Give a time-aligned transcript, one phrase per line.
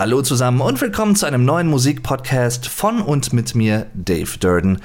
[0.00, 4.78] Hallo zusammen und willkommen zu einem neuen Musikpodcast von und mit mir, Dave Durden.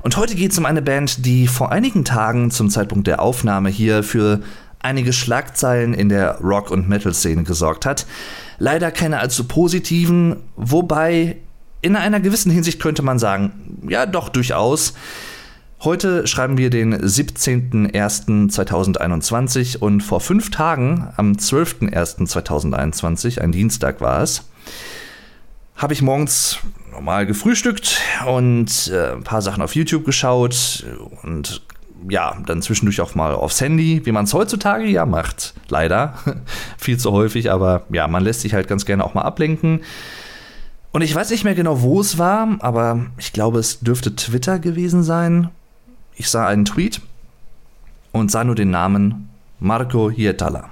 [0.00, 3.68] Und heute geht es um eine Band, die vor einigen Tagen zum Zeitpunkt der Aufnahme
[3.68, 4.40] hier für
[4.78, 8.06] einige Schlagzeilen in der Rock- und Metal-Szene gesorgt hat.
[8.58, 11.36] Leider keine allzu positiven, wobei
[11.82, 14.94] in einer gewissen Hinsicht könnte man sagen, ja doch durchaus.
[15.84, 24.44] Heute schreiben wir den 17.01.2021 und vor fünf Tagen, am 12.01.2021, ein Dienstag war es,
[25.76, 26.58] habe ich morgens
[26.90, 30.84] normal gefrühstückt und äh, ein paar Sachen auf YouTube geschaut
[31.22, 31.62] und
[32.08, 35.54] ja, dann zwischendurch auch mal aufs Handy, wie man es heutzutage ja macht.
[35.68, 36.14] Leider.
[36.78, 39.82] Viel zu häufig, aber ja, man lässt sich halt ganz gerne auch mal ablenken.
[40.92, 44.58] Und ich weiß nicht mehr genau, wo es war, aber ich glaube, es dürfte Twitter
[44.58, 45.48] gewesen sein.
[46.14, 47.00] Ich sah einen Tweet
[48.12, 50.68] und sah nur den Namen Marco Hietala.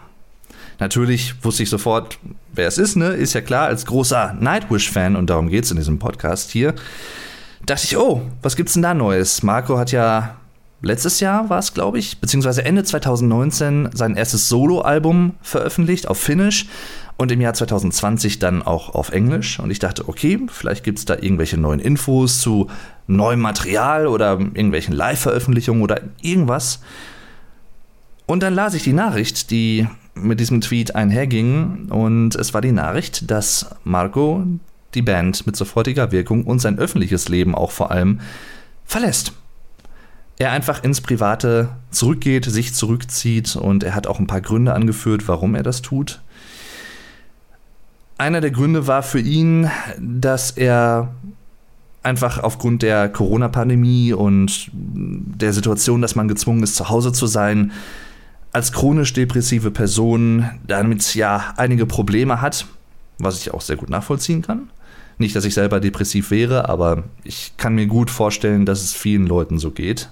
[0.78, 2.18] Natürlich wusste ich sofort,
[2.54, 3.08] wer es ist, ne?
[3.08, 6.74] Ist ja klar, als großer Nightwish-Fan, und darum geht es in diesem Podcast hier,
[7.66, 9.42] dachte ich, oh, was gibt's denn da Neues?
[9.42, 10.36] Marco hat ja
[10.82, 16.66] letztes Jahr war es, glaube ich, beziehungsweise Ende 2019 sein erstes Solo-Album veröffentlicht auf Finnish
[17.16, 19.60] und im Jahr 2020 dann auch auf Englisch.
[19.60, 22.68] Und ich dachte, okay, vielleicht gibt es da irgendwelche neuen Infos zu
[23.06, 26.80] neuem Material oder irgendwelchen Live-Veröffentlichungen oder irgendwas.
[28.26, 32.72] Und dann las ich die Nachricht, die mit diesem Tweet einherging und es war die
[32.72, 34.44] Nachricht, dass Marco
[34.94, 38.20] die Band mit sofortiger Wirkung und sein öffentliches Leben auch vor allem
[38.84, 39.32] verlässt.
[40.38, 45.28] Er einfach ins Private zurückgeht, sich zurückzieht und er hat auch ein paar Gründe angeführt,
[45.28, 46.22] warum er das tut.
[48.18, 51.14] Einer der Gründe war für ihn, dass er
[52.02, 57.72] einfach aufgrund der Corona-Pandemie und der Situation, dass man gezwungen ist, zu Hause zu sein,
[58.52, 62.66] als chronisch depressive Person damit ja einige Probleme hat,
[63.18, 64.70] was ich auch sehr gut nachvollziehen kann.
[65.18, 69.26] Nicht, dass ich selber depressiv wäre, aber ich kann mir gut vorstellen, dass es vielen
[69.26, 70.08] Leuten so geht.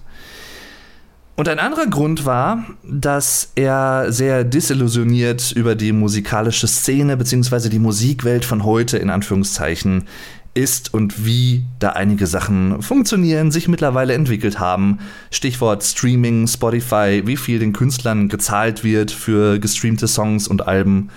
[1.35, 7.69] Und ein anderer Grund war, dass er sehr disillusioniert über die musikalische Szene bzw.
[7.69, 10.09] die Musikwelt von heute in Anführungszeichen
[10.55, 14.99] ist und wie da einige Sachen funktionieren, sich mittlerweile entwickelt haben.
[15.31, 21.11] Stichwort Streaming, Spotify, wie viel den Künstlern gezahlt wird für gestreamte Songs und Alben.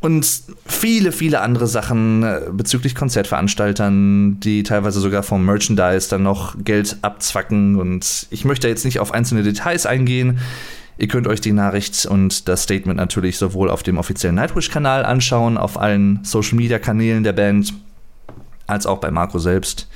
[0.00, 6.54] Und viele, viele andere Sachen äh, bezüglich Konzertveranstaltern, die teilweise sogar vom Merchandise dann noch
[6.62, 7.76] Geld abzwacken.
[7.76, 10.38] Und ich möchte jetzt nicht auf einzelne Details eingehen.
[10.98, 15.58] Ihr könnt euch die Nachricht und das Statement natürlich sowohl auf dem offiziellen Nightwish-Kanal anschauen,
[15.58, 17.74] auf allen Social-Media-Kanälen der Band,
[18.66, 19.88] als auch bei Marco selbst.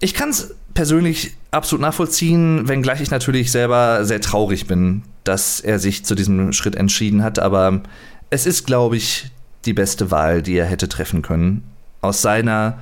[0.00, 5.78] Ich kann es persönlich absolut nachvollziehen, wenngleich ich natürlich selber sehr traurig bin, dass er
[5.78, 7.82] sich zu diesem Schritt entschieden hat, aber
[8.30, 9.30] es ist, glaube ich,
[9.64, 11.62] die beste Wahl, die er hätte treffen können.
[12.00, 12.78] Aus seiner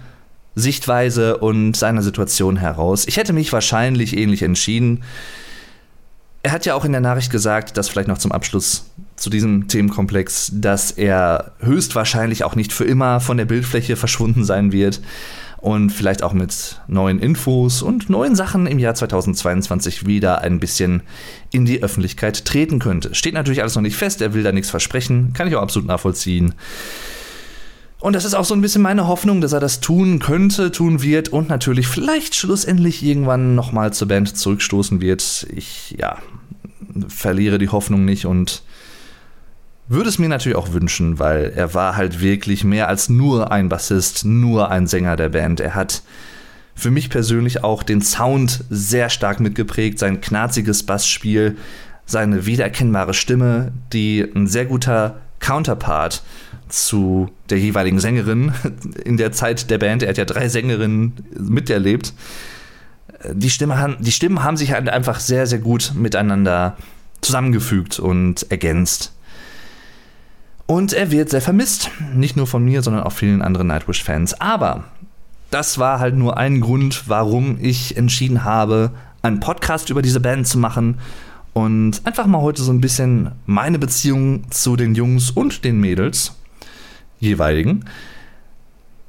[0.55, 3.07] Sichtweise und seiner Situation heraus.
[3.07, 5.03] Ich hätte mich wahrscheinlich ähnlich entschieden.
[6.45, 9.69] Er hat ja auch in der Nachricht gesagt, dass vielleicht noch zum Abschluss zu diesem
[9.69, 15.01] Themenkomplex, dass er höchstwahrscheinlich auch nicht für immer von der Bildfläche verschwunden sein wird
[15.59, 21.03] und vielleicht auch mit neuen Infos und neuen Sachen im Jahr 2022 wieder ein bisschen
[21.53, 23.15] in die Öffentlichkeit treten könnte.
[23.15, 25.87] Steht natürlich alles noch nicht fest, er will da nichts versprechen, kann ich auch absolut
[25.87, 26.55] nachvollziehen.
[28.03, 31.03] Und das ist auch so ein bisschen meine Hoffnung, dass er das tun könnte, tun
[31.03, 35.47] wird und natürlich vielleicht schlussendlich irgendwann nochmal zur Band zurückstoßen wird.
[35.55, 36.19] Ich, ja,
[37.07, 38.65] verliere die Hoffnung nicht und
[39.87, 43.69] würde es mir natürlich auch wünschen, weil er war halt wirklich mehr als nur ein
[43.69, 45.61] Bassist, nur ein Sänger der Band.
[45.61, 46.03] Er hat
[46.75, 51.57] für mich persönlich auch den Sound sehr stark mitgeprägt, sein knarziges Bassspiel,
[52.05, 56.25] seine wiedererkennbare Stimme, die ein sehr guter Counterpart
[56.73, 58.53] zu der jeweiligen Sängerin
[59.05, 60.03] in der Zeit der Band.
[60.03, 62.15] Er hat ja drei Sängerinnen miterlebt.
[63.33, 66.77] Die, Stimme, die Stimmen haben sich halt einfach sehr, sehr gut miteinander
[67.21, 69.13] zusammengefügt und ergänzt.
[70.67, 71.91] Und er wird sehr vermisst.
[72.15, 74.41] Nicht nur von mir, sondern auch vielen anderen Nightwish-Fans.
[74.41, 74.85] Aber
[75.51, 80.49] das war halt nur ein Grund, warum ich entschieden habe, einen Podcast über diese Band
[80.49, 80.99] zu machen
[81.53, 86.35] und einfach mal heute so ein bisschen meine Beziehung zu den Jungs und den Mädels
[87.23, 87.85] jeweiligen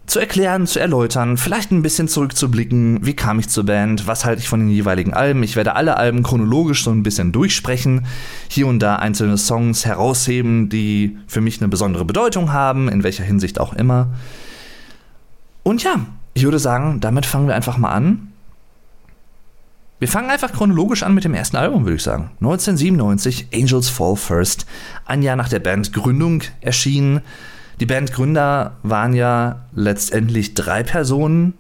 [0.06, 4.42] zu erklären, zu erläutern, vielleicht ein bisschen zurückzublicken, wie kam ich zur Band, was halte
[4.42, 5.44] ich von den jeweiligen Alben.
[5.44, 8.06] Ich werde alle Alben chronologisch so ein bisschen durchsprechen,
[8.50, 13.24] hier und da einzelne Songs herausheben, die für mich eine besondere Bedeutung haben, in welcher
[13.24, 14.10] Hinsicht auch immer.
[15.63, 18.33] Und ja, ich würde sagen, damit fangen wir einfach mal an.
[20.00, 22.31] Wir fangen einfach chronologisch an mit dem ersten Album, würde ich sagen.
[22.42, 24.65] 1997, Angels Fall First,
[25.06, 27.21] ein Jahr nach der Bandgründung erschienen.
[27.80, 31.56] Die Bandgründer waren ja letztendlich drei Personen.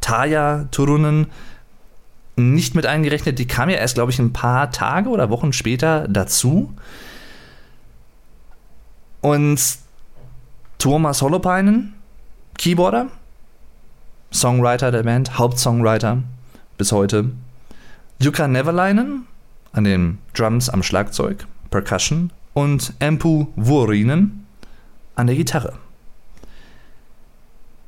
[0.00, 1.26] Taya Turunen,
[2.36, 6.06] nicht mit eingerechnet, die kam ja erst, glaube ich, ein paar Tage oder Wochen später
[6.06, 6.72] dazu.
[9.20, 9.60] Und
[10.78, 11.94] Thomas Holopainen,
[12.58, 13.08] Keyboarder,
[14.32, 16.22] Songwriter der Band, Hauptsongwriter
[16.76, 17.32] bis heute.
[18.20, 19.26] Jukka Neverleinen
[19.72, 24.45] an den Drums am Schlagzeug, Percussion und Empu Vuorinen
[25.16, 25.74] an der Gitarre.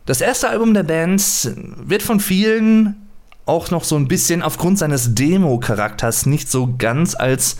[0.07, 3.09] Das erste Album der Band wird von vielen
[3.45, 7.57] auch noch so ein bisschen aufgrund seines Demo-Charakters nicht so ganz als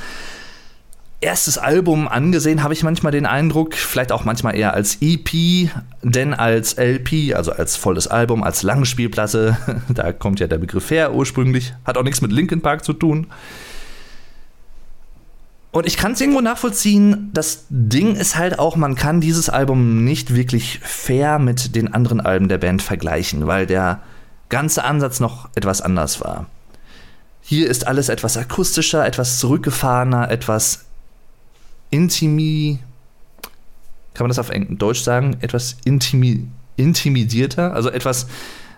[1.21, 5.71] erstes Album angesehen, habe ich manchmal den Eindruck, vielleicht auch manchmal eher als EP,
[6.03, 9.57] denn als LP, also als volles Album, als Langspielplatte,
[9.89, 13.27] da kommt ja der Begriff her ursprünglich, hat auch nichts mit Linkin Park zu tun.
[15.71, 20.05] Und ich kann es irgendwo nachvollziehen, das Ding ist halt auch, man kann dieses Album
[20.05, 24.01] nicht wirklich fair mit den anderen Alben der Band vergleichen, weil der
[24.49, 26.47] ganze Ansatz noch etwas anders war.
[27.43, 30.87] Hier ist alles etwas akustischer, etwas zurückgefahrener, etwas
[31.91, 32.79] intimi.
[34.15, 35.37] Kann man das auf Deutsch sagen?
[35.41, 38.29] Etwas intimi intimidierter, also etwas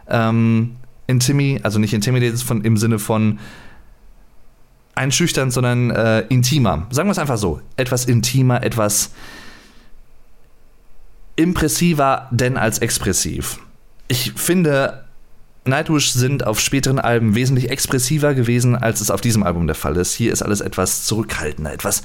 [0.08, 0.76] ähm,
[1.06, 3.38] intimi, also nicht intimidated von, im Sinne von
[4.94, 6.86] einschüchternd, sondern äh, intimer.
[6.90, 7.60] Sagen wir es einfach so.
[7.76, 9.10] Etwas intimer, etwas
[11.36, 13.58] impressiver denn als expressiv.
[14.08, 15.04] Ich finde,
[15.64, 19.96] Nightwish sind auf späteren Alben wesentlich expressiver gewesen, als es auf diesem Album der Fall
[19.96, 20.12] ist.
[20.12, 22.02] Hier ist alles etwas zurückhaltender, etwas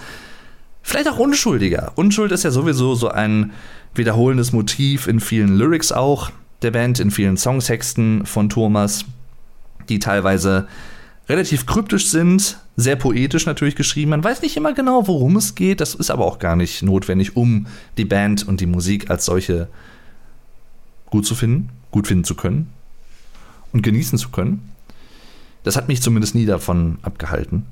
[0.82, 1.92] vielleicht auch unschuldiger.
[1.96, 3.54] Unschuld ist ja sowieso so ein
[3.94, 9.06] wiederholendes Motiv in vielen Lyrics auch der Band, in vielen Songtexten von Thomas,
[9.90, 10.68] die teilweise
[11.28, 14.12] relativ kryptisch sind, sehr poetisch natürlich geschrieben.
[14.12, 17.36] Man weiß nicht immer genau, worum es geht, das ist aber auch gar nicht notwendig,
[17.36, 17.68] um
[17.98, 19.68] die Band und die Musik als solche
[21.10, 22.70] gut zu finden, gut finden zu können
[23.72, 24.72] und genießen zu können.
[25.64, 27.66] Das hat mich zumindest nie davon abgehalten.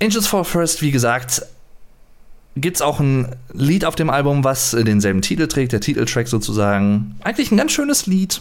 [0.00, 1.42] Angels Fall First, wie gesagt,
[2.56, 7.16] gibt es auch ein Lied auf dem Album, was denselben Titel trägt, der Titeltrack sozusagen.
[7.22, 8.40] Eigentlich ein ganz schönes Lied.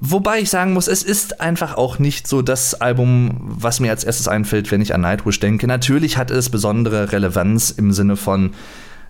[0.00, 4.04] Wobei ich sagen muss, es ist einfach auch nicht so das Album, was mir als
[4.04, 5.66] erstes einfällt, wenn ich an Nightwish denke.
[5.66, 8.54] Natürlich hat es besondere Relevanz im Sinne von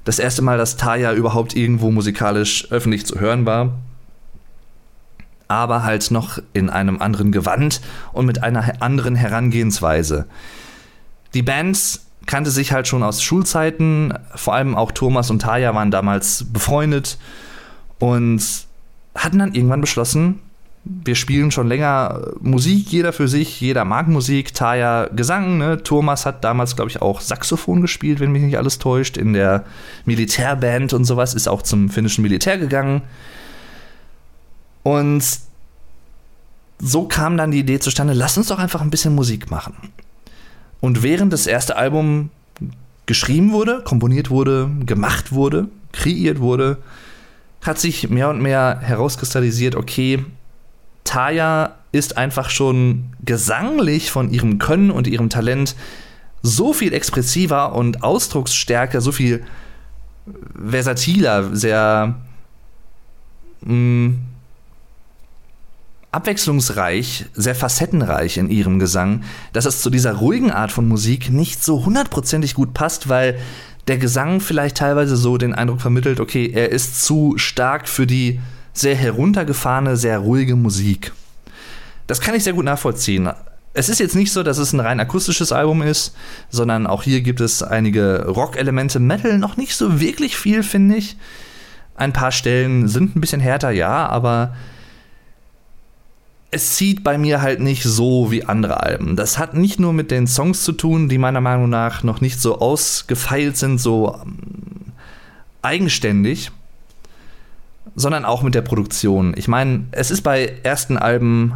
[0.05, 3.75] das erste Mal, dass Taya überhaupt irgendwo musikalisch öffentlich zu hören war
[5.49, 7.81] aber halt noch in einem anderen Gewand
[8.13, 10.27] und mit einer anderen Herangehensweise.
[11.35, 15.91] Die Bands kannte sich halt schon aus Schulzeiten, vor allem auch Thomas und Taya waren
[15.91, 17.19] damals befreundet
[17.99, 18.43] und
[19.15, 20.41] hatten dann irgendwann beschlossen,
[20.85, 25.83] wir spielen schon länger Musik, jeder für sich, jeder mag Musik, Taya Gesang, ne?
[25.83, 29.65] Thomas hat damals, glaube ich, auch Saxophon gespielt, wenn mich nicht alles täuscht, in der
[30.05, 33.01] Militärband und sowas, ist auch zum finnischen Militär gegangen.
[34.83, 35.25] Und
[36.79, 39.75] so kam dann die Idee zustande, lass uns doch einfach ein bisschen Musik machen.
[40.81, 42.29] Und während das erste Album
[43.07, 46.77] geschrieben wurde, komponiert wurde, gemacht wurde, kreiert wurde,
[47.63, 50.23] hat sich mehr und mehr herauskristallisiert, okay,
[51.05, 55.77] Taya ist einfach schon gesanglich von ihrem Können und ihrem Talent
[56.43, 59.45] so viel expressiver und ausdrucksstärker, so viel
[60.69, 62.17] versatiler, sehr
[63.63, 64.19] mh, mm,
[66.11, 71.65] abwechslungsreich, sehr facettenreich in ihrem Gesang, dass es zu dieser ruhigen Art von Musik nicht
[71.65, 73.39] so hundertprozentig gut passt, weil
[73.89, 78.41] der Gesang vielleicht teilweise so den Eindruck vermittelt, okay, er ist zu stark für die
[78.75, 81.13] sehr heruntergefahrene, sehr ruhige Musik.
[82.07, 83.31] Das kann ich sehr gut nachvollziehen.
[83.73, 86.15] Es ist jetzt nicht so, dass es ein rein akustisches Album ist,
[86.51, 89.01] sondern auch hier gibt es einige Rock-Elemente.
[89.01, 91.17] Metal noch nicht so wirklich viel, finde ich.
[91.97, 94.55] Ein paar Stellen sind ein bisschen härter, ja, aber
[96.55, 99.17] es zieht bei mir halt nicht so wie andere Alben.
[99.17, 102.41] Das hat nicht nur mit den Songs zu tun, die meiner Meinung nach noch nicht
[102.41, 104.93] so ausgefeilt sind, so ähm,
[105.63, 106.53] eigenständig,
[107.97, 109.35] sondern auch mit der Produktion.
[109.37, 111.55] Ich meine, es ist bei ersten Alben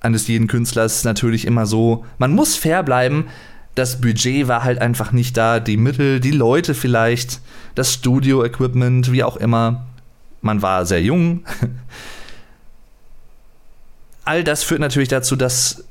[0.00, 3.26] eines jeden Künstlers natürlich immer so, man muss fair bleiben.
[3.74, 7.40] Das Budget war halt einfach nicht da, die Mittel, die Leute vielleicht,
[7.74, 9.86] das Studio-Equipment, wie auch immer.
[10.42, 11.44] Man war sehr jung.
[14.24, 15.84] all das führt natürlich dazu, dass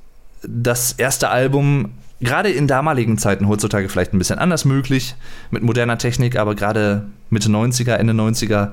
[0.43, 5.15] das erste Album gerade in damaligen Zeiten, heutzutage vielleicht ein bisschen anders möglich,
[5.51, 8.71] mit moderner Technik, aber gerade Mitte 90er, Ende 90er,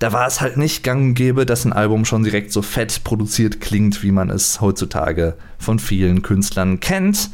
[0.00, 3.04] da war es halt nicht gang und gäbe, dass ein Album schon direkt so fett
[3.04, 7.30] produziert klingt, wie man es heutzutage von vielen Künstlern kennt.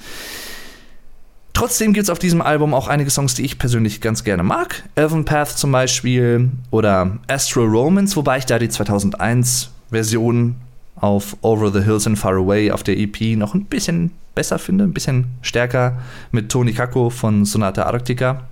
[1.53, 4.83] Trotzdem gibt es auf diesem Album auch einige Songs, die ich persönlich ganz gerne mag.
[4.97, 10.57] Elven Path zum Beispiel oder Astro Romance, wobei ich da die 2001-Version
[10.97, 14.85] auf Over the Hills and Far Away auf der EP noch ein bisschen besser finde,
[14.85, 15.99] ein bisschen stärker
[16.33, 18.43] mit Tony Kako von Sonata Arctica.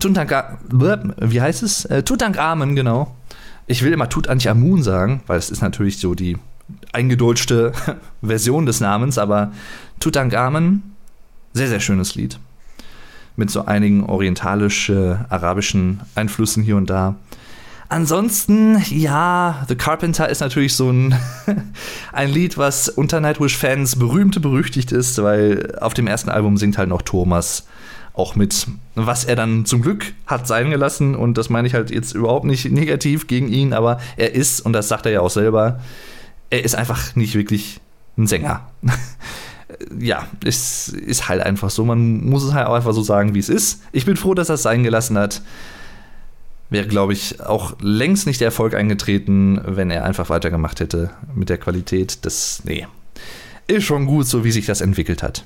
[0.00, 1.84] Tutanka, wie heißt es?
[1.86, 3.16] Äh, genau.
[3.66, 6.36] Ich will immer Tutanchamun sagen, weil es ist natürlich so die
[6.92, 7.72] eingedeutschte
[8.22, 9.52] Version des Namens, aber
[10.00, 10.96] Tutankamen
[11.56, 12.38] sehr, sehr schönes Lied.
[13.34, 17.16] Mit so einigen orientalisch-arabischen Einflüssen hier und da.
[17.88, 21.14] Ansonsten, ja, The Carpenter ist natürlich so ein,
[22.12, 26.88] ein Lied, was unter Nightwish-Fans berühmt berüchtigt ist, weil auf dem ersten Album singt halt
[26.88, 27.66] noch Thomas
[28.16, 31.14] auch mit, was er dann zum Glück hat sein gelassen.
[31.14, 34.72] Und das meine ich halt jetzt überhaupt nicht negativ gegen ihn, aber er ist, und
[34.72, 35.80] das sagt er ja auch selber,
[36.50, 37.80] er ist einfach nicht wirklich
[38.16, 38.66] ein Sänger.
[40.00, 41.84] ja, es ist halt einfach so.
[41.84, 43.82] Man muss es halt auch einfach so sagen, wie es ist.
[43.92, 45.42] Ich bin froh, dass er es sein gelassen hat.
[46.70, 51.50] Wäre, glaube ich, auch längst nicht der Erfolg eingetreten, wenn er einfach weitergemacht hätte mit
[51.50, 52.24] der Qualität.
[52.24, 52.86] Das, nee.
[53.68, 55.44] Ist schon gut, so wie sich das entwickelt hat.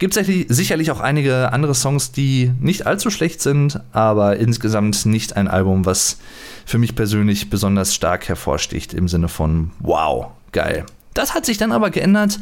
[0.00, 5.46] Gibt sicherlich auch einige andere Songs, die nicht allzu schlecht sind, aber insgesamt nicht ein
[5.46, 6.16] Album, was
[6.64, 10.86] für mich persönlich besonders stark hervorsticht im Sinne von wow, geil.
[11.12, 12.40] Das hat sich dann aber geändert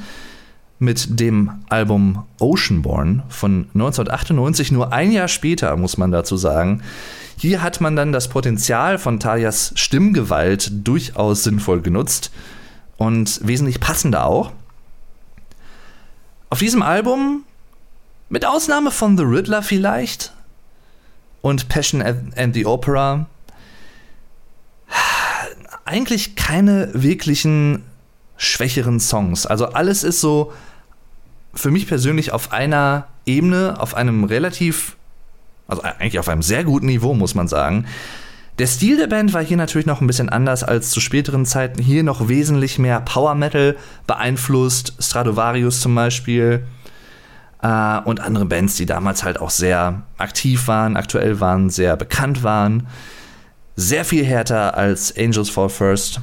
[0.79, 6.83] mit dem Album Oceanborn von 1998, nur ein Jahr später, muss man dazu sagen.
[7.37, 12.31] Hier hat man dann das Potenzial von Talias Stimmgewalt durchaus sinnvoll genutzt
[12.99, 14.53] und wesentlich passender auch.
[16.51, 17.45] Auf diesem Album,
[18.29, 20.33] mit Ausnahme von The Riddler vielleicht
[21.41, 23.27] und Passion and the Opera,
[25.85, 27.85] eigentlich keine wirklichen
[28.37, 29.47] schwächeren Songs.
[29.47, 30.53] Also alles ist so
[31.55, 34.97] für mich persönlich auf einer Ebene, auf einem relativ,
[35.67, 37.87] also eigentlich auf einem sehr guten Niveau, muss man sagen.
[38.59, 41.81] Der Stil der Band war hier natürlich noch ein bisschen anders als zu späteren Zeiten.
[41.81, 46.67] Hier noch wesentlich mehr Power Metal beeinflusst, Stradivarius zum Beispiel
[47.63, 52.43] äh, und andere Bands, die damals halt auch sehr aktiv waren, aktuell waren, sehr bekannt
[52.43, 52.87] waren.
[53.77, 56.21] Sehr viel härter als Angels Fall First.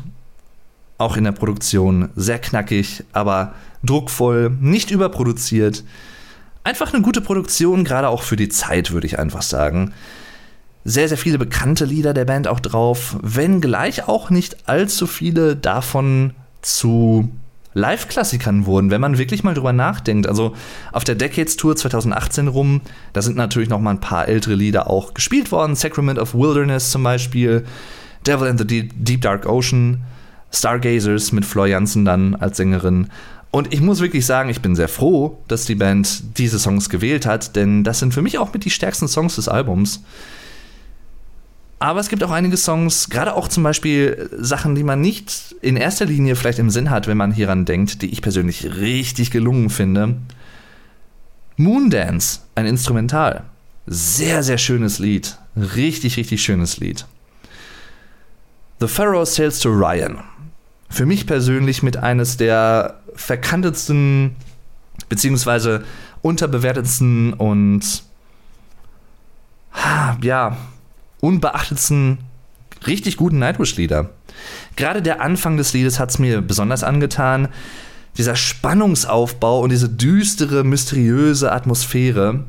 [0.98, 5.84] Auch in der Produktion sehr knackig, aber druckvoll, nicht überproduziert.
[6.64, 9.94] Einfach eine gute Produktion, gerade auch für die Zeit, würde ich einfach sagen.
[10.84, 16.34] Sehr, sehr viele bekannte Lieder der Band auch drauf, wenngleich auch nicht allzu viele davon
[16.62, 17.30] zu
[17.76, 20.28] Live-Klassikern wurden, wenn man wirklich mal drüber nachdenkt.
[20.28, 20.56] Also
[20.94, 22.82] auf der Decades Tour 2018 rum,
[23.14, 25.76] da sind natürlich noch mal ein paar ältere Lieder auch gespielt worden.
[25.76, 27.66] Sacrament of Wilderness zum Beispiel,
[28.26, 30.02] Devil in the Deep, Dark Ocean,
[30.52, 33.10] Stargazers mit Flor Jansen dann als Sängerin.
[33.52, 37.26] Und ich muss wirklich sagen, ich bin sehr froh, dass die Band diese Songs gewählt
[37.26, 40.02] hat, denn das sind für mich auch mit die stärksten Songs des Albums.
[41.86, 45.78] Aber es gibt auch einige Songs, gerade auch zum Beispiel Sachen, die man nicht in
[45.78, 49.70] erster Linie vielleicht im Sinn hat, wenn man hieran denkt, die ich persönlich richtig gelungen
[49.70, 50.16] finde.
[51.58, 53.44] Moondance, ein Instrumental.
[53.86, 55.38] Sehr, sehr schönes Lied.
[55.56, 57.06] Richtig, richtig schönes Lied.
[58.80, 60.24] The Pharaoh Sails to Ryan.
[60.90, 64.36] Für mich persönlich mit eines der verkanntetsten
[65.08, 65.86] beziehungsweise
[66.24, 68.02] unterbewertetsten und
[70.24, 70.58] ja,
[71.26, 72.20] unbeachtetsten,
[72.88, 74.10] richtig guten Nightwish-Lieder.
[74.76, 77.48] Gerade der Anfang des Liedes hat es mir besonders angetan.
[78.18, 82.44] Dieser Spannungsaufbau und diese düstere, mysteriöse Atmosphäre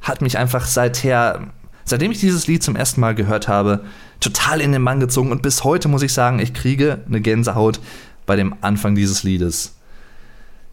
[0.00, 1.48] hat mich einfach seither,
[1.84, 3.84] seitdem ich dieses Lied zum ersten Mal gehört habe,
[4.20, 5.30] total in den Mann gezogen.
[5.30, 7.80] Und bis heute muss ich sagen, ich kriege eine Gänsehaut
[8.26, 9.74] bei dem Anfang dieses Liedes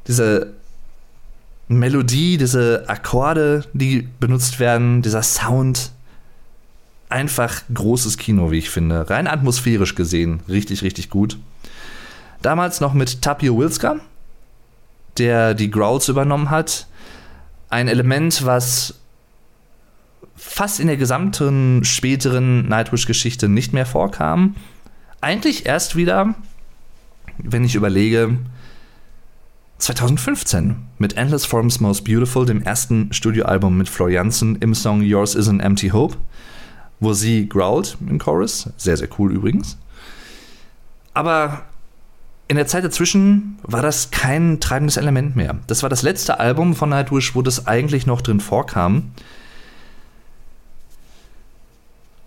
[0.10, 0.54] diese
[1.68, 5.92] Melodie, diese Akkorde, die benutzt werden, dieser Sound,
[7.10, 9.10] einfach großes Kino, wie ich finde.
[9.10, 11.38] Rein atmosphärisch gesehen, richtig, richtig gut.
[12.42, 14.00] Damals noch mit Tapio Wilska,
[15.18, 16.88] der die Growls übernommen hat.
[17.70, 19.00] Ein Element, was
[20.36, 24.56] fast in der gesamten späteren Nightwish-Geschichte nicht mehr vorkam.
[25.20, 26.36] Eigentlich erst wieder,
[27.38, 28.38] wenn ich überlege,
[29.80, 35.50] 2015 mit Endless Forms Most Beautiful, dem ersten Studioalbum mit Florianzen im Song Yours is
[35.50, 36.18] an Empty Hope,
[37.00, 38.70] wo sie growlt im Chorus.
[38.78, 39.78] Sehr, sehr cool übrigens.
[41.14, 41.64] Aber
[42.48, 45.58] in der Zeit dazwischen war das kein treibendes Element mehr.
[45.68, 49.12] Das war das letzte Album von Nightwish, wo das eigentlich noch drin vorkam.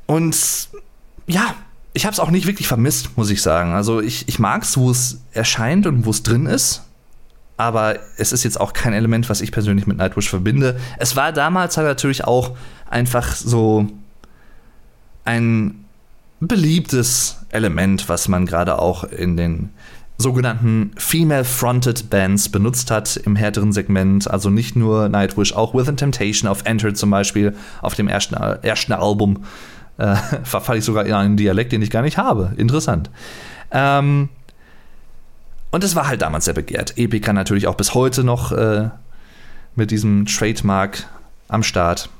[0.07, 0.69] Und
[1.27, 1.55] ja,
[1.93, 3.73] ich habe es auch nicht wirklich vermisst, muss ich sagen.
[3.73, 6.83] Also ich, ich mag es, wo es erscheint und wo es drin ist
[7.63, 10.81] aber es ist jetzt auch kein Element, was ich persönlich mit Nightwish verbinde.
[10.99, 12.57] Es war damals halt natürlich auch
[12.91, 13.87] einfach so
[15.25, 15.85] ein
[16.41, 19.71] beliebtes Element, was man gerade auch in den
[20.19, 24.31] sogenannten Female-Fronted Bands benutzt hat im härteren Segment.
[24.31, 28.93] Also nicht nur Nightwish, auch Within Temptation auf Enter zum Beispiel, auf dem ersten, ersten
[28.93, 29.45] Album.
[29.99, 32.53] Äh, verfalle ich sogar in einen Dialekt, den ich gar nicht habe.
[32.57, 33.11] Interessant.
[33.71, 34.29] Ähm,
[35.71, 36.99] und es war halt damals sehr begehrt.
[36.99, 38.91] Epica natürlich auch bis heute noch äh,
[39.75, 41.07] mit diesem Trademark
[41.49, 42.11] am Start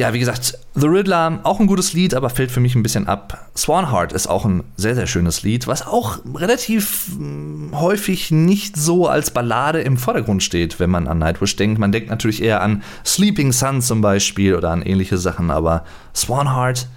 [0.00, 3.06] ja, wie gesagt, The Riddler, auch ein gutes Lied, aber fällt für mich ein bisschen
[3.06, 3.50] ab.
[3.54, 9.08] Swanheart ist auch ein sehr, sehr schönes Lied, was auch relativ hm, häufig nicht so
[9.08, 11.78] als Ballade im Vordergrund steht, wenn man an Nightwish denkt.
[11.78, 15.84] Man denkt natürlich eher an Sleeping Sun zum Beispiel oder an ähnliche Sachen, aber
[16.16, 16.88] Swanheart,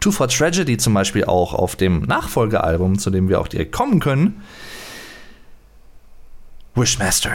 [0.00, 4.00] Two for Tragedy zum Beispiel auch auf dem Nachfolgealbum, zu dem wir auch direkt kommen
[4.00, 4.42] können.
[6.74, 7.32] Wishmaster.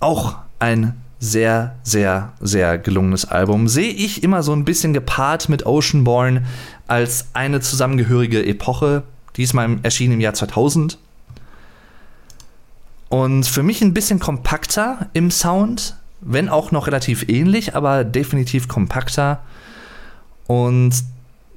[0.00, 3.68] Auch ein sehr, sehr, sehr gelungenes Album.
[3.68, 6.44] Sehe ich immer so ein bisschen gepaart mit Oceanborn
[6.88, 9.04] als eine zusammengehörige Epoche.
[9.36, 10.98] Diesmal erschienen im Jahr 2000.
[13.08, 18.66] Und für mich ein bisschen kompakter im Sound, wenn auch noch relativ ähnlich, aber definitiv
[18.66, 19.44] kompakter.
[20.48, 20.92] Und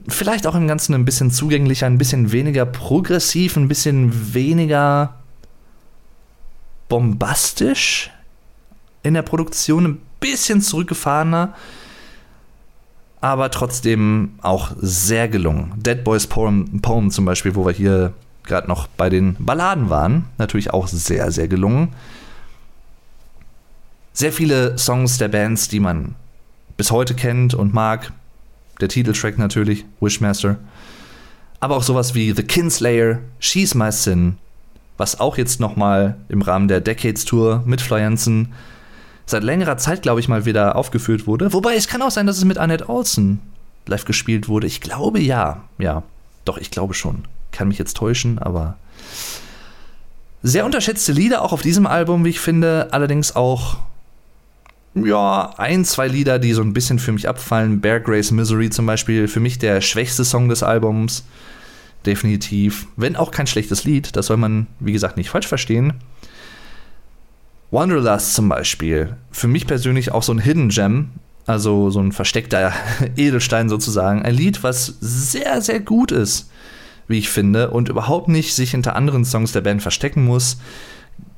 [0.07, 5.15] vielleicht auch im Ganzen ein bisschen zugänglicher, ein bisschen weniger progressiv, ein bisschen weniger
[6.87, 8.11] bombastisch
[9.05, 11.53] in der Produktion ein bisschen zurückgefahrener,
[13.21, 15.73] aber trotzdem auch sehr gelungen.
[15.77, 20.25] Dead Boys Poem, Poem zum Beispiel, wo wir hier gerade noch bei den Balladen waren,
[20.37, 21.93] natürlich auch sehr, sehr gelungen.
[24.13, 26.15] Sehr viele Songs der Bands, die man
[26.77, 28.11] bis heute kennt und mag.
[28.81, 30.57] Der Titeltrack natürlich, Wishmaster.
[31.59, 34.37] Aber auch sowas wie The Kinslayer, She's My Sin,
[34.97, 38.01] was auch jetzt nochmal im Rahmen der Decades Tour mit Fly
[39.25, 41.53] seit längerer Zeit, glaube ich, mal wieder aufgeführt wurde.
[41.53, 43.39] Wobei es kann auch sein, dass es mit Annette Olsen
[43.87, 44.67] live gespielt wurde.
[44.67, 45.63] Ich glaube ja.
[45.77, 46.03] Ja,
[46.43, 47.25] doch, ich glaube schon.
[47.51, 48.77] Kann mich jetzt täuschen, aber.
[50.43, 52.89] Sehr unterschätzte Lieder auch auf diesem Album, wie ich finde.
[52.91, 53.77] Allerdings auch,
[54.93, 57.81] ja, ein, zwei Lieder, die so ein bisschen für mich abfallen.
[57.81, 61.25] Bear Grace Misery zum Beispiel, für mich der schwächste Song des Albums.
[62.05, 62.87] Definitiv.
[62.95, 65.93] Wenn auch kein schlechtes Lied, das soll man, wie gesagt, nicht falsch verstehen.
[67.75, 71.09] Wanderlust zum Beispiel, für mich persönlich auch so ein Hidden Gem,
[71.45, 72.71] also so ein versteckter
[73.17, 74.21] Edelstein sozusagen.
[74.21, 76.49] Ein Lied, was sehr, sehr gut ist,
[77.09, 80.57] wie ich finde, und überhaupt nicht sich hinter anderen Songs der Band verstecken muss.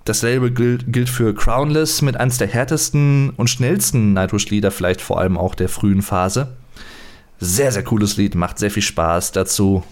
[0.06, 5.40] Dasselbe gilt, gilt für Crownless mit eines der härtesten und schnellsten Nightwish-Lieder, vielleicht vor allem
[5.40, 6.56] auch der frühen Phase.
[7.40, 9.32] Sehr, sehr cooles Lied, macht sehr viel Spaß.
[9.32, 9.84] Dazu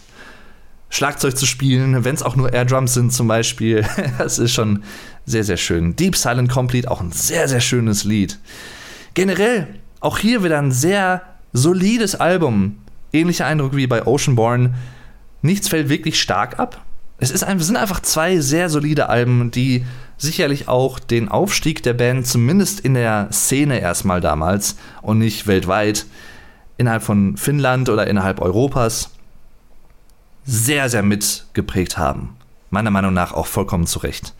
[0.95, 3.86] Schlagzeug zu spielen, wenn es auch nur Airdrums sind zum Beispiel.
[4.17, 4.84] Das ist schon
[5.25, 5.97] sehr, sehr schön.
[5.97, 8.39] Deep Silent Complete, auch ein sehr, sehr schönes Lied.
[9.13, 9.67] Generell,
[9.99, 12.77] auch hier wieder ein sehr solides Album.
[13.12, 14.75] Ähnlicher Eindruck wie bei Oceanborn.
[15.41, 16.86] Nichts fällt wirklich stark ab.
[17.17, 19.86] Es ist ein, sind einfach zwei sehr solide Alben, die
[20.17, 26.05] sicherlich auch den Aufstieg der Band, zumindest in der Szene erstmal damals und nicht weltweit,
[26.77, 29.14] innerhalb von Finnland oder innerhalb Europas,
[30.45, 32.36] sehr, sehr mitgeprägt haben.
[32.69, 34.34] Meiner Meinung nach auch vollkommen zu Recht.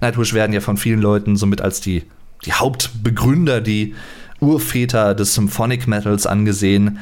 [0.00, 2.04] Nightwish werden ja von vielen Leuten somit als die,
[2.44, 3.94] die Hauptbegründer, die
[4.40, 6.98] Urväter des Symphonic Metals angesehen.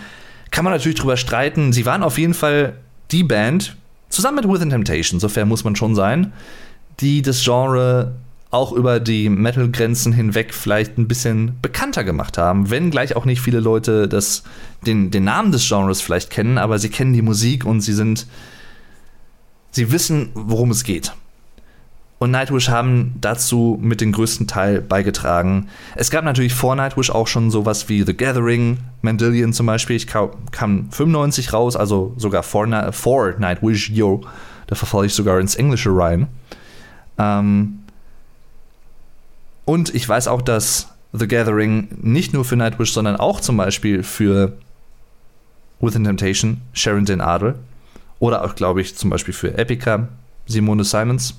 [0.50, 1.72] Kann man natürlich drüber streiten.
[1.72, 2.76] Sie waren auf jeden Fall
[3.10, 3.76] die Band,
[4.08, 6.32] zusammen mit Within Temptation, sofern muss man schon sein,
[7.00, 8.14] die das Genre
[8.50, 13.40] auch über die Metal-Grenzen hinweg vielleicht ein bisschen bekannter gemacht haben, wenn gleich auch nicht
[13.40, 14.42] viele Leute das,
[14.84, 18.26] den, den Namen des Genres vielleicht kennen, aber sie kennen die Musik und sie sind,
[19.70, 21.12] sie wissen, worum es geht.
[22.18, 25.68] Und Nightwish haben dazu mit dem größten Teil beigetragen.
[25.94, 29.96] Es gab natürlich vor Nightwish auch schon sowas wie The Gathering, Mandillion zum Beispiel.
[29.96, 34.20] Ich kam 95 raus, also sogar vor, vor Nightwish, yo.
[34.66, 36.28] Da verfolge ich sogar ins Englische rein.
[37.16, 37.79] Ähm,
[39.70, 44.02] und ich weiß auch, dass The Gathering nicht nur für Nightwish, sondern auch zum Beispiel
[44.02, 44.54] für
[45.78, 47.54] Within Temptation, Sharon Den Adel
[48.18, 50.08] oder auch, glaube ich, zum Beispiel für Epica,
[50.46, 51.38] Simone Simons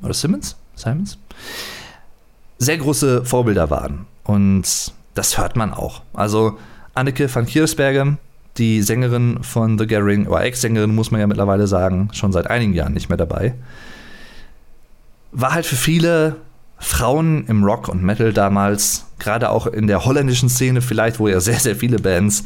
[0.00, 0.56] oder Simmons?
[0.74, 1.18] Simons?
[2.56, 4.06] Sehr große Vorbilder waren.
[4.24, 6.00] Und das hört man auch.
[6.14, 6.56] Also
[6.94, 8.16] Anneke van Kiersberger,
[8.56, 12.72] die Sängerin von The Gathering, oder Ex-Sängerin, muss man ja mittlerweile sagen, schon seit einigen
[12.72, 13.52] Jahren nicht mehr dabei,
[15.32, 16.36] war halt für viele
[16.80, 21.38] Frauen im Rock und Metal damals, gerade auch in der holländischen Szene vielleicht, wo ja
[21.38, 22.44] sehr, sehr viele Bands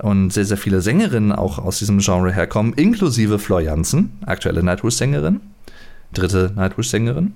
[0.00, 5.40] und sehr, sehr viele Sängerinnen auch aus diesem Genre herkommen, inklusive Flor Jansen, aktuelle Nightwish-Sängerin,
[6.14, 7.34] dritte Nightwish-Sängerin.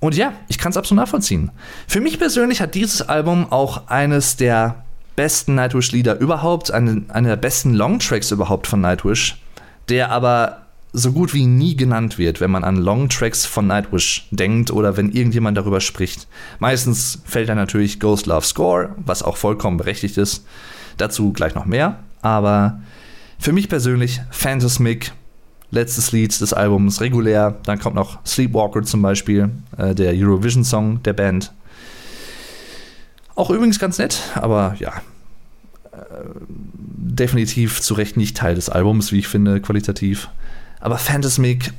[0.00, 1.52] Und ja, ich kann es absolut nachvollziehen.
[1.86, 7.36] Für mich persönlich hat dieses Album auch eines der besten Nightwish-Lieder überhaupt, eine, eine der
[7.36, 9.40] besten Longtracks überhaupt von Nightwish,
[9.88, 10.63] der aber
[10.96, 15.10] so gut wie nie genannt wird, wenn man an Longtracks von Nightwish denkt oder wenn
[15.10, 16.28] irgendjemand darüber spricht.
[16.60, 20.46] Meistens fällt dann natürlich Ghost Love Score, was auch vollkommen berechtigt ist.
[20.96, 21.98] Dazu gleich noch mehr.
[22.22, 22.80] Aber
[23.40, 25.10] für mich persönlich Phantasmic,
[25.72, 27.56] letztes Lied des Albums, regulär.
[27.64, 31.52] Dann kommt noch Sleepwalker zum Beispiel, äh, der Eurovision-Song der Band.
[33.34, 34.92] Auch übrigens ganz nett, aber ja,
[35.90, 35.98] äh,
[36.46, 40.28] definitiv zu Recht nicht Teil des Albums, wie ich finde, qualitativ.
[40.84, 41.72] Aber Phantasmic,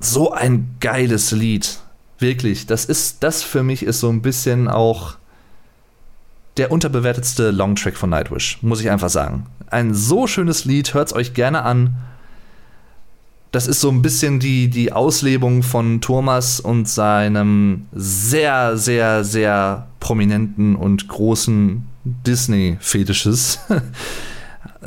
[0.00, 1.78] so ein geiles Lied.
[2.18, 5.16] Wirklich, das ist, das für mich ist so ein bisschen auch
[6.58, 9.46] der unterbewertetste Longtrack von Nightwish, muss ich einfach sagen.
[9.70, 11.96] Ein so schönes Lied, hört es euch gerne an.
[13.50, 19.86] Das ist so ein bisschen die, die Auslebung von Thomas und seinem sehr, sehr, sehr
[20.00, 23.60] prominenten und großen Disney-Fetisches.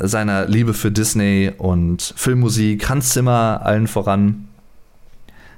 [0.02, 4.48] seiner Liebe für Disney und Filmmusik, Hans Zimmer allen voran,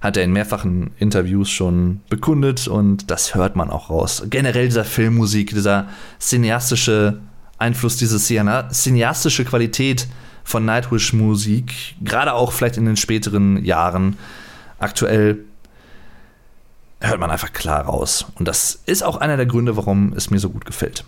[0.00, 4.24] hat er in mehrfachen Interviews schon bekundet und das hört man auch raus.
[4.28, 7.20] Generell dieser Filmmusik, dieser cineastische
[7.59, 10.09] Einfluss, diese cineastische Qualität
[10.42, 14.16] von Nightwish-Musik, gerade auch vielleicht in den späteren Jahren,
[14.81, 15.44] aktuell
[17.00, 18.26] hört man einfach klar raus.
[18.35, 21.05] Und das ist auch einer der Gründe, warum es mir so gut gefällt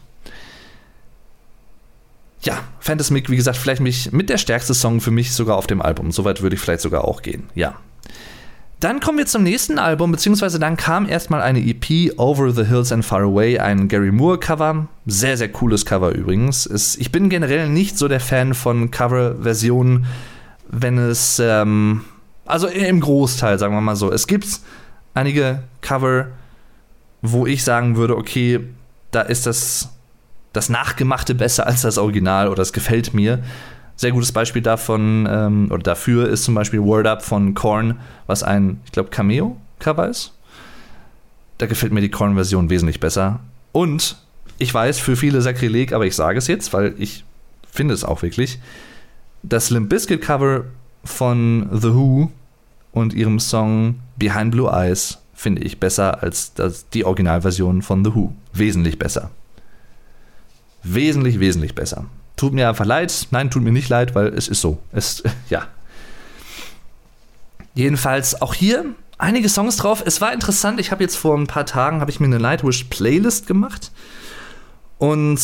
[2.45, 5.81] ja, Phantasmic, wie gesagt, vielleicht mich mit der stärkste Song für mich sogar auf dem
[5.81, 6.13] Album.
[6.13, 7.75] Soweit würde ich vielleicht sogar auch gehen, ja.
[8.81, 12.93] Dann kommen wir zum nächsten Album, beziehungsweise dann kam erstmal eine EP, Over the Hills
[12.93, 14.89] and Far Away, ein Gary Moore-Cover.
[15.07, 16.67] Sehr, sehr cooles Cover übrigens.
[16.67, 20.05] Es, ich bin generell nicht so der Fan von Cover-Versionen,
[20.69, 22.03] wenn es, ähm,
[22.45, 24.13] also im Großteil, sagen wir mal so.
[24.13, 24.47] Es gibt
[25.15, 26.27] einige Cover,
[27.23, 28.61] wo ich sagen würde, okay,
[29.13, 29.94] da ist das
[30.55, 33.41] das Nachgemachte besser als das Original oder es gefällt mir.
[33.97, 38.43] Sehr gutes Beispiel davon ähm, oder dafür ist zum Beispiel Word Up von Korn, was
[38.43, 40.33] ein, ich glaube, Cameo-Cover ist.
[41.59, 43.41] Da gefällt mir die Korn-Version wesentlich besser.
[43.73, 44.17] Und
[44.59, 47.25] ich weiß, für viele Sakrileg, aber ich sage es jetzt, weil ich
[47.71, 48.59] finde es auch wirklich.
[49.43, 50.65] Das Limp Bizkit Cover
[51.05, 52.31] von The Who
[52.93, 58.15] und ihrem Song Behind Blue Eyes finde ich besser als das, die Originalversion von The
[58.15, 58.33] Who.
[58.53, 59.31] Wesentlich besser
[60.85, 62.07] wesentlich, wesentlich besser.
[62.37, 63.29] Tut mir einfach leid.
[63.31, 64.79] Nein, tut mir nicht leid, weil es ist so.
[64.93, 65.67] Es, ja.
[67.75, 68.85] Jedenfalls auch hier
[69.19, 70.03] einige Songs drauf.
[70.05, 70.81] Es war interessant.
[70.81, 73.91] Ich habe jetzt vor ein paar Tagen habe ich mir eine Nightwish Playlist gemacht
[74.99, 75.41] und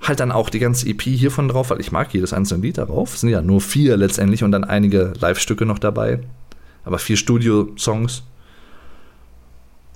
[0.00, 3.14] halt dann auch die ganze EP hiervon drauf, weil ich mag jedes einzelne Lied darauf.
[3.14, 6.20] Es sind ja nur vier letztendlich und dann einige Live-Stücke noch dabei.
[6.84, 8.22] Aber vier Studio-Songs.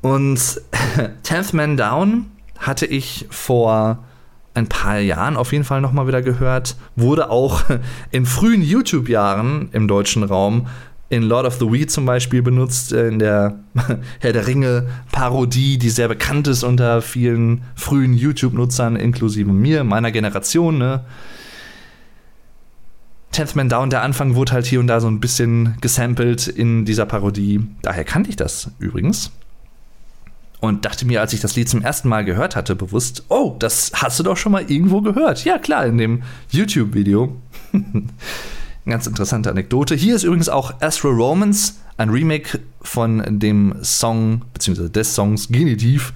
[0.03, 0.61] Und
[1.23, 2.27] Tenth Man Down
[2.59, 4.05] hatte ich vor
[4.55, 6.77] ein paar Jahren auf jeden Fall nochmal wieder gehört.
[6.97, 7.63] Wurde auch
[8.11, 10.67] in frühen YouTube-Jahren im deutschen Raum
[11.13, 13.59] in Lord of the Weed zum Beispiel benutzt, äh, in der
[14.21, 20.79] Herr der Ringe-Parodie, die sehr bekannt ist unter vielen frühen YouTube-Nutzern, inklusive mir, meiner Generation.
[20.79, 21.05] Ne?
[23.31, 26.87] Tenth Man Down, der Anfang wurde halt hier und da so ein bisschen gesampelt in
[26.87, 27.61] dieser Parodie.
[27.83, 29.33] Daher kannte ich das übrigens
[30.63, 33.91] und dachte mir, als ich das Lied zum ersten Mal gehört hatte, bewusst, oh, das
[33.95, 35.45] hast du doch schon mal irgendwo gehört.
[35.45, 37.37] Ja, klar, in dem YouTube-Video.
[38.87, 39.97] Ganz interessante Anekdote.
[39.97, 46.13] Hier ist übrigens auch Astro Romans, ein Remake von dem Song, beziehungsweise des Songs Genitiv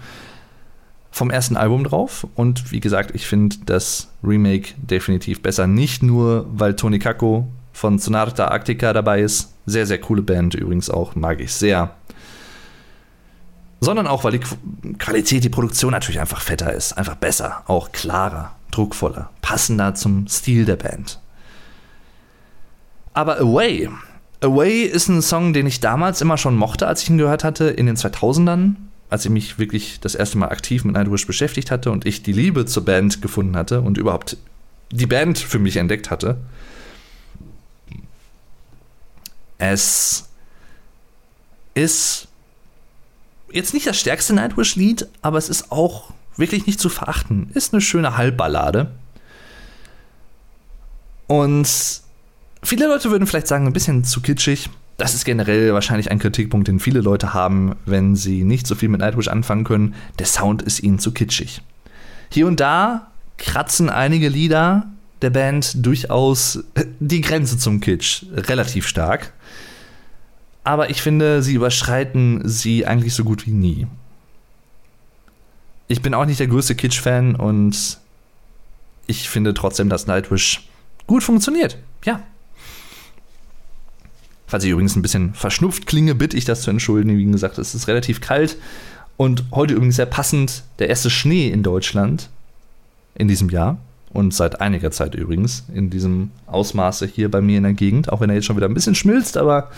[1.10, 2.24] vom ersten Album drauf.
[2.36, 5.66] Und wie gesagt, ich finde das Remake definitiv besser.
[5.66, 9.54] Nicht nur, weil Tony Kakko von Sonata Arctica dabei ist.
[9.66, 11.96] Sehr, sehr coole Band übrigens auch, mag ich sehr
[13.80, 18.52] sondern auch, weil die Qualität, die Produktion natürlich einfach fetter ist, einfach besser, auch klarer,
[18.70, 21.20] druckvoller, passender zum Stil der Band.
[23.12, 23.88] Aber Away,
[24.40, 27.64] Away ist ein Song, den ich damals immer schon mochte, als ich ihn gehört hatte,
[27.64, 28.74] in den 2000ern,
[29.08, 32.32] als ich mich wirklich das erste Mal aktiv mit Nightwish beschäftigt hatte und ich die
[32.32, 34.36] Liebe zur Band gefunden hatte und überhaupt
[34.90, 36.38] die Band für mich entdeckt hatte.
[39.58, 40.28] Es
[41.74, 42.25] ist
[43.50, 47.50] jetzt nicht das stärkste Nightwish-Lied, aber es ist auch wirklich nicht zu verachten.
[47.54, 48.90] Ist eine schöne Halbballade.
[51.26, 51.68] Und
[52.62, 54.70] viele Leute würden vielleicht sagen, ein bisschen zu kitschig.
[54.96, 58.88] Das ist generell wahrscheinlich ein Kritikpunkt, den viele Leute haben, wenn sie nicht so viel
[58.88, 59.94] mit Nightwish anfangen können.
[60.18, 61.60] Der Sound ist ihnen zu kitschig.
[62.30, 64.86] Hier und da kratzen einige Lieder
[65.22, 66.64] der Band durchaus
[67.00, 69.32] die Grenze zum Kitsch relativ stark.
[70.66, 73.86] Aber ich finde, sie überschreiten sie eigentlich so gut wie nie.
[75.86, 77.98] Ich bin auch nicht der größte Kitsch-Fan und
[79.06, 80.68] ich finde trotzdem, dass Nightwish
[81.06, 81.78] gut funktioniert.
[82.04, 82.20] Ja.
[84.48, 87.16] Falls ich übrigens ein bisschen verschnupft klinge, bitte ich das zu entschuldigen.
[87.16, 88.56] Wie gesagt, es ist relativ kalt
[89.16, 92.28] und heute übrigens sehr passend der erste Schnee in Deutschland
[93.14, 93.78] in diesem Jahr
[94.12, 98.20] und seit einiger Zeit übrigens in diesem Ausmaße hier bei mir in der Gegend, auch
[98.20, 99.70] wenn er jetzt schon wieder ein bisschen schmilzt, aber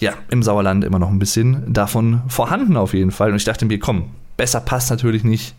[0.00, 3.30] ja, im Sauerland immer noch ein bisschen davon vorhanden auf jeden Fall.
[3.30, 5.54] Und ich dachte mir, komm, besser passt natürlich nicht.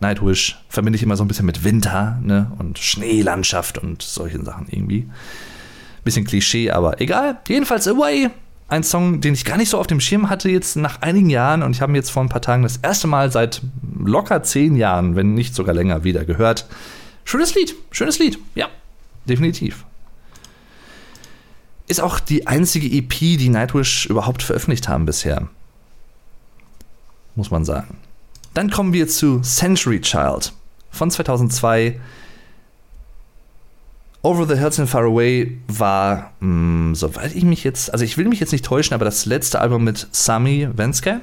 [0.00, 2.50] Nightwish verbinde ich immer so ein bisschen mit Winter ne?
[2.58, 5.08] und Schneelandschaft und solchen Sachen irgendwie.
[6.02, 7.38] Bisschen Klischee, aber egal.
[7.46, 8.30] Jedenfalls Away.
[8.66, 11.62] Ein Song, den ich gar nicht so auf dem Schirm hatte jetzt nach einigen Jahren
[11.62, 13.60] und ich habe ihn jetzt vor ein paar Tagen das erste Mal seit
[14.02, 16.66] locker zehn Jahren, wenn nicht sogar länger, wieder gehört.
[17.24, 18.68] Schönes Lied, schönes Lied, ja,
[19.26, 19.84] definitiv.
[21.86, 25.48] Ist auch die einzige EP, die Nightwish überhaupt veröffentlicht haben bisher.
[27.34, 27.96] Muss man sagen.
[28.54, 30.52] Dann kommen wir zu Century Child
[30.90, 32.00] von 2002.
[34.22, 38.16] Over the Hills and Far Away war, mh, hm, soweit ich mich jetzt, also ich
[38.16, 41.20] will mich jetzt nicht täuschen, aber das letzte Album mit Sami Venske,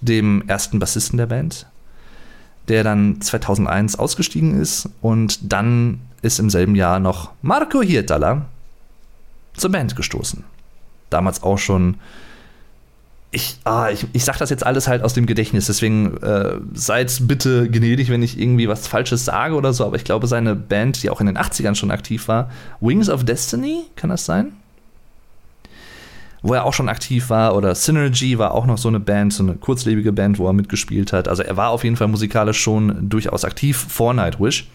[0.00, 1.66] dem ersten Bassisten der Band,
[2.68, 8.46] der dann 2001 ausgestiegen ist und dann ist im selben Jahr noch Marco Hirtala
[9.58, 10.44] zur Band gestoßen.
[11.10, 11.96] Damals auch schon
[13.30, 17.14] ich, ah, ich, ich sag das jetzt alles halt aus dem Gedächtnis, deswegen äh, seid
[17.28, 21.02] bitte gnädig, wenn ich irgendwie was Falsches sage oder so, aber ich glaube, seine Band,
[21.02, 24.52] die auch in den 80ern schon aktiv war, Wings of Destiny, kann das sein?
[26.40, 29.42] Wo er auch schon aktiv war, oder Synergy war auch noch so eine Band, so
[29.42, 31.28] eine kurzlebige Band, wo er mitgespielt hat.
[31.28, 34.68] Also er war auf jeden Fall musikalisch schon durchaus aktiv vor Nightwish.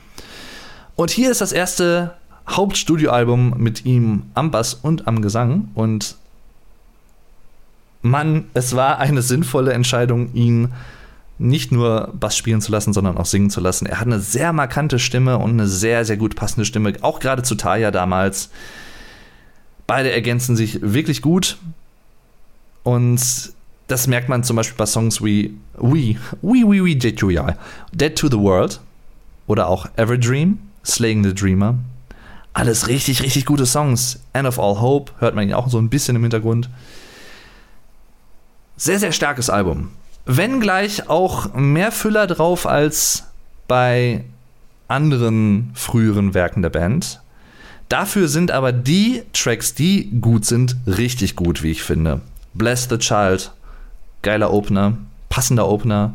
[0.95, 2.13] Und hier ist das erste
[2.49, 6.15] Hauptstudioalbum mit ihm am Bass und am Gesang und
[8.01, 10.73] Mann, es war eine sinnvolle Entscheidung, ihn
[11.39, 13.85] nicht nur Bass spielen zu lassen, sondern auch singen zu lassen.
[13.85, 17.43] Er hat eine sehr markante Stimme und eine sehr, sehr gut passende Stimme, auch gerade
[17.43, 18.49] zu Taya damals.
[19.87, 21.57] Beide ergänzen sich wirklich gut.
[22.83, 23.53] Und
[23.87, 27.29] das merkt man zum Beispiel bei Songs wie We, We, We, We, Dead to.
[27.93, 28.79] Dead to the World
[29.47, 31.75] oder auch Ever Dream, Slaying the Dreamer.
[32.53, 34.19] Alles richtig, richtig gute Songs.
[34.33, 36.69] End of All Hope hört man ihn auch so ein bisschen im Hintergrund.
[38.77, 39.91] Sehr, sehr starkes Album.
[40.25, 43.25] Wenn gleich auch mehr Füller drauf als
[43.67, 44.23] bei
[44.87, 47.21] anderen früheren Werken der Band.
[47.89, 52.21] Dafür sind aber die Tracks, die gut sind, richtig gut, wie ich finde.
[52.53, 53.51] Bless the Child,
[54.21, 54.97] geiler Opener,
[55.29, 56.13] passender Opener.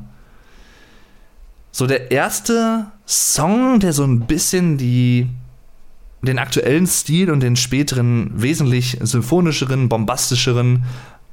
[1.72, 5.28] So der erste Song, der so ein bisschen die
[6.22, 10.84] den aktuellen Stil und den späteren wesentlich symphonischeren, bombastischeren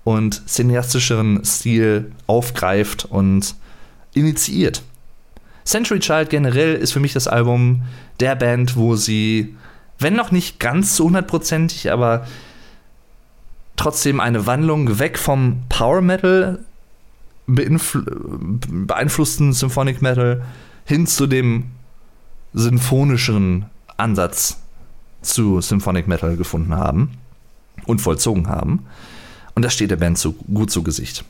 [0.03, 3.55] und cineastischeren Stil aufgreift und
[4.13, 4.83] initiiert.
[5.65, 7.83] Century Child generell ist für mich das Album
[8.19, 9.55] der Band, wo sie,
[9.97, 12.27] wenn noch nicht ganz so hundertprozentig, aber
[13.75, 16.59] trotzdem eine Wandlung weg vom Power Metal
[17.47, 20.43] beeinflussten Symphonic Metal
[20.85, 21.65] hin zu dem
[22.53, 23.65] sinfonischen
[23.97, 24.64] Ansatz
[25.25, 27.17] zu Symphonic Metal gefunden haben
[27.85, 28.85] und vollzogen haben.
[29.55, 31.25] Und das steht der Band so gut zu Gesicht.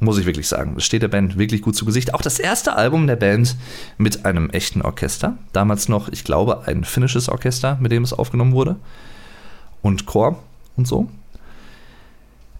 [0.00, 0.74] Muss ich wirklich sagen.
[0.74, 2.14] Das steht der Band wirklich gut zu Gesicht.
[2.14, 3.56] Auch das erste Album der Band
[3.98, 5.36] mit einem echten Orchester.
[5.52, 8.76] Damals noch, ich glaube, ein finnisches Orchester, mit dem es aufgenommen wurde.
[9.82, 10.42] Und Chor
[10.76, 11.10] und so.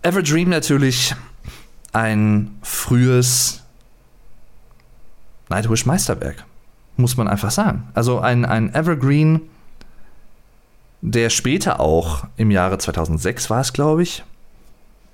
[0.03, 1.15] Ever Dream natürlich
[1.93, 3.63] ein frühes
[5.49, 6.45] Nightwish Meisterwerk.
[6.97, 7.89] Muss man einfach sagen.
[7.95, 9.41] Also ein, ein Evergreen,
[11.03, 14.23] der später auch im Jahre 2006 war es, glaube ich,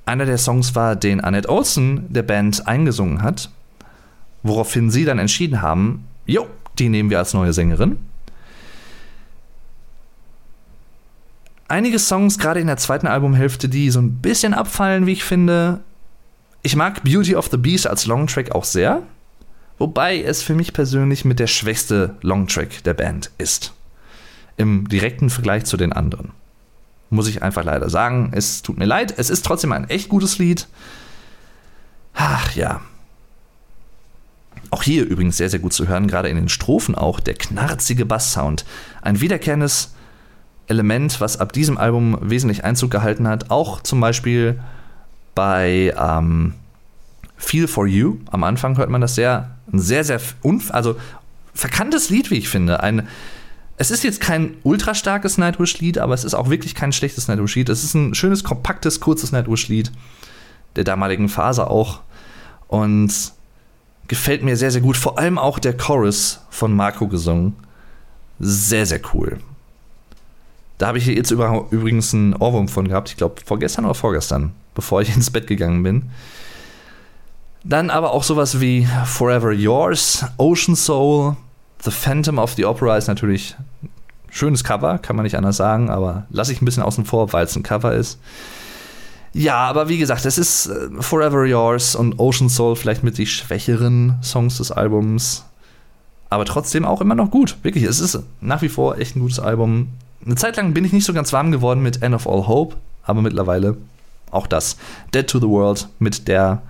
[0.05, 3.51] einer der Songs war, den Annette Olsen der Band eingesungen hat,
[4.43, 6.47] woraufhin sie dann entschieden haben, jo,
[6.79, 7.99] die nehmen wir als neue Sängerin.
[11.69, 15.81] Einige Songs, gerade in der zweiten Albumhälfte, die so ein bisschen abfallen, wie ich finde.
[16.63, 19.03] Ich mag Beauty of the Beast als Longtrack auch sehr,
[19.79, 23.76] wobei es für mich persönlich mit der schwächste Longtrack der Band ist.
[24.57, 26.33] Im direkten Vergleich zu den anderen.
[27.11, 28.33] Muss ich einfach leider sagen.
[28.35, 29.15] Es tut mir leid.
[29.17, 30.67] Es ist trotzdem ein echt gutes Lied.
[32.15, 32.81] Ach ja.
[34.71, 38.05] Auch hier übrigens sehr, sehr gut zu hören, gerade in den Strophen auch, der knarzige
[38.05, 38.65] Basssound.
[39.03, 39.95] Ein wiederkehrendes
[40.67, 43.51] Element, was ab diesem Album wesentlich Einzug gehalten hat.
[43.51, 44.61] Auch zum Beispiel
[45.35, 46.55] bei ähm,
[47.37, 48.17] Feel for You.
[48.31, 50.21] Am Anfang hört man das sehr, ein sehr, sehr,
[50.71, 50.97] also
[51.55, 52.81] verkanntes Lied, wie ich finde.
[52.83, 53.07] Ein
[53.79, 57.69] Es ist jetzt kein ultra starkes Nightwish-Lied, aber es ist auch wirklich kein schlechtes Nightwish-Lied.
[57.69, 59.93] Es ist ein schönes, kompaktes, kurzes Nightwish-Lied
[60.77, 62.01] der damaligen Phase auch.
[62.69, 63.13] Und
[64.09, 64.97] gefällt mir sehr, sehr gut.
[64.97, 67.55] Vor allem auch der Chorus von Marco gesungen.
[68.39, 69.39] Sehr, sehr cool.
[70.79, 73.11] Da habe ich jetzt übrigens einen Ohrwurm von gehabt.
[73.11, 76.11] Ich glaube, vorgestern oder vorgestern, bevor ich ins Bett gegangen bin.
[77.65, 81.37] Dann aber auch sowas wie Forever Yours, Ocean Soul,
[81.83, 83.57] The Phantom of the Opera ist natürlich
[84.37, 87.45] schönes Cover, kann man nicht anders sagen, aber lasse ich ein bisschen außen vor, weil
[87.45, 88.19] es ein Cover ist.
[89.33, 93.27] Ja, aber wie gesagt, es ist äh, Forever Yours und Ocean Soul vielleicht mit die
[93.27, 95.45] schwächeren Songs des Albums.
[96.31, 97.57] Aber trotzdem auch immer noch gut.
[97.63, 99.89] Wirklich, es ist nach wie vor echt ein gutes Album.
[100.25, 102.77] Eine Zeit lang bin ich nicht so ganz warm geworden mit End of All Hope,
[103.03, 103.77] aber mittlerweile
[104.31, 104.77] auch das.
[105.15, 106.63] Dead to the World mit der.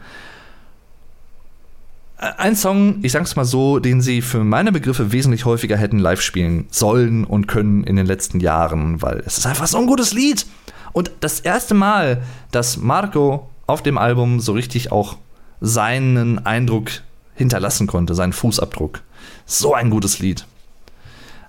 [2.18, 5.98] Äh, ein Song, ich sag's mal so, den sie für meine Begriffe wesentlich häufiger hätten
[5.98, 9.86] live spielen sollen und können in den letzten Jahren, weil es ist einfach so ein
[9.86, 10.46] gutes Lied.
[10.92, 15.16] Und das erste Mal, dass Marco auf dem Album so richtig auch
[15.60, 16.90] seinen Eindruck
[17.34, 19.02] hinterlassen konnte, seinen Fußabdruck.
[19.44, 20.46] So ein gutes Lied.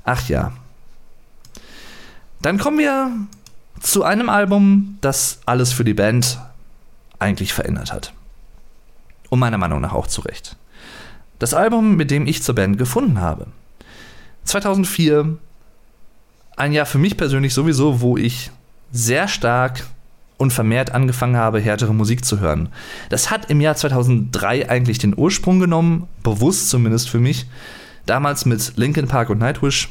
[0.03, 0.51] Ach ja.
[2.41, 3.11] Dann kommen wir
[3.79, 6.39] zu einem Album, das alles für die Band
[7.19, 8.13] eigentlich verändert hat.
[9.29, 10.55] Und meiner Meinung nach auch zu Recht.
[11.39, 13.47] Das Album, mit dem ich zur Band gefunden habe.
[14.45, 15.37] 2004,
[16.55, 18.51] ein Jahr für mich persönlich sowieso, wo ich
[18.91, 19.85] sehr stark
[20.37, 22.69] und vermehrt angefangen habe, härtere Musik zu hören.
[23.09, 27.47] Das hat im Jahr 2003 eigentlich den Ursprung genommen, bewusst zumindest für mich.
[28.05, 29.89] Damals mit Linkin Park und Nightwish,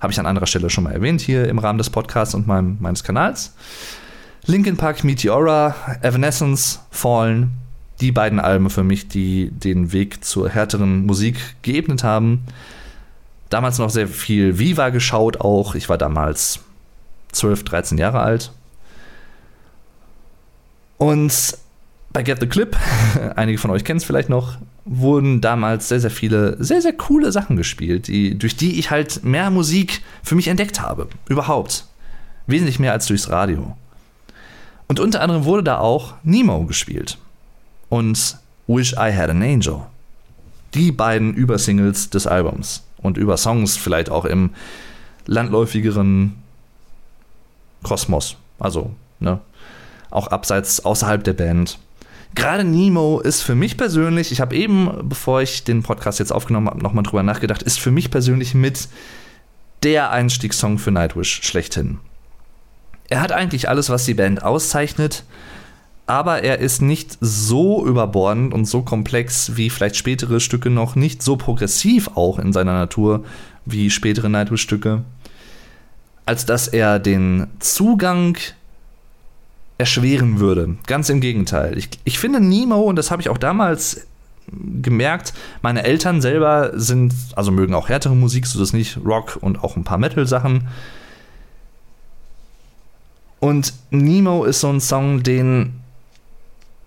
[0.00, 2.76] habe ich an anderer Stelle schon mal erwähnt, hier im Rahmen des Podcasts und mein,
[2.80, 3.54] meines Kanals.
[4.44, 7.52] Linkin Park, Meteora, Evanescence, Fallen,
[8.00, 12.44] die beiden Alben für mich, die den Weg zur härteren Musik geebnet haben.
[13.48, 15.74] Damals noch sehr viel Viva geschaut auch.
[15.74, 16.60] Ich war damals
[17.32, 18.52] 12, 13 Jahre alt.
[20.98, 21.56] Und
[22.12, 22.76] bei Get the Clip,
[23.36, 27.32] einige von euch kennen es vielleicht noch, wurden damals sehr, sehr viele, sehr, sehr coole
[27.32, 31.08] Sachen gespielt, die, durch die ich halt mehr Musik für mich entdeckt habe.
[31.28, 31.86] Überhaupt.
[32.46, 33.76] Wesentlich mehr als durchs Radio.
[34.88, 37.18] Und unter anderem wurde da auch Nemo gespielt.
[37.88, 39.82] Und Wish I Had an Angel.
[40.74, 42.84] Die beiden Übersingles des Albums.
[43.00, 44.50] Und über Songs vielleicht auch im
[45.26, 46.34] landläufigeren
[47.82, 48.36] Kosmos.
[48.58, 49.40] Also, ne?
[50.10, 51.78] Auch abseits, außerhalb der Band.
[52.34, 56.68] Gerade Nemo ist für mich persönlich, ich habe eben, bevor ich den Podcast jetzt aufgenommen
[56.68, 58.88] habe, nochmal drüber nachgedacht, ist für mich persönlich mit
[59.82, 61.98] der Einstiegssong für Nightwish schlechthin.
[63.08, 65.24] Er hat eigentlich alles, was die Band auszeichnet,
[66.06, 71.22] aber er ist nicht so überbordend und so komplex wie vielleicht spätere Stücke noch, nicht
[71.22, 73.24] so progressiv auch in seiner Natur
[73.64, 75.02] wie spätere Nightwish-Stücke
[76.26, 78.36] als dass er den Zugang
[79.78, 80.76] erschweren würde.
[80.86, 81.78] Ganz im Gegenteil.
[81.78, 84.06] Ich, ich finde Nemo, und das habe ich auch damals
[84.82, 89.62] gemerkt, meine Eltern selber sind, also mögen auch härtere Musik, so das nicht, Rock und
[89.62, 90.68] auch ein paar Metal-Sachen.
[93.38, 95.74] Und Nemo ist so ein Song, den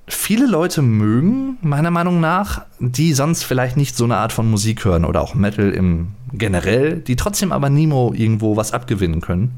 [0.10, 4.84] viele Leute mögen, meiner Meinung nach, die sonst vielleicht nicht so eine Art von Musik
[4.86, 9.52] hören oder auch Metal im generell, die trotzdem aber Nemo irgendwo was abgewinnen können.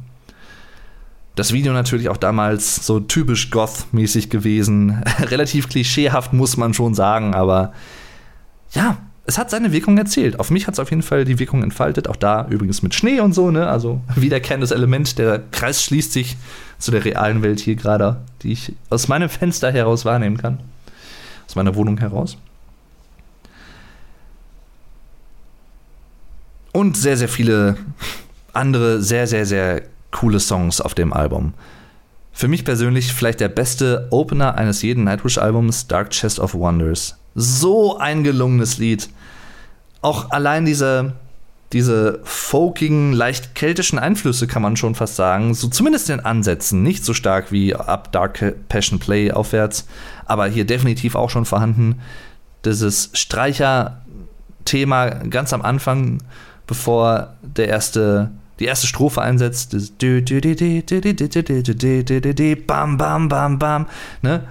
[1.36, 5.02] Das Video natürlich auch damals so typisch Goth-mäßig gewesen.
[5.20, 7.74] Relativ klischeehaft muss man schon sagen, aber
[8.72, 10.40] ja, es hat seine Wirkung erzielt.
[10.40, 12.08] Auf mich hat es auf jeden Fall die Wirkung entfaltet.
[12.08, 13.68] Auch da übrigens mit Schnee und so, ne?
[13.68, 15.18] Also wiederkehrendes Element.
[15.18, 16.38] Der Kreis schließt sich
[16.80, 20.60] zu der realen Welt hier gerade, die ich aus meinem Fenster heraus wahrnehmen kann.
[21.48, 22.38] Aus meiner Wohnung heraus.
[26.74, 27.78] Und sehr, sehr viele
[28.54, 31.54] andere sehr, sehr, sehr coole Songs auf dem Album.
[32.34, 37.18] Für mich persönlich vielleicht der beste Opener eines jeden Nightwish-Albums, Dark Chest of Wonders.
[37.36, 39.10] So ein gelungenes Lied.
[40.02, 41.14] Auch allein diese,
[41.74, 45.54] diese folkigen, leicht keltischen Einflüsse kann man schon fast sagen.
[45.54, 46.84] So zumindest in Ansätzen.
[46.84, 49.88] Nicht so stark wie ab Dark Passion Play aufwärts,
[50.26, 52.02] aber hier definitiv auch schon vorhanden.
[52.66, 56.18] Dieses Streicher-Thema ganz am Anfang,
[56.68, 59.76] bevor der erste die erste Strophe einsetzt,
[62.68, 63.88] bam, bam, bam, bam,
[64.22, 64.44] ne?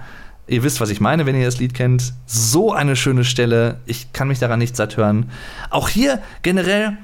[0.51, 2.11] Ihr wisst, was ich meine, wenn ihr das Lied kennt.
[2.25, 3.79] So eine schöne Stelle.
[3.85, 5.31] Ich kann mich daran nicht satt hören.
[5.69, 6.97] Auch hier generell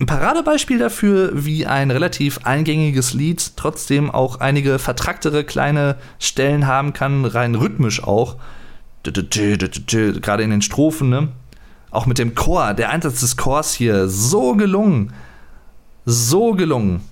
[0.00, 6.94] ein Paradebeispiel dafür, wie ein relativ eingängiges Lied trotzdem auch einige vertracktere kleine Stellen haben
[6.94, 8.36] kann, rein rhythmisch auch.
[9.02, 11.28] Gerade in den Strophen, ne?
[11.90, 15.12] Auch mit dem Chor, der Einsatz des Chors hier, so gelungen.
[16.06, 17.02] So gelungen.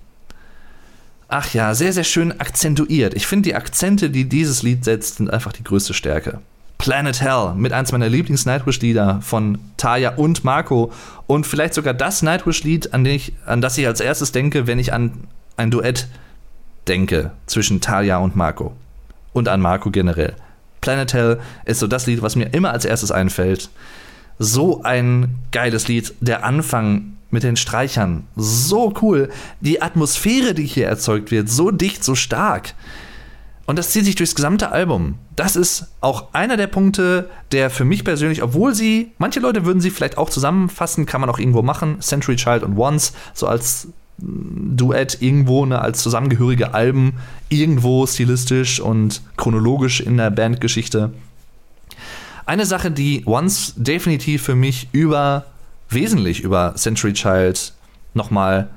[1.28, 3.14] Ach ja, sehr, sehr schön akzentuiert.
[3.14, 6.40] Ich finde, die Akzente, die dieses Lied setzt, sind einfach die größte Stärke.
[6.78, 10.92] Planet Hell mit eins meiner Lieblings-Nightwish-Lieder von Taya und Marco
[11.26, 13.08] und vielleicht sogar das Nightwish-Lied, an,
[13.46, 15.24] an das ich als erstes denke, wenn ich an
[15.56, 16.06] ein Duett
[16.86, 18.72] denke zwischen Taya und Marco
[19.32, 20.34] und an Marco generell.
[20.80, 23.70] Planet Hell ist so das Lied, was mir immer als erstes einfällt.
[24.38, 26.14] So ein geiles Lied.
[26.20, 29.30] Der Anfang mit den Streichern, so cool.
[29.60, 32.74] Die Atmosphäre, die hier erzeugt wird, so dicht, so stark.
[33.66, 35.16] Und das zieht sich durchs gesamte Album.
[35.34, 39.80] Das ist auch einer der Punkte, der für mich persönlich, obwohl sie, manche Leute würden
[39.80, 43.88] sie vielleicht auch zusammenfassen, kann man auch irgendwo machen, Century Child und Once, so als
[44.18, 47.14] mm, Duett irgendwo, ne, als zusammengehörige Alben,
[47.48, 51.12] irgendwo stilistisch und chronologisch in der Bandgeschichte.
[52.46, 55.46] Eine Sache, die Once definitiv für mich über,
[55.88, 57.72] wesentlich über Century Child
[58.14, 58.70] nochmal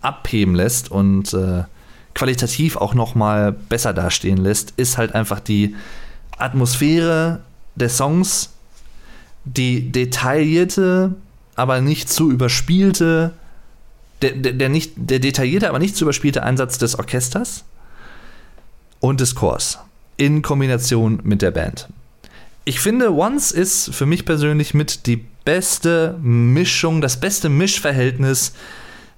[0.00, 1.64] abheben lässt und äh,
[2.14, 5.74] qualitativ auch noch mal besser dastehen lässt, ist halt einfach die
[6.38, 7.40] Atmosphäre
[7.74, 8.50] der Songs,
[9.44, 11.14] die detaillierte,
[11.54, 13.32] aber nicht zu überspielte,
[14.22, 17.64] der, der, der, nicht, der detaillierte, aber nicht zu überspielte Einsatz des Orchesters
[19.00, 19.78] und des Chors
[20.16, 21.88] in Kombination mit der Band.
[22.64, 28.52] Ich finde, Once ist für mich persönlich mit die beste Mischung, das beste Mischverhältnis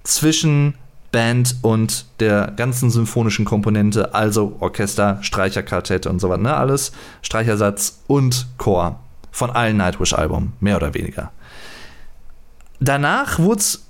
[0.04, 0.74] zwischen
[1.10, 6.54] Band und der ganzen symphonischen Komponente, also Orchester, Streicherkartett und so was, ne?
[6.54, 9.00] Alles, Streichersatz und Chor
[9.32, 11.32] von allen Nightwish-Alben, mehr oder weniger.
[12.78, 13.86] Danach wurde es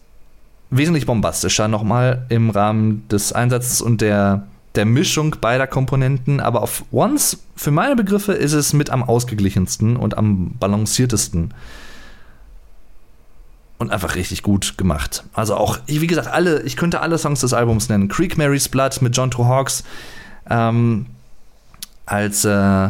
[0.71, 6.85] wesentlich bombastischer nochmal im Rahmen des Einsatzes und der, der Mischung beider Komponenten, aber auf
[6.93, 11.53] Once, für meine Begriffe, ist es mit am ausgeglichensten und am balanciertesten
[13.79, 15.25] und einfach richtig gut gemacht.
[15.33, 18.09] Also auch, wie gesagt, alle, ich könnte alle Songs des Albums nennen.
[18.09, 19.85] Creek Mary's Blood mit John Hawks
[20.51, 21.07] ähm,
[22.05, 22.89] als, äh,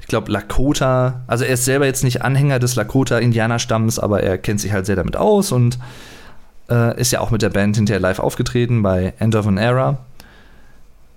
[0.00, 1.22] ich glaube, Lakota.
[1.26, 4.96] Also er ist selber jetzt nicht Anhänger des Lakota-Indianerstamms, aber er kennt sich halt sehr
[4.96, 5.78] damit aus und
[6.70, 9.98] äh, ist ja auch mit der Band hinterher live aufgetreten bei End of an Era.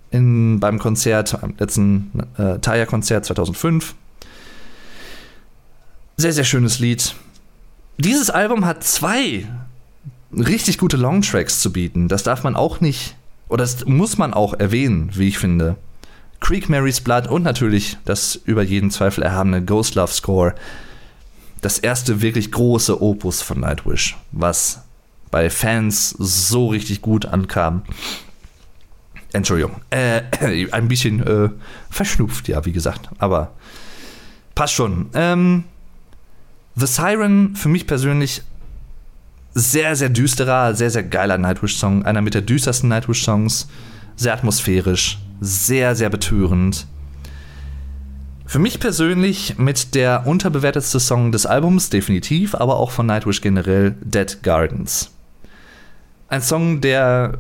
[0.10, 3.94] In, beim Konzert, am letzten äh, Taya-Konzert 2005.
[6.18, 7.14] Sehr, sehr schönes Lied
[7.98, 9.48] dieses Album hat zwei
[10.32, 12.08] richtig gute Longtracks zu bieten.
[12.08, 13.16] Das darf man auch nicht,
[13.50, 15.78] oder das muss man auch erwähnen, wie ich finde.
[16.40, 20.54] Creek Mary's Blood und natürlich das über jeden Zweifel erhabene Ghost Love Score.
[21.62, 24.82] Das erste wirklich große Opus von Nightwish, was
[25.32, 27.82] bei Fans so richtig gut ankam.
[29.34, 30.22] Entschuldigung, äh,
[30.72, 31.50] ein bisschen äh,
[31.90, 33.52] verschnupft, ja, wie gesagt, aber
[34.56, 35.10] passt schon.
[35.14, 35.64] Ähm,
[36.80, 38.44] The Siren für mich persönlich
[39.56, 42.06] sehr, sehr düsterer, sehr, sehr geiler Nightwish-Song.
[42.06, 43.68] Einer mit der düstersten Nightwish-Songs.
[44.16, 46.86] Sehr atmosphärisch, sehr, sehr betörend.
[48.46, 53.96] Für mich persönlich mit der unterbewertetste Song des Albums, definitiv, aber auch von Nightwish generell,
[54.02, 55.12] Dead Gardens.
[56.30, 57.40] Ein Song, der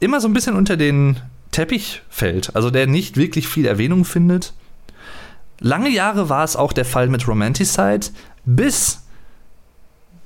[0.00, 1.16] immer so ein bisschen unter den
[1.50, 4.52] Teppich fällt, also der nicht wirklich viel Erwähnung findet.
[5.60, 8.06] Lange Jahre war es auch der Fall mit Romanticide,
[8.46, 9.02] bis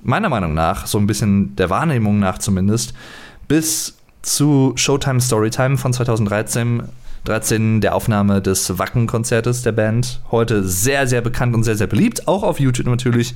[0.03, 2.95] meiner Meinung nach, so ein bisschen der Wahrnehmung nach zumindest,
[3.49, 6.83] bis zu Showtime Storytime von 2013,
[7.25, 10.21] 13 der Aufnahme des Wacken-Konzertes der Band.
[10.31, 12.29] Heute sehr, sehr bekannt und sehr, sehr beliebt.
[12.29, 13.35] Auch auf YouTube natürlich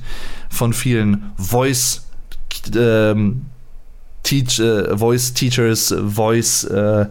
[0.49, 2.05] von vielen Voice,
[2.75, 3.45] ähm,
[4.31, 7.05] äh, Voice Teachers, Voice äh,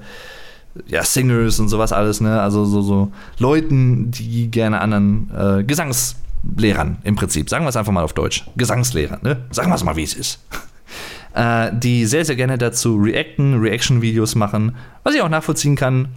[0.86, 2.40] ja, Singers und sowas alles, ne?
[2.40, 6.16] Also so, so Leuten, die gerne anderen äh, Gesangs
[6.56, 7.48] Lehrern im Prinzip.
[7.48, 8.44] Sagen wir es einfach mal auf Deutsch.
[8.56, 9.44] Gesangslehrer, ne?
[9.50, 10.40] Sagen wir es mal, wie es ist.
[11.34, 16.08] äh, die sehr, sehr gerne dazu reacten, Reaction-Videos machen, was ich auch nachvollziehen kann.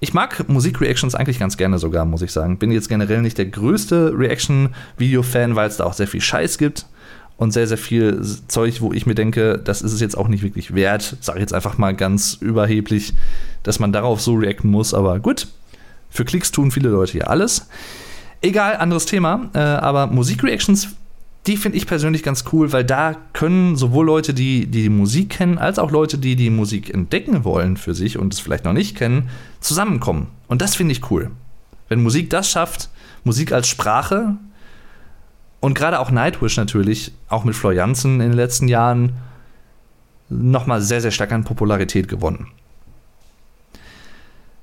[0.00, 2.58] Ich mag Musikreactions eigentlich ganz gerne sogar, muss ich sagen.
[2.58, 6.86] Bin jetzt generell nicht der größte Reaction-Video-Fan, weil es da auch sehr viel Scheiß gibt
[7.36, 10.42] und sehr, sehr viel Zeug, wo ich mir denke, das ist es jetzt auch nicht
[10.42, 11.16] wirklich wert.
[11.20, 13.14] Sage ich jetzt einfach mal ganz überheblich,
[13.62, 14.92] dass man darauf so reacten muss.
[14.92, 15.48] Aber gut,
[16.10, 17.68] für Klicks tun viele Leute ja alles.
[18.42, 19.48] Egal, anderes Thema.
[19.54, 20.88] Äh, aber Musikreactions,
[21.46, 25.30] die finde ich persönlich ganz cool, weil da können sowohl Leute, die, die die Musik
[25.30, 28.72] kennen, als auch Leute, die die Musik entdecken wollen für sich und es vielleicht noch
[28.72, 29.30] nicht kennen,
[29.60, 30.26] zusammenkommen.
[30.48, 31.30] Und das finde ich cool.
[31.88, 32.90] Wenn Musik das schafft,
[33.24, 34.36] Musik als Sprache
[35.60, 39.12] und gerade auch Nightwish natürlich, auch mit Flor Jansen in den letzten Jahren,
[40.28, 42.48] nochmal sehr, sehr stark an Popularität gewonnen.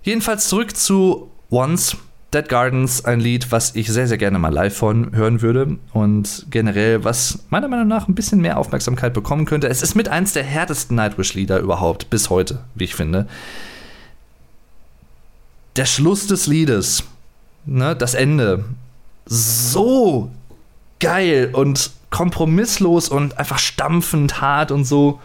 [0.03, 1.97] Jedenfalls zurück zu Once
[2.31, 6.45] Dead Gardens, ein Lied, was ich sehr, sehr gerne mal live von hören würde und
[6.51, 9.67] generell, was meiner Meinung nach ein bisschen mehr Aufmerksamkeit bekommen könnte.
[9.67, 13.27] Es ist mit eins der härtesten Nightwish-Lieder überhaupt, bis heute, wie ich finde.
[15.75, 17.03] Der Schluss des Liedes,
[17.65, 18.65] ne, das Ende,
[19.25, 20.29] so
[20.99, 25.19] geil und kompromisslos und einfach stampfend hart und so.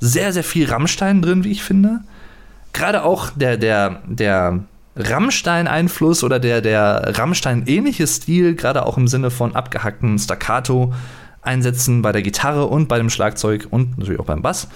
[0.00, 2.00] Sehr, sehr viel Rammstein drin, wie ich finde.
[2.72, 4.64] Gerade auch der, der, der
[4.96, 12.22] Rammstein-Einfluss oder der, der Rammstein-ähnliche Stil, gerade auch im Sinne von abgehackten Staccato-Einsätzen bei der
[12.22, 14.68] Gitarre und bei dem Schlagzeug und natürlich auch beim Bass,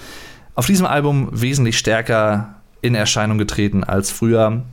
[0.55, 4.63] auf diesem Album wesentlich stärker in Erscheinung getreten als früher.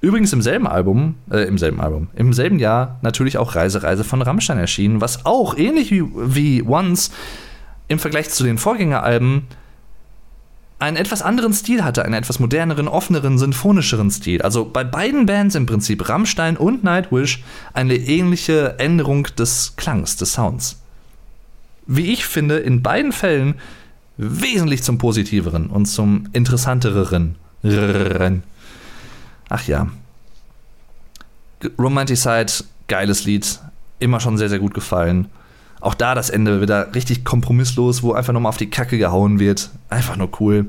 [0.00, 4.04] Übrigens im selben Album, äh, im selben Album, im selben Jahr natürlich auch Reise, Reise
[4.04, 7.10] von Rammstein erschienen, was auch ähnlich wie, wie Once
[7.88, 9.48] im Vergleich zu den Vorgängeralben
[10.78, 14.42] einen etwas anderen Stil hatte, einen etwas moderneren, offeneren, sinfonischeren Stil.
[14.42, 20.34] Also bei beiden Bands im Prinzip, Rammstein und Nightwish, eine ähnliche Änderung des Klangs, des
[20.34, 20.80] Sounds.
[21.86, 23.54] Wie ich finde, in beiden Fällen
[24.18, 27.36] wesentlich zum Positiveren und zum Interessanteren.
[29.48, 29.88] Ach ja.
[31.78, 32.52] Romanticide,
[32.88, 33.60] geiles Lied,
[33.98, 35.26] immer schon sehr, sehr gut gefallen.
[35.80, 39.70] Auch da das Ende wieder richtig kompromisslos, wo einfach nochmal auf die Kacke gehauen wird.
[39.88, 40.66] Einfach nur cool.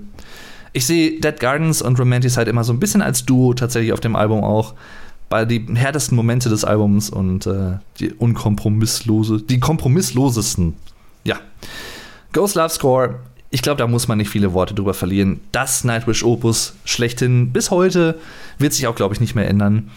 [0.73, 4.15] Ich sehe Dead Gardens und Romanticide immer so ein bisschen als Duo tatsächlich auf dem
[4.15, 4.73] Album auch.
[5.29, 10.75] Bei den härtesten Momente des Albums und äh, die unkompromisslose, die kompromisslosesten.
[11.23, 11.37] Ja.
[12.31, 13.15] Ghost Love Score,
[13.49, 15.39] ich glaube, da muss man nicht viele Worte drüber verlieren.
[15.51, 18.19] Das Nightwish Opus schlechthin bis heute
[18.57, 19.89] wird sich auch, glaube ich, nicht mehr ändern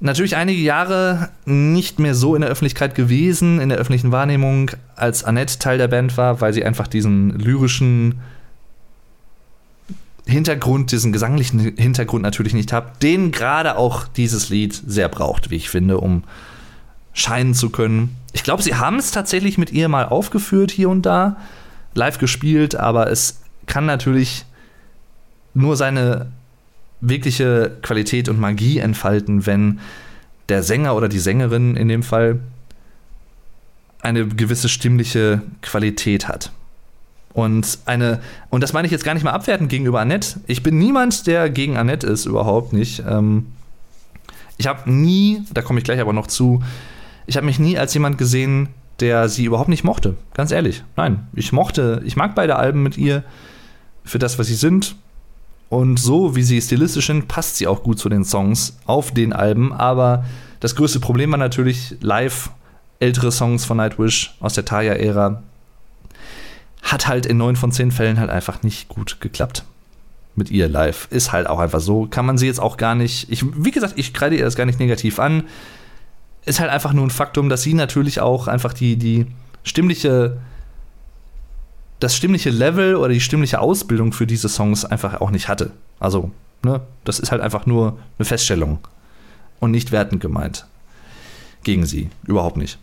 [0.00, 5.24] natürlich einige Jahre nicht mehr so in der Öffentlichkeit gewesen, in der öffentlichen Wahrnehmung, als
[5.24, 8.20] Annette Teil der Band war, weil sie einfach diesen lyrischen
[10.26, 15.56] Hintergrund, diesen gesanglichen Hintergrund natürlich nicht hat, den gerade auch dieses Lied sehr braucht, wie
[15.56, 16.24] ich finde, um
[17.12, 18.16] scheinen zu können.
[18.32, 21.36] Ich glaube, sie haben es tatsächlich mit ihr mal aufgeführt hier und da,
[21.94, 24.44] live gespielt, aber es kann natürlich
[25.54, 26.26] nur seine
[27.00, 29.80] wirkliche Qualität und Magie entfalten, wenn
[30.48, 32.40] der Sänger oder die Sängerin in dem Fall
[34.00, 36.52] eine gewisse stimmliche Qualität hat.
[37.32, 40.40] Und eine, und das meine ich jetzt gar nicht mal abwertend gegenüber Annette.
[40.46, 43.02] Ich bin niemand, der gegen Annette ist, überhaupt nicht.
[43.06, 43.48] Ähm,
[44.56, 46.62] ich habe nie, da komme ich gleich aber noch zu,
[47.26, 48.68] ich habe mich nie als jemand gesehen,
[49.00, 50.14] der sie überhaupt nicht mochte.
[50.32, 50.82] Ganz ehrlich.
[50.96, 53.22] Nein, ich mochte, ich mag beide Alben mit ihr
[54.04, 54.96] für das, was sie sind.
[55.68, 59.32] Und so wie sie stilistisch sind, passt sie auch gut zu den Songs auf den
[59.32, 59.72] Alben.
[59.72, 60.24] Aber
[60.60, 62.50] das größte Problem war natürlich live
[63.00, 65.42] ältere Songs von Nightwish aus der Taya-Ära.
[66.82, 69.64] Hat halt in neun von zehn Fällen halt einfach nicht gut geklappt.
[70.36, 71.08] Mit ihr live.
[71.10, 72.06] Ist halt auch einfach so.
[72.06, 73.30] Kann man sie jetzt auch gar nicht.
[73.30, 75.44] Ich, wie gesagt, ich kreide ihr das gar nicht negativ an.
[76.44, 79.26] Ist halt einfach nur ein Faktum, dass sie natürlich auch einfach die, die
[79.64, 80.36] stimmliche
[82.00, 85.72] das stimmliche Level oder die stimmliche Ausbildung für diese Songs einfach auch nicht hatte.
[85.98, 86.30] Also,
[86.62, 88.78] ne, das ist halt einfach nur eine Feststellung
[89.60, 90.66] und nicht wertend gemeint.
[91.62, 92.10] Gegen sie.
[92.26, 92.78] Überhaupt nicht.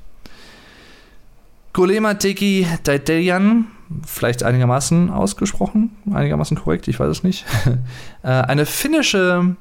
[1.74, 3.66] Golema Teki Daitelian,
[4.06, 7.46] vielleicht einigermaßen ausgesprochen, einigermaßen korrekt, ich weiß es nicht.
[8.24, 9.58] Äh, eine finnische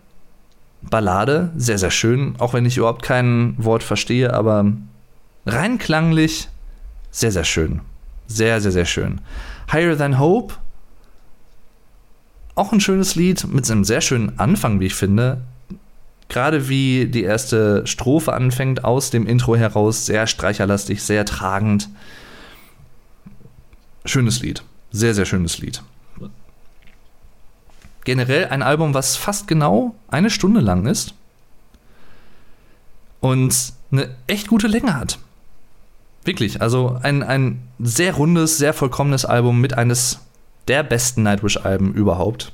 [0.83, 4.73] Ballade, sehr, sehr schön, auch wenn ich überhaupt kein Wort verstehe, aber
[5.47, 6.49] rein klanglich
[7.11, 7.81] sehr, sehr schön.
[8.37, 9.21] Sehr, sehr, sehr schön.
[9.71, 10.55] Higher Than Hope.
[12.55, 15.43] Auch ein schönes Lied mit einem sehr schönen Anfang, wie ich finde.
[16.29, 21.91] Gerade wie die erste Strophe anfängt, aus dem Intro heraus, sehr streicherlastig, sehr tragend.
[24.07, 24.63] Schönes Lied.
[24.91, 25.83] Sehr, sehr schönes Lied.
[28.05, 31.15] Generell ein Album, was fast genau eine Stunde lang ist
[33.21, 35.19] und eine echt gute Länge hat.
[36.25, 40.21] Wirklich, also ein, ein sehr rundes, sehr vollkommenes Album mit eines
[40.69, 42.53] der besten Nightwish-Alben überhaupt.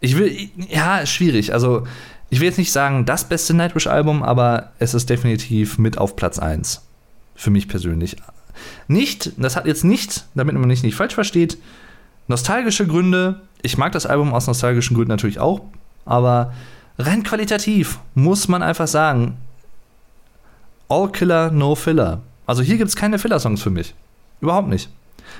[0.00, 1.52] Ich will, ja, schwierig.
[1.52, 1.86] Also,
[2.30, 6.38] ich will jetzt nicht sagen, das beste Nightwish-Album, aber es ist definitiv mit auf Platz
[6.38, 6.82] 1.
[7.34, 8.16] Für mich persönlich.
[8.86, 11.58] Nicht, das hat jetzt nicht, damit man mich nicht falsch versteht,
[12.28, 13.40] nostalgische Gründe.
[13.62, 15.62] Ich mag das Album aus nostalgischen Gründen natürlich auch,
[16.04, 16.52] aber
[16.98, 19.36] rein qualitativ muss man einfach sagen,
[20.92, 22.20] All Killer, No Filler.
[22.46, 23.94] Also hier gibt es keine Filler-Songs für mich.
[24.42, 24.90] Überhaupt nicht.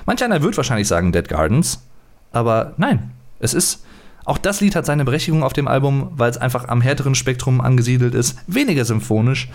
[0.07, 1.83] Manch einer wird wahrscheinlich sagen Dead Gardens,
[2.31, 3.85] aber nein, es ist.
[4.25, 7.61] Auch das Lied hat seine Berechtigung auf dem Album, weil es einfach am härteren Spektrum
[7.61, 8.37] angesiedelt ist.
[8.47, 9.49] Weniger symphonisch,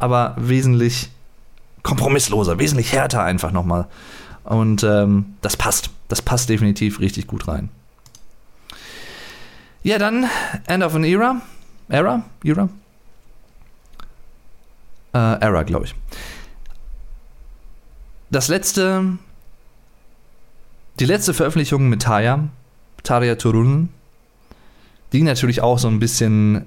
[0.00, 1.10] aber wesentlich
[1.84, 3.86] kompromissloser, wesentlich härter einfach nochmal.
[4.42, 5.90] Und ähm, das passt.
[6.08, 7.68] Das passt definitiv richtig gut rein.
[9.84, 10.26] Ja, dann
[10.66, 11.42] End of an Era.
[11.88, 12.24] Era?
[12.42, 12.68] Era?
[15.14, 15.94] Äh, Era, glaube ich.
[18.30, 19.16] Das letzte,
[20.98, 22.48] die letzte Veröffentlichung mit Taya,
[23.04, 23.90] Tarja Turun,
[25.12, 26.64] die natürlich auch so ein bisschen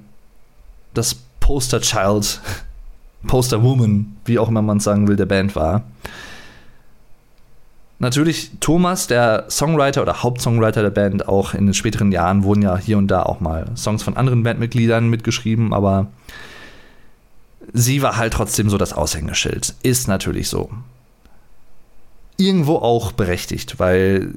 [0.93, 2.39] das Poster Child,
[3.27, 5.83] Poster Woman, wie auch immer man sagen will, der Band war.
[7.99, 12.77] Natürlich Thomas, der Songwriter oder Hauptsongwriter der Band, auch in den späteren Jahren wurden ja
[12.77, 16.07] hier und da auch mal Songs von anderen Bandmitgliedern mitgeschrieben, aber
[17.78, 19.75] sie war halt trotzdem so das Aushängeschild.
[19.84, 20.69] Ist natürlich so.
[22.38, 24.36] Irgendwo auch berechtigt, weil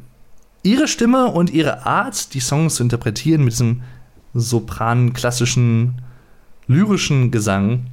[0.62, 3.82] ihre Stimme und ihre Art, die Songs zu interpretieren mit diesem
[4.34, 6.02] sopranen, klassischen,
[6.66, 7.86] lyrischen Gesang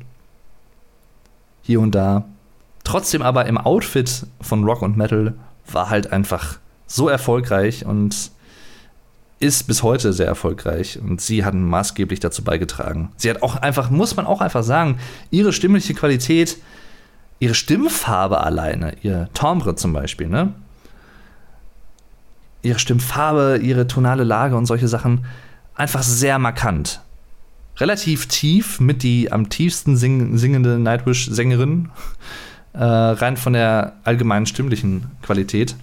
[1.64, 2.26] hier und da,
[2.84, 5.34] trotzdem aber im Outfit von Rock und Metal
[5.70, 8.32] war halt einfach so erfolgreich und
[9.40, 13.12] ist bis heute sehr erfolgreich und sie hat maßgeblich dazu beigetragen.
[13.18, 14.98] Sie hat auch einfach, muss man auch einfach sagen,
[15.30, 16.58] ihre stimmliche Qualität,
[17.40, 20.54] ihre Stimmfarbe alleine, ihr Timbre zum Beispiel, ne?
[22.64, 25.26] Ihre Stimmfarbe, ihre tonale Lage und solche Sachen,
[25.76, 27.02] einfach sehr markant.
[27.78, 31.90] Relativ tief, mit die am tiefsten sing singende Nightwish-Sängerin
[32.74, 35.76] äh, rein von der allgemeinen stimmlichen Qualität.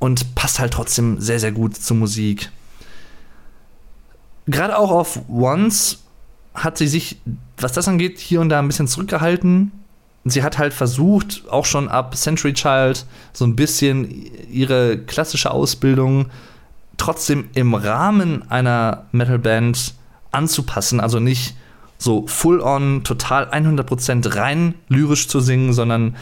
[0.00, 2.50] Und passt halt trotzdem sehr, sehr gut zur Musik.
[4.46, 5.98] Gerade auch auf Once
[6.54, 7.20] hat sie sich,
[7.58, 9.70] was das angeht, hier und da ein bisschen zurückgehalten.
[10.24, 14.10] Sie hat halt versucht, auch schon ab Century Child so ein bisschen
[14.50, 16.26] ihre klassische Ausbildung
[16.96, 19.94] trotzdem im Rahmen einer Metalband
[20.32, 21.00] anzupassen.
[21.00, 21.54] Also nicht
[21.96, 26.16] so full on, total 100% rein lyrisch zu singen, sondern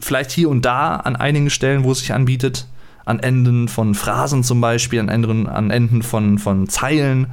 [0.00, 2.66] vielleicht hier und da an einigen Stellen, wo es sich anbietet,
[3.08, 7.28] an Enden von Phrasen zum Beispiel, an Enden, an Enden von, von Zeilen,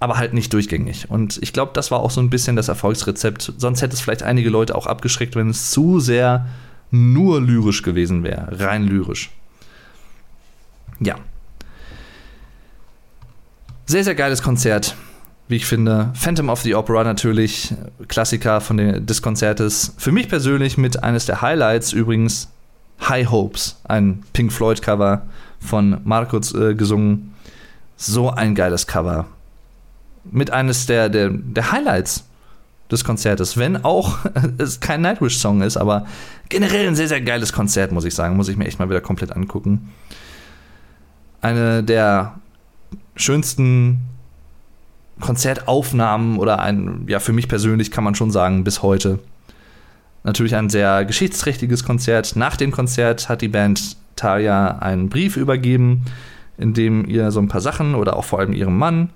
[0.00, 1.10] aber halt nicht durchgängig.
[1.10, 3.52] Und ich glaube, das war auch so ein bisschen das Erfolgsrezept.
[3.56, 6.46] Sonst hätte es vielleicht einige Leute auch abgeschreckt, wenn es zu sehr
[6.90, 9.30] nur lyrisch gewesen wäre, rein lyrisch.
[11.00, 11.16] Ja.
[13.86, 14.96] Sehr, sehr geiles Konzert
[15.48, 16.10] wie ich finde.
[16.14, 17.74] Phantom of the Opera natürlich,
[18.06, 19.94] Klassiker von den, des Konzertes.
[19.96, 22.50] Für mich persönlich mit eines der Highlights übrigens
[23.00, 25.22] High Hopes, ein Pink Floyd Cover
[25.60, 27.34] von Markus äh, gesungen.
[27.96, 29.26] So ein geiles Cover.
[30.24, 32.24] Mit eines der, der, der Highlights
[32.90, 34.18] des Konzertes, wenn auch
[34.58, 36.06] es kein Nightwish-Song ist, aber
[36.48, 38.36] generell ein sehr, sehr geiles Konzert, muss ich sagen.
[38.36, 39.92] Muss ich mir echt mal wieder komplett angucken.
[41.40, 42.34] Eine der
[43.16, 44.00] schönsten
[45.20, 49.18] Konzertaufnahmen oder ein, ja, für mich persönlich kann man schon sagen, bis heute.
[50.24, 52.36] Natürlich ein sehr geschichtsträchtiges Konzert.
[52.36, 56.04] Nach dem Konzert hat die Band Talia einen Brief übergeben,
[56.58, 59.10] in dem ihr so ein paar Sachen oder auch vor allem ihrem Mann,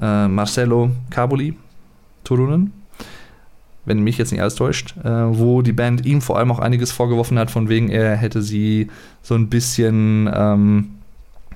[0.00, 1.54] äh, Marcelo Caboli,
[2.24, 2.72] Turunen,
[3.84, 6.90] wenn mich jetzt nicht alles täuscht, äh, wo die Band ihm vor allem auch einiges
[6.90, 8.88] vorgeworfen hat, von wegen er hätte sie
[9.22, 10.90] so ein bisschen ähm,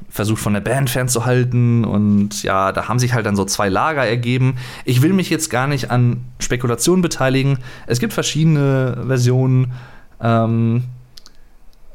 [0.09, 4.05] versucht von der Band fernzuhalten und ja, da haben sich halt dann so zwei Lager
[4.05, 4.57] ergeben.
[4.85, 7.59] Ich will mich jetzt gar nicht an Spekulationen beteiligen.
[7.87, 9.73] Es gibt verschiedene Versionen.
[10.21, 10.85] Ähm,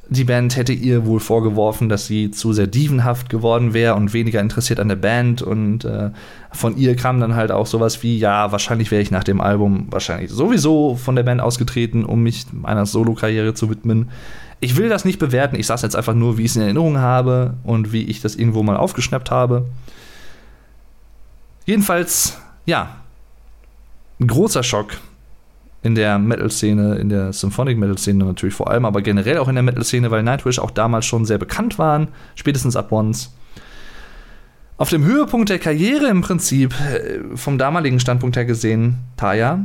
[0.09, 4.41] die Band hätte ihr wohl vorgeworfen, dass sie zu sehr dievenhaft geworden wäre und weniger
[4.41, 5.41] interessiert an der Band.
[5.41, 6.11] Und äh,
[6.51, 9.87] von ihr kam dann halt auch sowas wie, ja, wahrscheinlich wäre ich nach dem Album
[9.89, 14.09] wahrscheinlich sowieso von der Band ausgetreten, um mich meiner Solo-Karriere zu widmen
[14.63, 15.57] ich will das nicht bewerten.
[15.57, 18.35] Ich sage jetzt einfach nur, wie ich es in Erinnerung habe und wie ich das
[18.35, 19.65] irgendwo mal aufgeschnappt habe.
[21.65, 22.95] Jedenfalls, ja,
[24.21, 24.91] ein großer Schock
[25.81, 30.09] in der Metal-Szene, in der Symphonic-Metal-Szene natürlich vor allem, aber generell auch in der Metal-Szene,
[30.11, 33.33] weil Nightwish auch damals schon sehr bekannt waren, spätestens ab Once.
[34.77, 39.59] Auf dem Höhepunkt der Karriere im Prinzip, äh, vom damaligen Standpunkt her gesehen, Taya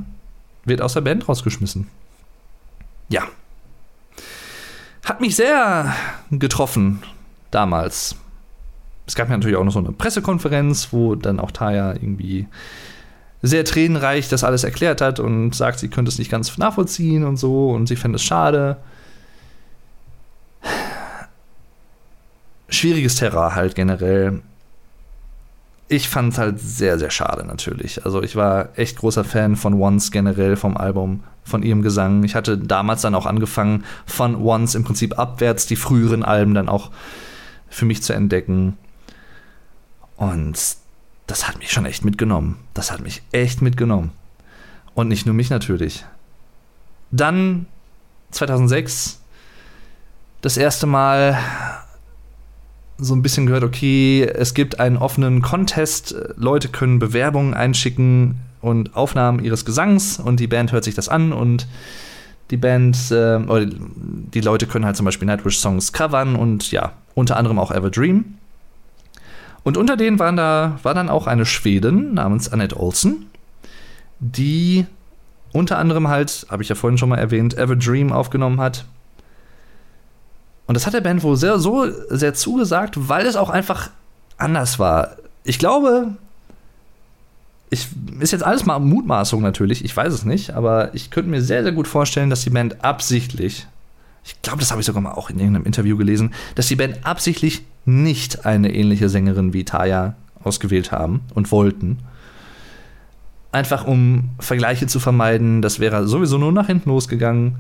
[0.65, 1.87] wird aus der Band rausgeschmissen.
[3.09, 3.23] Ja,
[5.09, 5.95] hat mich sehr
[6.31, 7.03] getroffen
[7.51, 8.17] damals.
[9.07, 12.47] Es gab ja natürlich auch noch so eine Pressekonferenz, wo dann auch Taya irgendwie
[13.41, 17.37] sehr tränenreich das alles erklärt hat und sagt, sie könnte es nicht ganz nachvollziehen und
[17.39, 18.77] so und sie fände es schade.
[22.69, 24.43] Schwieriges Terrain halt generell
[25.89, 28.05] ich fand es halt sehr, sehr schade natürlich.
[28.05, 32.25] Also ich war echt großer Fan von Once generell vom Album, von ihrem Gesang.
[32.25, 36.69] Ich hatte damals dann auch angefangen, von Once im Prinzip abwärts die früheren Alben dann
[36.69, 36.91] auch
[37.71, 38.77] für mich zu entdecken.
[40.17, 40.77] Und
[41.27, 42.59] das hat mich schon echt mitgenommen.
[42.75, 44.11] Das hat mich echt mitgenommen.
[44.95, 46.05] Und nicht nur mich natürlich.
[47.11, 47.67] Dann
[48.33, 49.21] 2006
[50.43, 51.39] das erste Mal
[52.99, 58.97] so ein bisschen gehört, okay, es gibt einen offenen Contest, Leute können Bewerbungen einschicken und
[58.97, 61.69] Aufnahmen ihres Gesangs und die Band hört sich das an und
[62.51, 67.37] die Band, äh, oder die Leute können halt zum Beispiel Nightwish-Songs covern und ja, unter
[67.37, 68.39] anderem auch Ever Dream.
[69.63, 73.27] Und unter denen waren da, war dann auch eine Schwedin namens Annette Olsen,
[74.19, 74.87] die
[75.53, 78.87] unter anderem halt, habe ich ja vorhin schon mal erwähnt, Ever Dream aufgenommen hat.
[80.69, 83.91] Und das hat der Band wohl sehr, so sehr zugesagt, weil es auch einfach
[84.37, 85.17] anders war.
[85.43, 86.13] Ich glaube,
[87.71, 87.89] ich,
[88.21, 91.63] ist jetzt alles mal Mutmaßung natürlich, ich weiß es nicht, aber ich könnte mir sehr,
[91.63, 93.67] sehr gut vorstellen, dass die Band absichtlich,
[94.25, 96.99] ich glaube, das habe ich sogar mal auch in irgendeinem Interview gelesen, dass die Band
[97.07, 101.99] absichtlich nicht eine ähnliche Sängerin wie Taya ausgewählt haben und wollten.
[103.53, 107.57] Einfach um Vergleiche zu vermeiden, das wäre sowieso nur nach hinten losgegangen.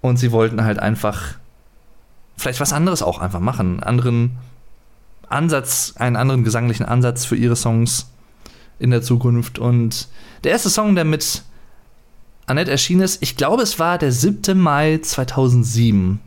[0.00, 1.34] Und sie wollten halt einfach
[2.38, 4.38] vielleicht was anderes auch einfach machen, einen anderen
[5.28, 8.10] Ansatz, einen anderen gesanglichen Ansatz für ihre Songs
[8.78, 9.58] in der Zukunft.
[9.58, 10.08] Und
[10.44, 11.42] der erste Song, der mit
[12.46, 14.58] Annette erschienen ist, ich glaube, es war der 7.
[14.58, 16.20] Mai 2007.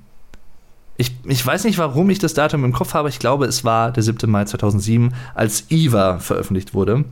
[0.97, 3.09] Ich, ich weiß nicht, warum ich das Datum im Kopf habe.
[3.09, 4.29] Ich glaube, es war der 7.
[4.29, 7.05] Mai 2007, als Eva veröffentlicht wurde.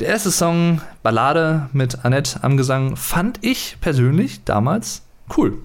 [0.00, 5.02] Der erste Song, Ballade mit Annette am Gesang, fand ich persönlich damals
[5.36, 5.58] cool.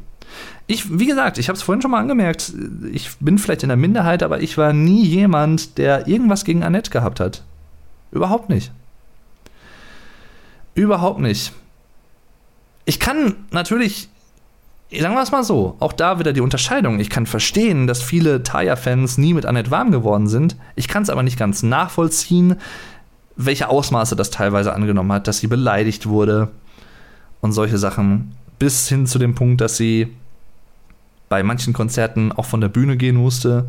[0.65, 2.53] Ich, wie gesagt, ich habe es vorhin schon mal angemerkt,
[2.91, 6.89] ich bin vielleicht in der Minderheit, aber ich war nie jemand, der irgendwas gegen Annette
[6.89, 7.43] gehabt hat.
[8.11, 8.71] Überhaupt nicht.
[10.75, 11.51] Überhaupt nicht.
[12.85, 14.09] Ich kann natürlich,
[14.91, 16.99] sagen wir es mal so, auch da wieder die Unterscheidung.
[16.99, 20.55] Ich kann verstehen, dass viele Taya-Fans nie mit Annette warm geworden sind.
[20.75, 22.55] Ich kann es aber nicht ganz nachvollziehen,
[23.35, 26.51] welche Ausmaße das teilweise angenommen hat, dass sie beleidigt wurde
[27.41, 28.35] und solche Sachen.
[28.59, 30.07] Bis hin zu dem Punkt, dass sie
[31.33, 33.67] bei manchen Konzerten auch von der Bühne gehen musste.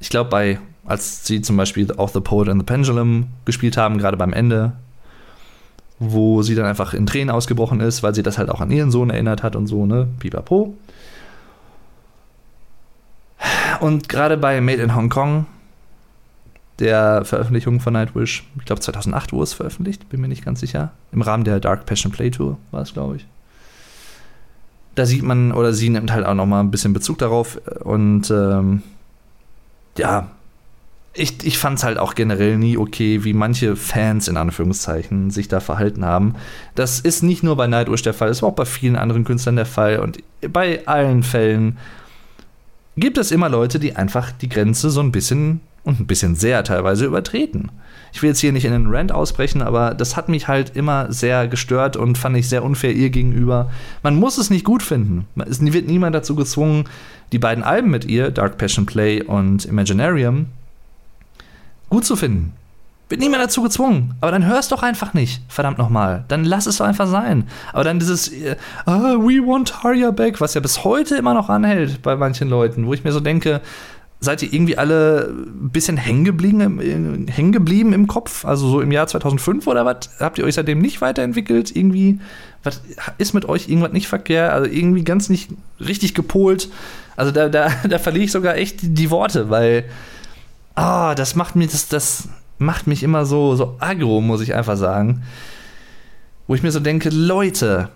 [0.00, 3.98] Ich glaube, bei als sie zum Beispiel auch The Poet and the Pendulum gespielt haben,
[3.98, 4.72] gerade beim Ende,
[6.00, 8.90] wo sie dann einfach in Tränen ausgebrochen ist, weil sie das halt auch an ihren
[8.90, 10.08] Sohn erinnert hat und so, ne?
[10.18, 10.74] Pipapo.
[13.78, 15.46] Und gerade bei Made in Hong Kong,
[16.80, 20.90] der Veröffentlichung von Nightwish, ich glaube 2008 wurde es veröffentlicht, bin mir nicht ganz sicher,
[21.12, 23.26] im Rahmen der Dark Passion Play Tour war es, glaube ich.
[24.96, 28.30] Da sieht man, oder sie nimmt halt auch noch mal ein bisschen Bezug darauf und
[28.30, 28.82] ähm,
[29.96, 30.30] ja,
[31.16, 35.48] ich, ich fand es halt auch generell nie okay, wie manche Fans in Anführungszeichen sich
[35.48, 36.34] da verhalten haben.
[36.74, 39.56] Das ist nicht nur bei Nightwish der Fall, das war auch bei vielen anderen Künstlern
[39.56, 39.98] der Fall.
[40.00, 40.18] Und
[40.52, 41.78] bei allen Fällen
[42.96, 46.64] gibt es immer Leute, die einfach die Grenze so ein bisschen und ein bisschen sehr
[46.64, 47.70] teilweise übertreten.
[48.16, 51.12] Ich will jetzt hier nicht in einen Rant ausbrechen, aber das hat mich halt immer
[51.12, 53.70] sehr gestört und fand ich sehr unfair ihr gegenüber.
[54.02, 55.26] Man muss es nicht gut finden.
[55.46, 56.84] Es wird niemand dazu gezwungen,
[57.32, 60.46] die beiden Alben mit ihr, Dark Passion Play und Imaginarium,
[61.90, 62.54] gut zu finden.
[63.10, 64.14] Wird niemand dazu gezwungen.
[64.22, 65.42] Aber dann hör es doch einfach nicht.
[65.48, 66.24] Verdammt nochmal.
[66.28, 67.46] Dann lass es doch einfach sein.
[67.74, 68.56] Aber dann dieses uh,
[68.86, 72.94] We want Tarja back, was ja bis heute immer noch anhält bei manchen Leuten, wo
[72.94, 73.60] ich mir so denke,
[74.20, 78.44] seid ihr irgendwie alle ein bisschen hängen geblieben, im Kopf?
[78.44, 80.10] Also so im Jahr 2005 oder was?
[80.20, 81.74] Habt ihr euch seitdem nicht weiterentwickelt?
[81.74, 82.20] Irgendwie,
[82.62, 82.82] was
[83.18, 84.52] ist mit euch irgendwas nicht verkehrt?
[84.52, 85.50] Also irgendwie ganz nicht
[85.80, 86.70] richtig gepolt.
[87.16, 89.84] Also da, da, da verliere ich sogar echt die, die Worte, weil
[90.74, 94.76] ah, das macht mich, das, das macht mich immer so, so aggro, muss ich einfach
[94.76, 95.24] sagen.
[96.46, 97.90] Wo ich mir so denke, Leute,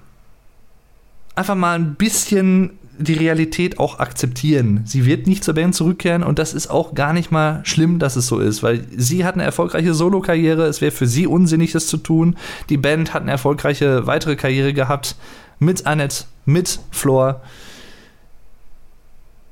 [1.35, 4.83] einfach mal ein bisschen die Realität auch akzeptieren.
[4.85, 8.17] Sie wird nicht zur Band zurückkehren und das ist auch gar nicht mal schlimm, dass
[8.17, 10.67] es so ist, weil sie hat eine erfolgreiche Solo-Karriere.
[10.67, 12.37] Es wäre für sie unsinnig, das zu tun.
[12.69, 15.17] Die Band hat eine erfolgreiche weitere Karriere gehabt
[15.59, 17.41] mit Annette, mit Floor.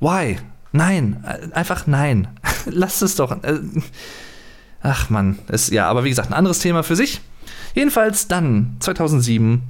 [0.01, 0.38] Why?
[0.72, 2.28] Nein, einfach nein.
[2.66, 3.42] Lasst es doch.
[3.42, 3.59] Äh,
[4.82, 5.38] ach man,
[5.70, 7.20] ja, aber wie gesagt, ein anderes Thema für sich.
[7.74, 9.62] Jedenfalls dann 2007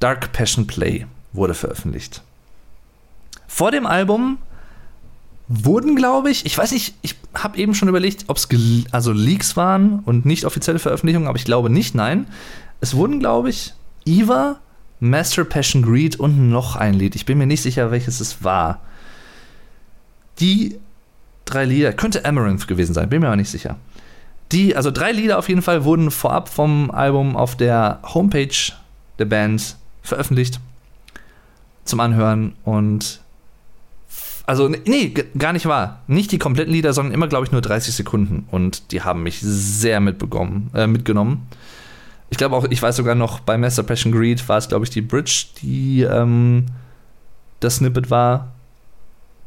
[0.00, 2.22] Dark Passion Play wurde veröffentlicht.
[3.54, 4.38] Vor dem Album
[5.46, 8.48] wurden, glaube ich, ich weiß nicht, ich habe eben schon überlegt, ob es
[8.92, 12.26] also Leaks waren und nicht offizielle Veröffentlichungen, aber ich glaube nicht, nein.
[12.80, 13.74] Es wurden, glaube ich,
[14.06, 14.58] Eva,
[15.00, 17.14] Master Passion Greed und noch ein Lied.
[17.14, 18.80] Ich bin mir nicht sicher, welches es war.
[20.40, 20.78] Die
[21.44, 23.76] drei Lieder, könnte Amaranth gewesen sein, bin mir aber nicht sicher.
[24.50, 28.72] Die, also drei Lieder auf jeden Fall wurden vorab vom Album auf der Homepage
[29.18, 30.58] der Band veröffentlicht
[31.84, 33.20] zum Anhören und
[34.46, 36.02] also nee, gar nicht wahr.
[36.06, 38.46] Nicht die kompletten Lieder, sondern immer, glaube ich, nur 30 Sekunden.
[38.50, 41.46] Und die haben mich sehr mitbekommen, äh, mitgenommen.
[42.30, 44.90] Ich glaube auch, ich weiß sogar noch, bei Master Passion Greed war es, glaube ich,
[44.90, 46.66] die Bridge, die ähm,
[47.60, 48.52] das Snippet war,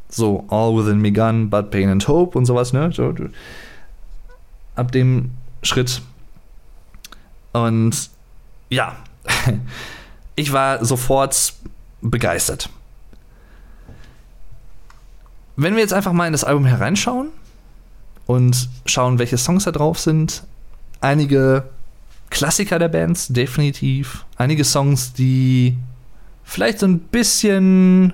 [0.08, 2.91] So, All Within Me Gun, But Pain and Hope und sowas, ne?
[2.93, 3.14] So,
[4.76, 5.32] ab dem
[5.64, 6.02] Schritt.
[7.54, 8.10] Und
[8.70, 8.96] ja,
[10.36, 11.54] ich war sofort
[12.02, 12.70] begeistert.
[15.56, 17.30] Wenn wir jetzt einfach mal in das Album hereinschauen
[18.26, 20.43] und schauen, welche Songs da drauf sind,
[21.01, 21.64] einige
[22.30, 24.26] Klassiker der Bands, definitiv.
[24.38, 25.78] Einige Songs, die
[26.43, 28.14] vielleicht so ein bisschen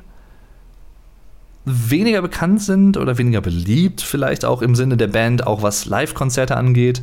[1.66, 6.58] weniger bekannt sind oder weniger beliebt, vielleicht auch im Sinne der Band, auch was Live-Konzerte
[6.58, 7.02] angeht.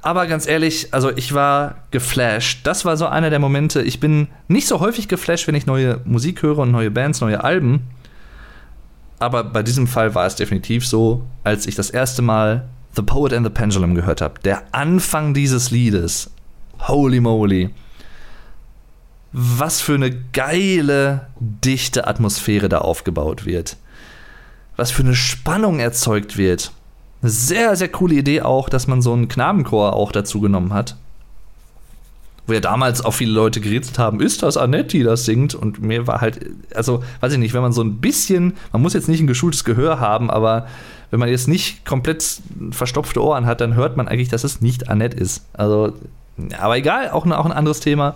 [0.00, 2.60] Aber ganz ehrlich, also ich war geflasht.
[2.64, 3.82] Das war so einer der Momente.
[3.82, 7.42] Ich bin nicht so häufig geflasht, wenn ich neue Musik höre und neue Bands, neue
[7.42, 7.88] Alben.
[9.18, 13.32] Aber bei diesem Fall war es definitiv so, als ich das erste Mal The Poet
[13.32, 14.40] and the Pendulum gehört habe.
[14.44, 16.30] Der Anfang dieses Liedes.
[16.78, 17.70] Holy moly
[19.32, 23.76] was für eine geile, dichte Atmosphäre da aufgebaut wird.
[24.76, 26.72] Was für eine Spannung erzeugt wird.
[27.20, 30.96] Eine sehr, sehr coole Idee auch, dass man so einen Knabenchor auch dazu genommen hat.
[32.46, 35.54] Wo ja damals auch viele Leute gerätselt haben, ist das Annette, die das singt?
[35.54, 36.40] Und mir war halt,
[36.74, 39.64] also, weiß ich nicht, wenn man so ein bisschen, man muss jetzt nicht ein geschultes
[39.64, 40.66] Gehör haben, aber
[41.10, 42.40] wenn man jetzt nicht komplett
[42.70, 45.44] verstopfte Ohren hat, dann hört man eigentlich, dass es nicht Annette ist.
[45.52, 45.92] Also,
[46.58, 48.14] aber egal, auch, auch ein anderes Thema.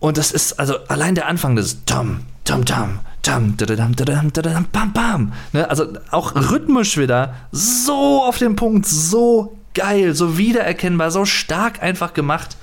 [0.00, 4.66] Und das ist, also allein der Anfang des Tom, Tom, Tom, Tom, dadadam, dadadam, dadadam,
[4.72, 5.32] bam, bam.
[5.52, 5.68] Ne?
[5.70, 12.14] Also auch rhythmisch wieder so auf den Punkt, so geil, so wiedererkennbar, so stark einfach
[12.14, 12.56] gemacht.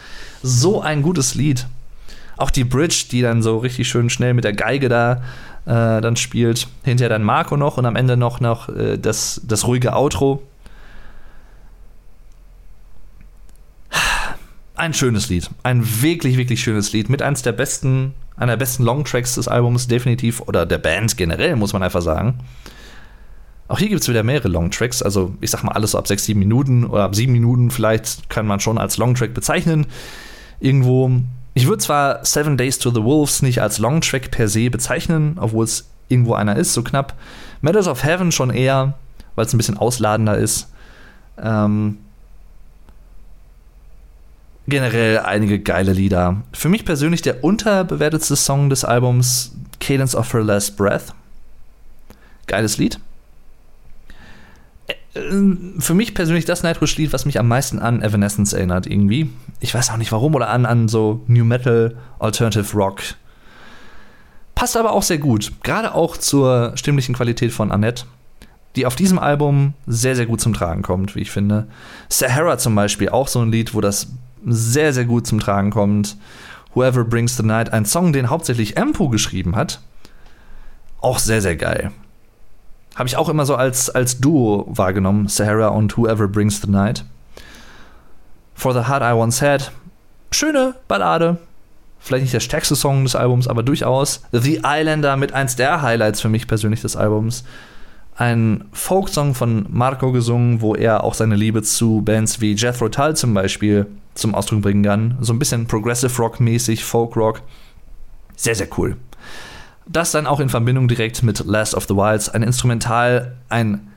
[0.43, 1.67] So ein gutes Lied.
[2.37, 5.21] Auch die Bridge, die dann so richtig schön schnell mit der Geige da
[5.65, 6.67] äh, dann spielt.
[6.83, 10.43] Hinterher dann Marco noch und am Ende noch, noch äh, das, das ruhige Outro.
[14.79, 15.49] ein schönes Lied.
[15.61, 17.09] Ein wirklich, wirklich schönes Lied.
[17.09, 20.41] Mit eins der besten, einer der besten Longtracks des Albums, definitiv.
[20.41, 22.39] Oder der Band generell, muss man einfach sagen.
[23.67, 25.03] Auch hier gibt es wieder mehrere Longtracks.
[25.03, 28.29] Also, ich sag mal, alles so ab 6, 7 Minuten oder ab 7 Minuten vielleicht
[28.29, 29.85] kann man schon als Longtrack bezeichnen.
[30.59, 31.11] Irgendwo.
[31.53, 35.65] Ich würde zwar Seven Days to the Wolves nicht als Longtrack per se bezeichnen, obwohl
[35.65, 37.15] es irgendwo einer ist, so knapp.
[37.61, 38.97] Matters of Heaven schon eher,
[39.35, 40.71] weil es ein bisschen ausladender ist.
[41.41, 41.97] Ähm,
[44.69, 46.43] generell einige geile Lieder.
[46.53, 51.13] Für mich persönlich der unterbewertetste Song des Albums Cadence of Her Last Breath.
[52.47, 52.99] Geiles Lied.
[54.87, 55.21] Äh,
[55.79, 59.29] für mich persönlich das Nightwish-Lied, was mich am meisten an Evanescence erinnert, irgendwie.
[59.59, 63.01] Ich weiß auch nicht warum, oder an, an so New Metal, Alternative Rock.
[64.55, 65.53] Passt aber auch sehr gut.
[65.63, 68.03] Gerade auch zur stimmlichen Qualität von Annette,
[68.75, 71.67] die auf diesem Album sehr, sehr gut zum Tragen kommt, wie ich finde.
[72.09, 74.07] Sahara zum Beispiel, auch so ein Lied, wo das
[74.45, 76.17] sehr, sehr gut zum Tragen kommt.
[76.73, 79.81] Whoever Brings the Night, ein Song, den hauptsächlich Empo geschrieben hat.
[81.01, 81.91] Auch sehr, sehr geil.
[82.95, 87.05] Habe ich auch immer so als, als Duo wahrgenommen, Sahara und Whoever Brings the Night.
[88.53, 89.71] For the Heart I Once Had,
[90.31, 91.37] schöne Ballade.
[91.99, 94.23] Vielleicht nicht der stärkste Song des Albums, aber durchaus.
[94.31, 97.43] The Islander mit eins der Highlights für mich persönlich des Albums.
[98.15, 103.15] Ein Folksong von Marco gesungen, wo er auch seine Liebe zu Bands wie Jethro Tull
[103.15, 103.87] zum Beispiel
[104.19, 105.17] zum Ausdruck bringen kann.
[105.21, 107.41] So ein bisschen Progressive Rock mäßig, Folk Rock.
[108.35, 108.97] Sehr, sehr cool.
[109.87, 113.89] Das dann auch in Verbindung direkt mit Last of the Wilds, ein Instrumental, ein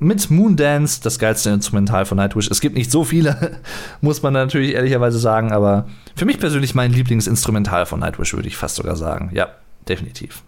[0.00, 2.48] mit Moondance, das geilste Instrumental von Nightwish.
[2.50, 3.58] Es gibt nicht so viele,
[4.00, 8.56] muss man natürlich ehrlicherweise sagen, aber für mich persönlich mein Lieblingsinstrumental von Nightwish, würde ich
[8.56, 9.30] fast sogar sagen.
[9.32, 9.48] Ja,
[9.88, 10.42] definitiv.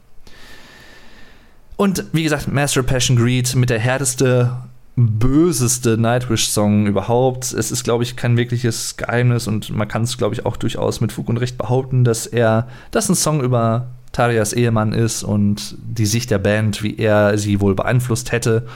[1.76, 4.52] Und wie gesagt, Master Passion Greed mit der härteste
[4.96, 7.52] böseste Nightwish-Song überhaupt.
[7.52, 11.00] Es ist, glaube ich, kein wirkliches Geheimnis und man kann es, glaube ich, auch durchaus
[11.00, 15.76] mit Fug und Recht behaupten, dass er, dass ein Song über Tarias Ehemann ist und
[15.82, 18.66] die Sicht der Band, wie er sie wohl beeinflusst hätte.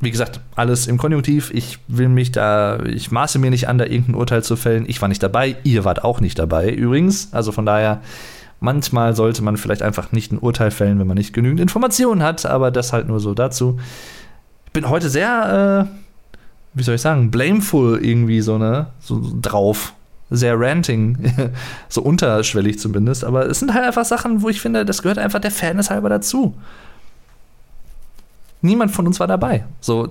[0.00, 1.52] Wie gesagt, alles im Konjunktiv.
[1.54, 4.84] Ich will mich da, ich maße mir nicht an, da irgendein Urteil zu fällen.
[4.88, 7.32] Ich war nicht dabei, ihr wart auch nicht dabei übrigens.
[7.32, 8.02] Also von daher,
[8.58, 12.44] manchmal sollte man vielleicht einfach nicht ein Urteil fällen, wenn man nicht genügend Informationen hat,
[12.44, 13.78] aber das halt nur so dazu
[14.72, 15.98] bin heute sehr, äh,
[16.74, 18.86] wie soll ich sagen, blameful irgendwie so, ne?
[19.00, 19.94] So, drauf.
[20.30, 21.32] Sehr ranting.
[21.88, 23.24] so unterschwellig zumindest.
[23.24, 26.08] Aber es sind halt einfach Sachen, wo ich finde, das gehört einfach der Fairness halber
[26.08, 26.54] dazu.
[28.62, 29.64] Niemand von uns war dabei.
[29.80, 30.08] So,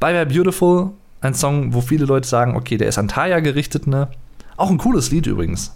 [0.00, 0.90] Bye Bye Beautiful,
[1.20, 4.08] ein Song, wo viele Leute sagen, okay, der ist an Taya gerichtet, ne?
[4.56, 5.74] Auch ein cooles Lied übrigens.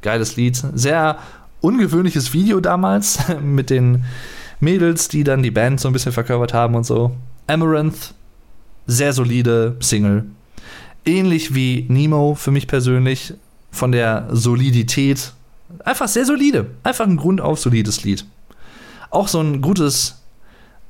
[0.00, 0.62] Geiles Lied.
[0.74, 1.18] Sehr
[1.60, 4.04] ungewöhnliches Video damals mit den
[4.60, 7.12] Mädels, die dann die Band so ein bisschen verkörpert haben und so.
[7.46, 8.14] Amaranth,
[8.86, 10.24] sehr solide Single.
[11.04, 13.34] Ähnlich wie Nemo für mich persönlich,
[13.70, 15.32] von der Solidität
[15.84, 16.70] einfach sehr solide.
[16.82, 18.24] Einfach ein grundauf solides Lied.
[19.10, 20.22] Auch so ein gutes,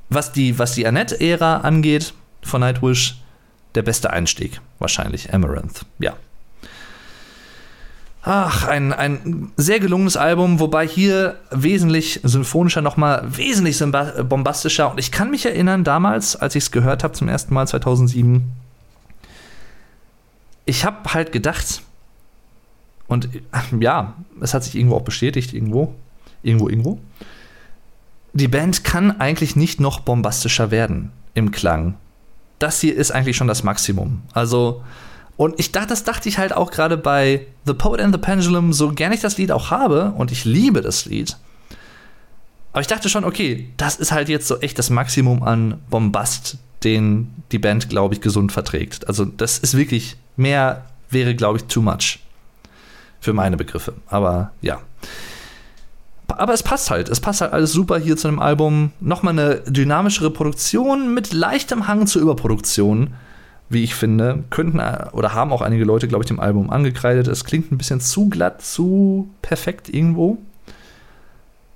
[0.09, 3.21] was die, was die Annette-Ära angeht von Nightwish,
[3.75, 4.61] der beste Einstieg.
[4.79, 5.85] Wahrscheinlich Amaranth.
[5.99, 6.17] Ja.
[8.29, 13.79] Ach, ein, ein sehr gelungenes Album, wobei hier wesentlich symphonischer, nochmal wesentlich
[14.29, 14.91] bombastischer.
[14.91, 18.51] Und ich kann mich erinnern, damals, als ich es gehört habe zum ersten Mal 2007,
[20.65, 21.83] ich habe halt gedacht,
[23.07, 23.29] und
[23.79, 25.95] ja, es hat sich irgendwo auch bestätigt, irgendwo,
[26.43, 26.99] irgendwo, irgendwo,
[28.33, 31.95] die Band kann eigentlich nicht noch bombastischer werden im Klang.
[32.59, 34.23] Das hier ist eigentlich schon das Maximum.
[34.33, 34.83] Also,
[35.37, 38.73] und ich dachte, das dachte ich halt auch gerade bei The Poet and the Pendulum,
[38.73, 41.37] so gern ich das Lied auch habe und ich liebe das Lied.
[42.73, 46.59] Aber ich dachte schon, okay, das ist halt jetzt so echt das Maximum an Bombast,
[46.85, 49.09] den die Band, glaube ich, gesund verträgt.
[49.09, 52.19] Also, das ist wirklich mehr wäre, glaube ich, too much.
[53.21, 53.95] Für meine Begriffe.
[54.09, 54.81] Aber ja.
[56.29, 57.09] Aber es passt halt.
[57.09, 58.93] Es passt halt alles super hier zu einem Album.
[59.01, 63.15] Nochmal eine dynamischere Produktion mit leichtem Hang zur Überproduktion
[63.69, 64.81] wie ich finde, könnten
[65.13, 67.27] oder haben auch einige Leute, glaube ich, dem Album angekreidet.
[67.27, 70.39] Es klingt ein bisschen zu glatt, zu perfekt irgendwo.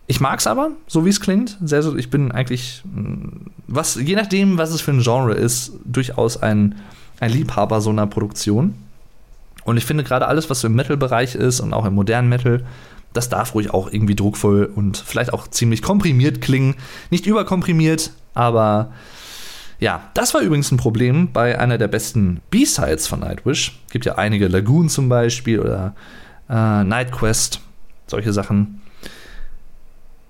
[0.07, 1.57] Ich mag es aber, so wie es klingt.
[1.63, 6.43] Sehr, ich bin eigentlich, mm, was, je nachdem, was es für ein Genre ist, durchaus
[6.43, 6.77] ein,
[7.21, 8.75] ein Liebhaber so einer Produktion.
[9.65, 12.65] Und ich finde gerade alles, was so im Metal-Bereich ist und auch im modernen Metal,
[13.13, 16.77] das darf ruhig auch irgendwie druckvoll und vielleicht auch ziemlich komprimiert klingen.
[17.11, 18.93] Nicht überkomprimiert, aber
[19.81, 23.81] ja, das war übrigens ein Problem bei einer der besten B-Sides von Nightwish.
[23.91, 25.95] Gibt ja einige, Lagoon zum Beispiel oder
[26.51, 27.61] äh, Night Quest,
[28.07, 28.83] solche Sachen.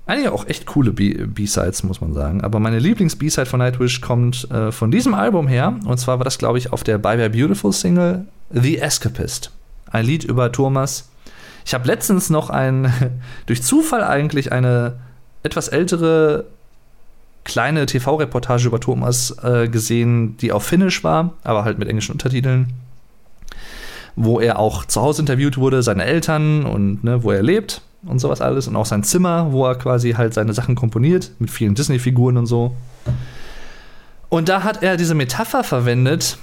[0.07, 2.43] Einige auch echt coole B-Sides, muss man sagen.
[2.43, 5.77] Aber meine Lieblings-B-Side von Nightwish kommt äh, von diesem Album her.
[5.85, 9.51] Und zwar war das, glaube ich, auf der Bye Bye Beautiful Single The Escapist.
[9.91, 11.11] Ein Lied über Thomas.
[11.65, 12.93] Ich habe letztens noch ein,
[13.47, 14.95] durch Zufall eigentlich eine
[15.43, 16.47] etwas ältere
[17.45, 22.73] kleine TV-Reportage über Thomas äh, gesehen, die auf Finnisch war, aber halt mit englischen Untertiteln.
[24.17, 28.19] Wo er auch zu Hause interviewt wurde, seine Eltern und ne, wo er lebt und
[28.19, 28.69] sowas alles.
[28.69, 32.47] Und auch sein Zimmer, wo er quasi halt seine Sachen komponiert, mit vielen Disney-Figuren und
[32.47, 32.75] so.
[34.29, 36.39] Und da hat er diese Metapher verwendet,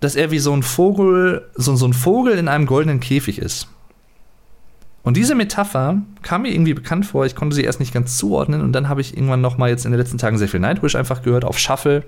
[0.00, 3.68] dass er wie so ein Vogel, so, so ein Vogel in einem goldenen Käfig ist.
[5.02, 7.24] Und diese Metapher kam mir irgendwie bekannt vor.
[7.24, 8.60] Ich konnte sie erst nicht ganz zuordnen.
[8.60, 10.96] Und dann habe ich irgendwann noch mal jetzt in den letzten Tagen sehr viel Nightwish
[10.96, 12.04] einfach gehört, auf Shuffle.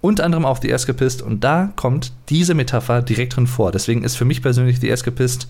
[0.00, 1.22] Unter anderem auf The Escapist.
[1.22, 3.72] Und da kommt diese Metapher direkt drin vor.
[3.72, 5.48] Deswegen ist für mich persönlich The Escapist.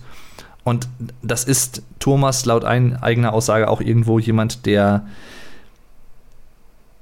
[0.63, 0.87] Und
[1.21, 5.05] das ist Thomas laut eigener Aussage auch irgendwo jemand, der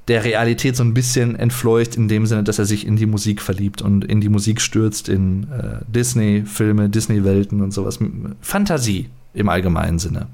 [0.07, 3.41] der Realität so ein bisschen entfleucht, in dem Sinne, dass er sich in die Musik
[3.41, 7.99] verliebt und in die Musik stürzt, in äh, Disney-Filme, Disney-Welten und sowas.
[8.39, 10.27] Fantasie im allgemeinen Sinne.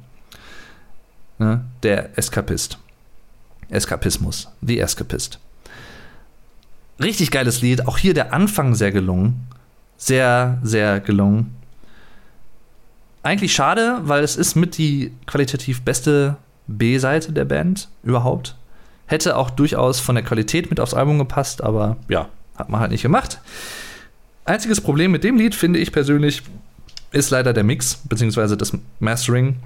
[1.38, 1.64] Ne?
[1.84, 2.78] Der Eskapist.
[3.70, 4.50] Eskapismus.
[4.62, 5.40] The Escapist.
[7.02, 7.88] Richtig geiles Lied.
[7.88, 9.48] Auch hier der Anfang sehr gelungen.
[9.98, 11.56] Sehr, sehr gelungen.
[13.24, 16.38] Eigentlich schade, weil es ist mit die qualitativ beste
[16.68, 18.56] B-Seite der Band überhaupt.
[19.06, 22.92] Hätte auch durchaus von der Qualität mit aufs Album gepasst, aber ja, hat man halt
[22.92, 23.40] nicht gemacht.
[24.46, 26.44] Einziges Problem mit dem Lied finde ich persönlich,
[27.14, 29.58] ist leider der Mix, beziehungsweise das Mastering.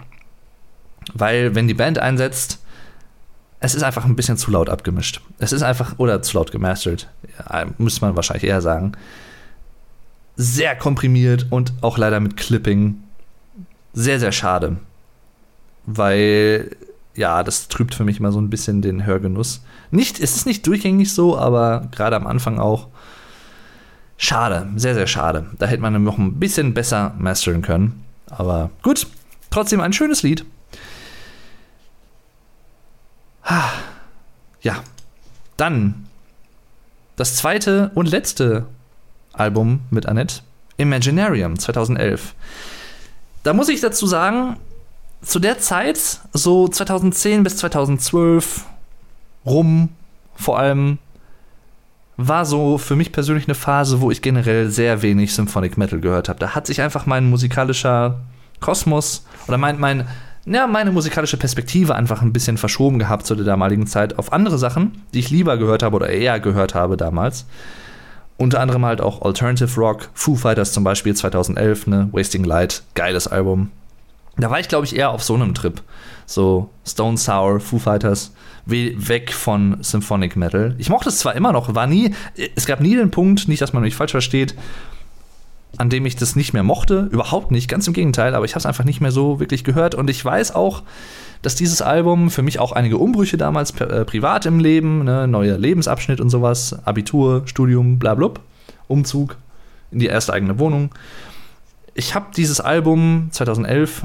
[1.14, 2.60] Weil, wenn die Band einsetzt,
[3.60, 5.22] es ist einfach ein bisschen zu laut abgemischt.
[5.40, 8.92] Es ist einfach, oder zu laut gemastert, ja, müsste man wahrscheinlich eher sagen.
[10.36, 13.02] Sehr komprimiert und auch leider mit Clipping.
[13.94, 14.78] Sehr, sehr schade.
[15.86, 16.76] Weil,
[17.16, 19.64] ja, das trübt für mich immer so ein bisschen den Hörgenuss.
[19.90, 22.90] Nicht, es ist nicht durchgängig so, aber gerade am Anfang auch
[24.18, 25.46] Schade, sehr, sehr schade.
[25.60, 28.04] Da hätte man noch ein bisschen besser mastern können.
[28.30, 29.08] Aber gut,
[29.52, 30.44] trotzdem ein schönes Lied.
[34.62, 34.84] Ja,
[35.56, 36.08] dann
[37.16, 38.66] das zweite und letzte
[39.34, 40.42] Album mit Annette,
[40.78, 42.34] Imaginarium 2011.
[43.44, 44.58] Da muss ich dazu sagen,
[45.22, 48.66] zu der Zeit, so 2010 bis 2012
[49.46, 49.90] rum,
[50.36, 51.00] vor allem
[52.18, 56.30] war so für mich persönlich eine Phase, wo ich generell sehr wenig Symphonic Metal gehört
[56.30, 56.40] habe.
[56.40, 58.20] Da hat sich einfach mein musikalischer
[58.60, 60.08] Kosmos oder mein, mein,
[60.46, 64.58] ja, meine musikalische Perspektive einfach ein bisschen verschoben gehabt zu der damaligen Zeit auf andere
[64.58, 67.46] Sachen, die ich lieber gehört habe oder eher gehört habe damals.
[68.38, 73.28] Unter anderem halt auch Alternative Rock, Foo Fighters zum Beispiel 2011, ne, Wasting Light, geiles
[73.28, 73.72] Album.
[74.38, 75.82] Da war ich, glaube ich, eher auf so einem Trip.
[76.26, 78.34] So Stone Sour, Foo Fighters,
[78.66, 80.76] weg von Symphonic Metal.
[80.78, 82.14] Ich mochte es zwar immer noch, war nie,
[82.56, 84.56] es gab nie den Punkt, nicht, dass man mich falsch versteht,
[85.78, 87.08] an dem ich das nicht mehr mochte.
[87.12, 89.96] Überhaupt nicht, ganz im Gegenteil, aber ich habe es einfach nicht mehr so wirklich gehört.
[89.96, 90.84] Und ich weiß auch,
[91.42, 95.58] dass dieses Album für mich auch einige Umbrüche damals äh, privat im Leben, ne, neuer
[95.58, 98.32] Lebensabschnitt und sowas, Abitur, Studium, bla, bla
[98.88, 99.38] Umzug
[99.92, 100.92] in die erste eigene Wohnung.
[101.94, 104.04] Ich habe dieses Album 2011,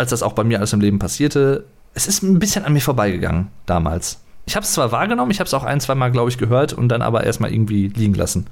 [0.00, 2.80] als das auch bei mir alles im Leben passierte, es ist ein bisschen an mir
[2.80, 4.20] vorbeigegangen damals.
[4.46, 6.72] Ich habe es zwar wahrgenommen, ich habe es auch ein, zwei Mal, glaube ich, gehört
[6.72, 8.46] und dann aber erstmal irgendwie liegen lassen.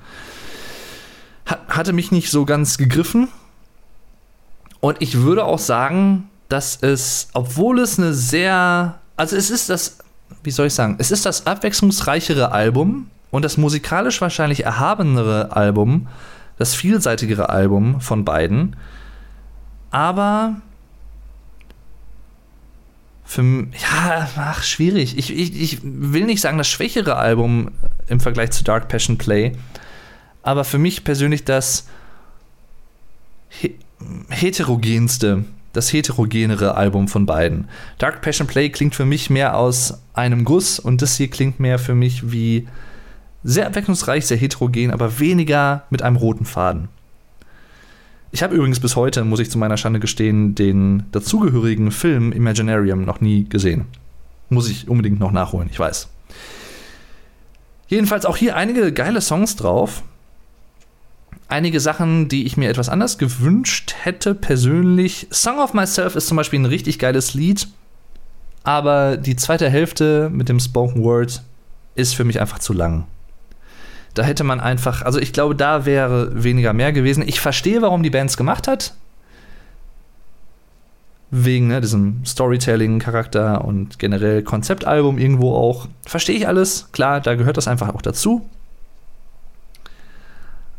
[1.47, 3.29] Hat, hatte mich nicht so ganz gegriffen.
[4.81, 9.99] Und ich würde auch sagen, dass es, obwohl es eine sehr, also es ist das,
[10.45, 16.07] wie soll ich sagen, es ist das abwechslungsreichere Album und das musikalisch wahrscheinlich erhabenere Album,
[16.59, 18.77] das vielseitigere Album von beiden.
[19.91, 20.57] Aber
[23.29, 25.19] für ja, ach, schwierig.
[25.19, 27.73] Ich, ich, ich will nicht sagen das schwächere Album
[28.07, 29.53] im Vergleich zu Dark Passion Play,
[30.43, 31.87] aber für mich persönlich das
[33.51, 33.75] he
[34.31, 37.69] heterogenste, das heterogenere Album von beiden.
[37.99, 41.79] Dark Passion Play klingt für mich mehr aus einem Guss und das hier klingt mehr
[41.79, 42.67] für mich wie
[43.45, 46.89] sehr abwechslungsreich, sehr heterogen, aber weniger mit einem roten Faden.
[48.31, 53.05] Ich habe übrigens bis heute, muss ich zu meiner Schande gestehen, den dazugehörigen Film Imaginarium
[53.05, 53.87] noch nie gesehen.
[54.51, 56.09] Muss ich unbedingt noch nachholen, ich weiß.
[57.87, 60.03] Jedenfalls auch hier einige geile Songs drauf.
[61.49, 65.29] Einige Sachen, die ich mir etwas anders gewünscht hätte, persönlich.
[65.31, 67.69] Song of Myself ist zum Beispiel ein richtig geiles Lied,
[68.63, 71.43] aber die zweite Hälfte mit dem Spoken Word
[71.95, 73.07] ist für mich einfach zu lang.
[74.19, 77.23] Da hätte man einfach, also ich glaube, da wäre weniger mehr gewesen.
[77.25, 78.95] Ich verstehe, warum die Band es gemacht hat.
[81.31, 85.87] Wegen ne, diesem Storytelling-Charakter und generell Konzeptalbum irgendwo auch.
[86.05, 86.89] Verstehe ich alles.
[86.91, 88.45] Klar, da gehört das einfach auch dazu.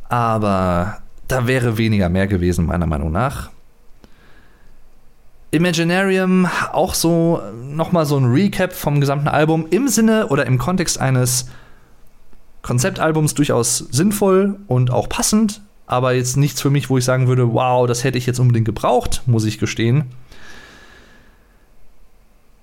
[0.09, 0.97] Aber
[1.29, 3.51] da wäre weniger mehr gewesen, meiner Meinung nach.
[5.51, 10.99] Imaginarium auch so nochmal so ein Recap vom gesamten Album im Sinne oder im Kontext
[10.99, 11.47] eines
[12.62, 17.53] Konzeptalbums durchaus sinnvoll und auch passend, aber jetzt nichts für mich, wo ich sagen würde,
[17.53, 20.05] wow, das hätte ich jetzt unbedingt gebraucht, muss ich gestehen.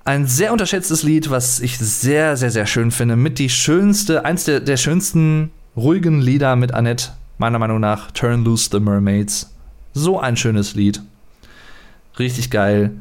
[0.05, 3.17] Ein sehr unterschätztes Lied, was ich sehr, sehr, sehr schön finde.
[3.17, 8.45] Mit die schönste, eins der, der schönsten ruhigen Lieder mit Annette, meiner Meinung nach, Turn
[8.45, 9.53] Loose the Mermaids.
[9.95, 11.03] So ein schönes Lied.
[12.21, 12.93] Richtig geil.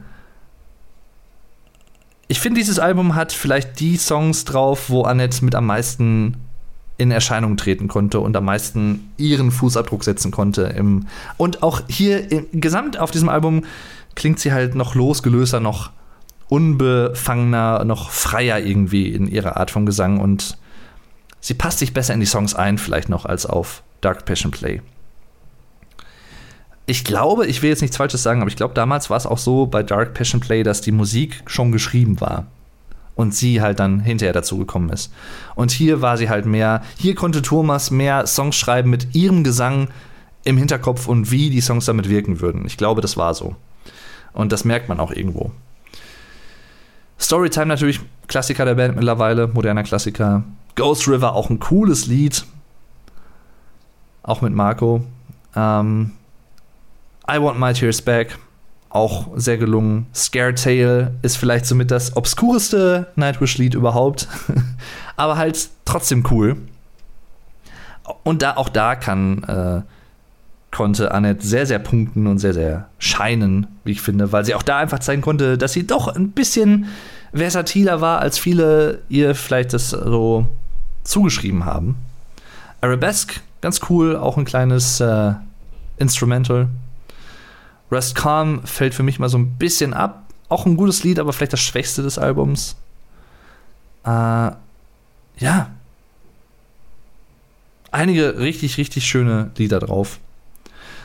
[2.28, 6.38] Ich finde, dieses Album hat vielleicht die Songs drauf, wo Annette mit am meisten
[6.98, 10.64] in Erscheinung treten konnte und am meisten ihren Fußabdruck setzen konnte.
[10.64, 13.66] Im und auch hier im, gesamt auf diesem Album
[14.16, 15.92] klingt sie halt noch losgelöster, noch
[16.48, 20.58] unbefangener, noch freier irgendwie in ihrer Art von Gesang und
[21.42, 24.82] sie passt sich besser in die Songs ein, vielleicht noch als auf Dark Passion Play.
[26.86, 29.40] Ich glaube, ich will jetzt nichts Falsches sagen, aber ich glaube, damals war es auch
[29.40, 32.46] so bei Dark Passion Play, dass die Musik schon geschrieben war
[33.16, 35.12] und sie halt dann hinterher dazu gekommen ist.
[35.56, 39.90] Und hier war sie halt mehr, hier konnte Thomas mehr Songs schreiben mit ihrem Gesang
[40.44, 42.66] im Hinterkopf und wie die Songs damit wirken würden.
[42.66, 43.56] Ich glaube, das war so.
[44.34, 45.52] Und das merkt man auch irgendwo.
[47.20, 50.44] Storytime natürlich Klassiker der Band mittlerweile, moderner Klassiker.
[50.76, 52.46] Ghost River auch ein cooles Lied.
[54.24, 55.04] Auch mit Marco.
[55.56, 56.12] Ähm,
[57.30, 58.38] I Want My Tears Back
[58.90, 60.08] auch sehr gelungen.
[60.14, 64.28] Scare Tale ist vielleicht somit das obskureste Nightwish-Lied überhaupt,
[65.16, 66.58] aber halt trotzdem cool.
[68.24, 69.82] Und da auch da kann äh,
[70.76, 74.62] konnte Annette sehr, sehr punkten und sehr, sehr scheinen, wie ich finde, weil sie auch
[74.62, 76.88] da einfach zeigen konnte, dass sie doch ein bisschen
[77.34, 80.48] versatiler war, als viele ihr vielleicht das so
[81.06, 81.96] zugeschrieben haben.
[82.82, 85.34] Arabesque, ganz cool, auch ein kleines äh,
[85.98, 86.68] Instrumental.
[87.92, 90.24] Rest Calm fällt für mich mal so ein bisschen ab.
[90.50, 92.76] Auch ein gutes Lied, aber vielleicht das schwächste des Albums.
[94.04, 94.52] Äh,
[95.38, 95.70] ja.
[97.92, 100.20] Einige richtig, richtig schöne Lieder drauf.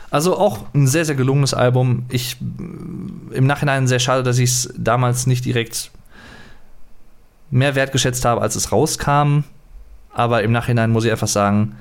[0.09, 2.05] Also auch ein sehr, sehr gelungenes Album.
[2.09, 5.89] Ich im Nachhinein sehr schade, dass ich es damals nicht direkt
[7.49, 9.43] mehr wertgeschätzt habe, als es rauskam.
[10.13, 11.77] Aber im Nachhinein muss ich einfach sagen,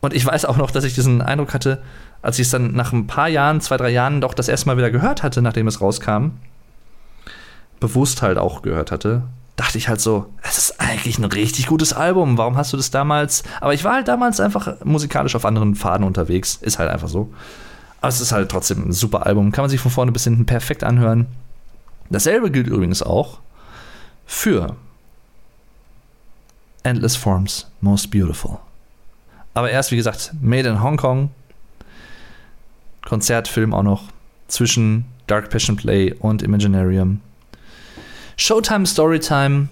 [0.00, 1.82] und ich weiß auch noch, dass ich diesen Eindruck hatte,
[2.24, 4.78] als ich es dann nach ein paar Jahren, zwei, drei Jahren doch das erste Mal
[4.78, 6.30] wieder gehört hatte, nachdem es rauskam,
[7.80, 9.24] bewusst halt auch gehört hatte,
[9.56, 12.38] dachte ich halt so, es ist eigentlich ein richtig gutes Album.
[12.38, 13.42] Warum hast du das damals?
[13.60, 16.58] Aber ich war halt damals einfach musikalisch auf anderen Faden unterwegs.
[16.62, 17.30] Ist halt einfach so.
[18.00, 19.52] Aber es ist halt trotzdem ein super Album.
[19.52, 21.26] Kann man sich von vorne bis hinten perfekt anhören.
[22.08, 23.40] Dasselbe gilt übrigens auch
[24.24, 24.76] für
[26.84, 28.56] Endless Forms Most Beautiful.
[29.52, 31.30] Aber erst, wie gesagt, Made in Hong Kong
[33.04, 34.04] Konzertfilm auch noch
[34.48, 37.20] zwischen Dark Passion Play und Imaginarium.
[38.36, 39.68] Showtime Storytime,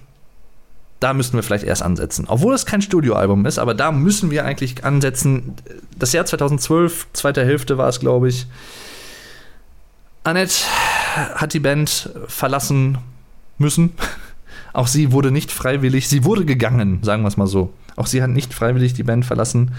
[0.99, 2.25] da müssten wir vielleicht erst ansetzen.
[2.27, 5.55] Obwohl es kein Studioalbum ist, aber da müssen wir eigentlich ansetzen.
[5.97, 8.47] Das Jahr 2012, zweite Hälfte war es, glaube ich.
[10.23, 10.55] Annette
[11.35, 12.97] hat die Band verlassen
[13.57, 13.93] müssen.
[14.73, 17.73] Auch sie wurde nicht freiwillig, sie wurde gegangen, sagen wir es mal so.
[17.95, 19.71] Auch sie hat nicht freiwillig die Band verlassen.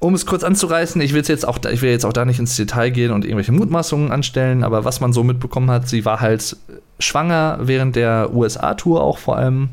[0.00, 2.54] Um es kurz anzureißen, ich will jetzt auch, ich will jetzt auch da nicht ins
[2.54, 6.56] Detail gehen und irgendwelche Mutmaßungen anstellen, aber was man so mitbekommen hat, sie war halt
[7.00, 9.70] schwanger während der USA-Tour auch vor allem.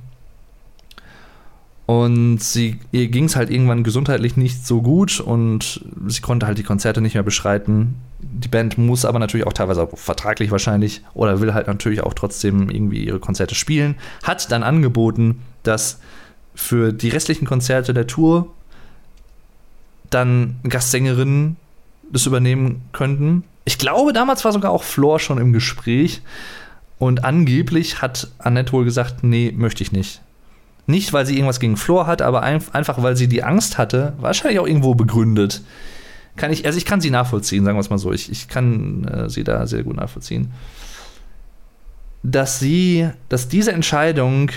[1.85, 6.57] Und sie, ihr ging es halt irgendwann gesundheitlich nicht so gut und sie konnte halt
[6.57, 7.95] die Konzerte nicht mehr beschreiten.
[8.19, 12.71] Die Band muss aber natürlich auch teilweise vertraglich wahrscheinlich oder will halt natürlich auch trotzdem
[12.71, 13.95] irgendwie ihre Konzerte spielen.
[14.23, 15.99] Hat dann angeboten, dass
[16.55, 18.47] für die restlichen Konzerte der Tour
[20.15, 21.57] dann Gastsängerinnen
[22.11, 23.43] das übernehmen könnten.
[23.65, 26.21] Ich glaube, damals war sogar auch Floor schon im Gespräch.
[26.97, 30.21] Und angeblich hat Annette wohl gesagt, nee, möchte ich nicht.
[30.87, 34.13] Nicht, weil sie irgendwas gegen Floor hat, aber ein, einfach, weil sie die Angst hatte,
[34.19, 35.61] wahrscheinlich auch irgendwo begründet.
[36.37, 38.13] Kann ich, also ich kann sie nachvollziehen, sagen wir es mal so.
[38.13, 40.51] Ich, ich kann äh, sie da sehr gut nachvollziehen.
[42.23, 44.51] Dass sie, dass diese Entscheidung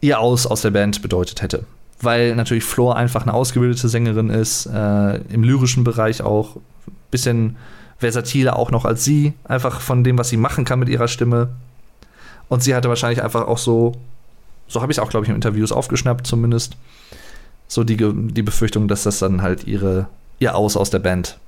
[0.00, 1.64] ihr Aus aus der Band bedeutet hätte.
[2.00, 7.56] Weil natürlich Floor einfach eine ausgebildete Sängerin ist, äh, im lyrischen Bereich auch ein bisschen
[7.98, 11.48] versatiler auch noch als sie, einfach von dem, was sie machen kann mit ihrer Stimme.
[12.48, 13.92] Und sie hatte wahrscheinlich einfach auch so,
[14.68, 16.76] so habe ich es auch, glaube ich, in Interviews aufgeschnappt zumindest,
[17.68, 20.08] so die, die Befürchtung, dass das dann halt ihre,
[20.38, 21.38] ihr Aus aus der Band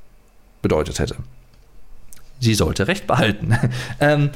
[0.63, 1.17] bedeutet hätte.
[2.41, 3.57] Sie sollte Recht behalten.
[4.01, 4.31] ähm,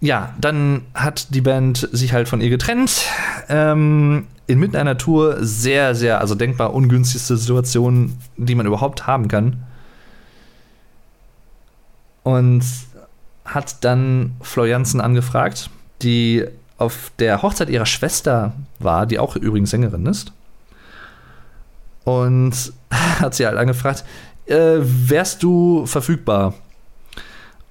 [0.00, 3.02] ja, dann hat die Band sich halt von ihr getrennt.
[3.48, 9.62] Ähm, inmitten einer Tour sehr, sehr, also denkbar ungünstigste Situation, die man überhaupt haben kann.
[12.22, 12.64] Und
[13.44, 15.70] hat dann Florianzen angefragt,
[16.02, 16.46] die
[16.78, 20.32] auf der Hochzeit ihrer Schwester war, die auch übrigens Sängerin ist.
[22.04, 24.04] Und hat sie halt angefragt,
[24.46, 26.54] äh, wärst du verfügbar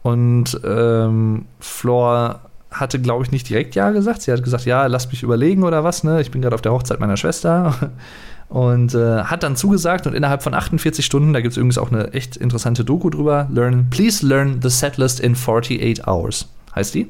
[0.03, 4.21] und ähm, Flor hatte, glaube ich, nicht direkt Ja gesagt.
[4.21, 6.21] Sie hat gesagt, ja, lass mich überlegen oder was, ne?
[6.21, 7.91] Ich bin gerade auf der Hochzeit meiner Schwester.
[8.49, 11.91] Und äh, hat dann zugesagt und innerhalb von 48 Stunden, da gibt es übrigens auch
[11.91, 17.07] eine echt interessante Doku drüber, learn, please learn the setlist in 48 hours, heißt die.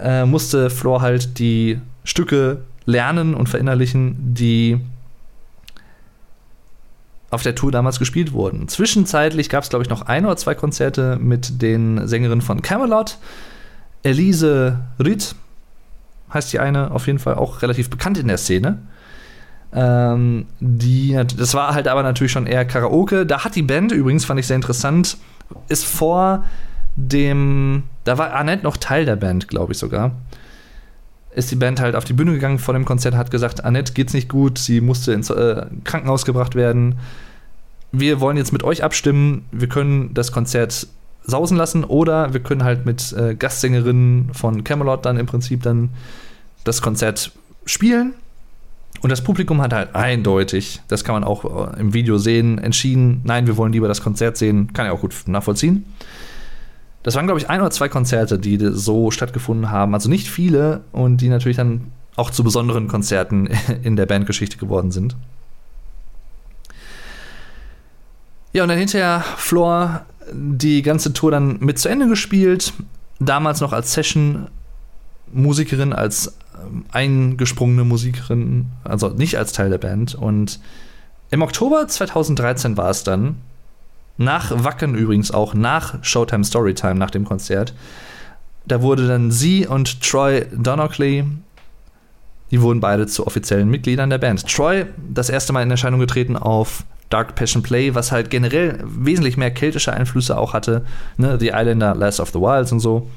[0.00, 4.78] Äh, musste Flor halt die Stücke lernen und verinnerlichen, die
[7.34, 8.68] auf der Tour damals gespielt wurden.
[8.68, 13.18] Zwischenzeitlich gab es, glaube ich, noch ein oder zwei Konzerte mit den Sängerinnen von Camelot.
[14.02, 15.34] Elise Ritt
[16.32, 18.78] heißt die eine, auf jeden Fall auch relativ bekannt in der Szene.
[19.72, 23.26] Ähm, die, das war halt aber natürlich schon eher Karaoke.
[23.26, 25.16] Da hat die Band übrigens, fand ich sehr interessant,
[25.68, 26.44] ist vor
[26.96, 30.12] dem, da war Annette noch Teil der Band, glaube ich sogar.
[31.34, 34.14] Ist die Band halt auf die Bühne gegangen vor dem Konzert, hat gesagt, Annette geht's
[34.14, 36.96] nicht gut, sie musste ins äh, Krankenhaus gebracht werden
[37.98, 40.88] wir wollen jetzt mit euch abstimmen, wir können das Konzert
[41.24, 45.90] sausen lassen oder wir können halt mit äh, Gastsängerinnen von Camelot dann im Prinzip dann
[46.64, 47.32] das Konzert
[47.64, 48.14] spielen.
[49.00, 53.22] Und das Publikum hat halt eindeutig, das kann man auch äh, im Video sehen, entschieden,
[53.24, 54.72] nein, wir wollen lieber das Konzert sehen.
[54.72, 55.84] Kann ich auch gut nachvollziehen.
[57.04, 59.94] Das waren, glaube ich, ein oder zwei Konzerte, die so stattgefunden haben.
[59.94, 63.50] Also nicht viele und die natürlich dann auch zu besonderen Konzerten
[63.82, 65.14] in der Bandgeschichte geworden sind.
[68.54, 72.72] Ja, und dann hinterher Floor die ganze Tour dann mit zu Ende gespielt.
[73.20, 80.14] Damals noch als Session-Musikerin, als ähm, eingesprungene Musikerin, also nicht als Teil der Band.
[80.14, 80.58] Und
[81.30, 83.36] im Oktober 2013 war es dann,
[84.16, 87.74] nach Wacken übrigens auch, nach Showtime Storytime, nach dem Konzert,
[88.66, 91.24] da wurde dann sie und Troy Donockley,
[92.50, 94.46] die wurden beide zu offiziellen Mitgliedern der Band.
[94.46, 99.36] Troy, das erste Mal in Erscheinung getreten auf Dark Passion Play, was halt generell wesentlich
[99.36, 100.84] mehr keltische Einflüsse auch hatte.
[101.16, 101.38] Ne?
[101.38, 103.10] The Islander, Last of the Wilds und so.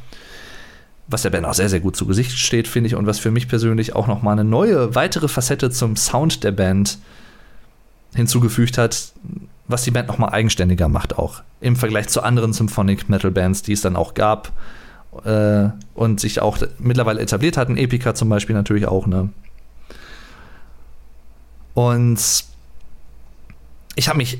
[1.07, 3.31] Was der Band auch sehr, sehr gut zu Gesicht steht, finde ich, und was für
[3.31, 6.97] mich persönlich auch nochmal eine neue, weitere Facette zum Sound der Band
[8.13, 9.13] hinzugefügt hat,
[9.67, 13.73] was die Band nochmal eigenständiger macht, auch im Vergleich zu anderen Symphonic Metal Bands, die
[13.73, 14.51] es dann auch gab
[15.25, 17.77] äh, und sich auch mittlerweile etabliert hatten.
[17.77, 19.29] Epica zum Beispiel natürlich auch, ne?
[21.73, 22.45] Und
[23.95, 24.39] ich habe mich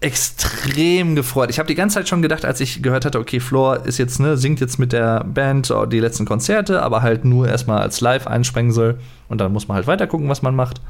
[0.00, 1.48] extrem gefreut.
[1.50, 4.18] Ich habe die ganze Zeit schon gedacht, als ich gehört hatte, okay, Floor ist jetzt,
[4.18, 8.26] ne, singt jetzt mit der Band die letzten Konzerte, aber halt nur erstmal als Live
[8.26, 8.98] einsprengen soll.
[9.28, 10.80] Und dann muss man halt weiter gucken, was man macht,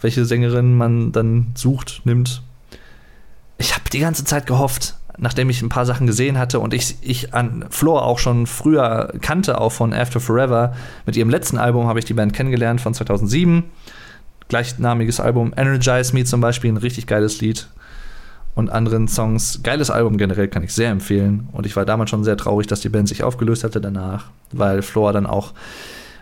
[0.00, 2.42] welche Sängerin man dann sucht, nimmt.
[3.58, 6.96] Ich habe die ganze Zeit gehofft, nachdem ich ein paar Sachen gesehen hatte und ich,
[7.00, 10.74] ich an Floor auch schon früher kannte, auch von After Forever.
[11.06, 13.64] Mit ihrem letzten Album habe ich die Band kennengelernt von 2007.
[14.48, 15.52] Gleichnamiges Album.
[15.56, 17.68] Energize Me zum Beispiel, ein richtig geiles Lied.
[18.54, 19.60] Und anderen Songs.
[19.62, 21.48] Geiles Album generell kann ich sehr empfehlen.
[21.52, 24.82] Und ich war damals schon sehr traurig, dass die Band sich aufgelöst hatte danach, weil
[24.82, 25.54] Floor dann auch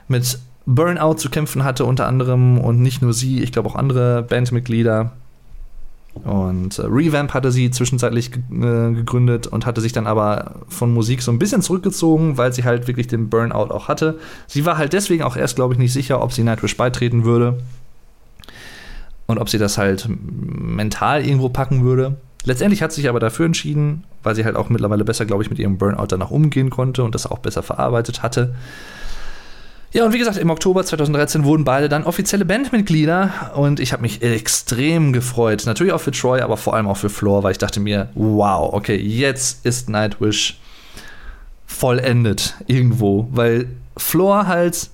[0.06, 2.58] mit Burnout zu kämpfen hatte, unter anderem.
[2.58, 5.12] Und nicht nur sie, ich glaube auch andere Bandmitglieder.
[6.14, 11.22] Und äh, Revamp hatte sie zwischenzeitlich äh, gegründet und hatte sich dann aber von Musik
[11.22, 14.18] so ein bisschen zurückgezogen, weil sie halt wirklich den Burnout auch hatte.
[14.46, 17.62] Sie war halt deswegen auch erst, glaube ich, nicht sicher, ob sie Nightwish beitreten würde.
[19.26, 22.16] Und ob sie das halt mental irgendwo packen würde.
[22.44, 25.50] Letztendlich hat sie sich aber dafür entschieden, weil sie halt auch mittlerweile besser, glaube ich,
[25.50, 28.54] mit ihrem Burnout danach umgehen konnte und das auch besser verarbeitet hatte.
[29.92, 34.02] Ja, und wie gesagt, im Oktober 2013 wurden beide dann offizielle Bandmitglieder und ich habe
[34.02, 35.64] mich extrem gefreut.
[35.66, 38.72] Natürlich auch für Troy, aber vor allem auch für Floor, weil ich dachte mir, wow,
[38.72, 40.60] okay, jetzt ist Nightwish
[41.66, 44.90] vollendet irgendwo, weil Floor halt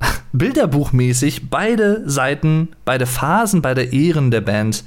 [0.32, 4.84] bilderbuchmäßig beide Seiten, beide Phasen, beide Ehren der Band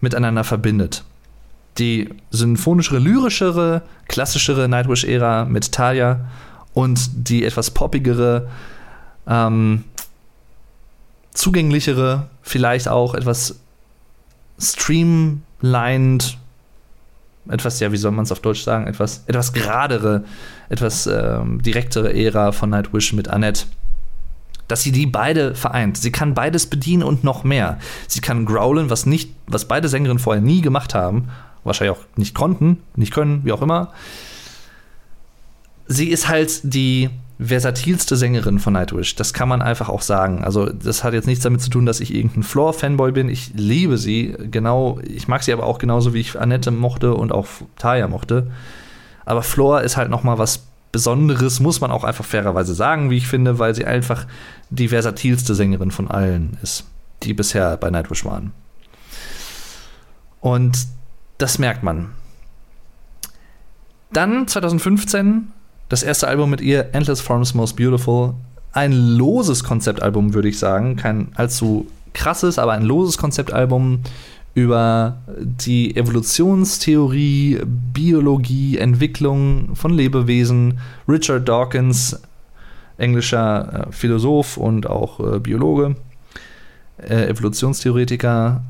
[0.00, 1.02] miteinander verbindet.
[1.78, 6.20] Die symphonischere, lyrischere, klassischere Nightwish-Ära mit Talia
[6.74, 8.48] und die etwas poppigere,
[9.26, 9.84] ähm,
[11.32, 13.60] zugänglichere, vielleicht auch etwas
[14.58, 16.36] streamlined,
[17.48, 20.24] etwas, ja, wie soll man es auf Deutsch sagen, etwas, etwas geradere,
[20.68, 23.66] etwas ähm, direktere Ära von Nightwish mit Annette.
[24.66, 25.96] Dass sie die beide vereint.
[25.96, 27.78] Sie kann beides bedienen und noch mehr.
[28.06, 31.28] Sie kann growlen, was nicht, was beide Sängerinnen vorher nie gemacht haben,
[31.64, 33.92] wahrscheinlich auch nicht konnten, nicht können, wie auch immer
[35.88, 37.10] sie ist halt die
[37.40, 39.16] versatilste Sängerin von Nightwish.
[39.16, 40.44] Das kann man einfach auch sagen.
[40.44, 43.28] Also, das hat jetzt nichts damit zu tun, dass ich irgendein Floor-Fanboy bin.
[43.28, 44.34] Ich liebe sie.
[44.50, 47.46] Genau, ich mag sie aber auch genauso, wie ich Annette mochte und auch
[47.76, 48.50] Taya mochte.
[49.24, 53.18] Aber Floor ist halt noch mal was Besonderes, muss man auch einfach fairerweise sagen, wie
[53.18, 54.26] ich finde, weil sie einfach
[54.70, 56.84] die versatilste Sängerin von allen ist,
[57.22, 58.52] die bisher bei Nightwish waren.
[60.40, 60.86] Und
[61.36, 62.10] das merkt man.
[64.12, 65.52] Dann 2015
[65.88, 68.34] das erste Album mit ihr, Endless Forms Most Beautiful,
[68.72, 70.96] ein loses Konzeptalbum, würde ich sagen.
[70.96, 74.00] Kein allzu krasses, aber ein loses Konzeptalbum
[74.54, 80.80] über die Evolutionstheorie, Biologie, Entwicklung von Lebewesen.
[81.08, 82.20] Richard Dawkins,
[82.96, 85.96] englischer äh, Philosoph und auch äh, Biologe,
[86.98, 88.62] äh, Evolutionstheoretiker,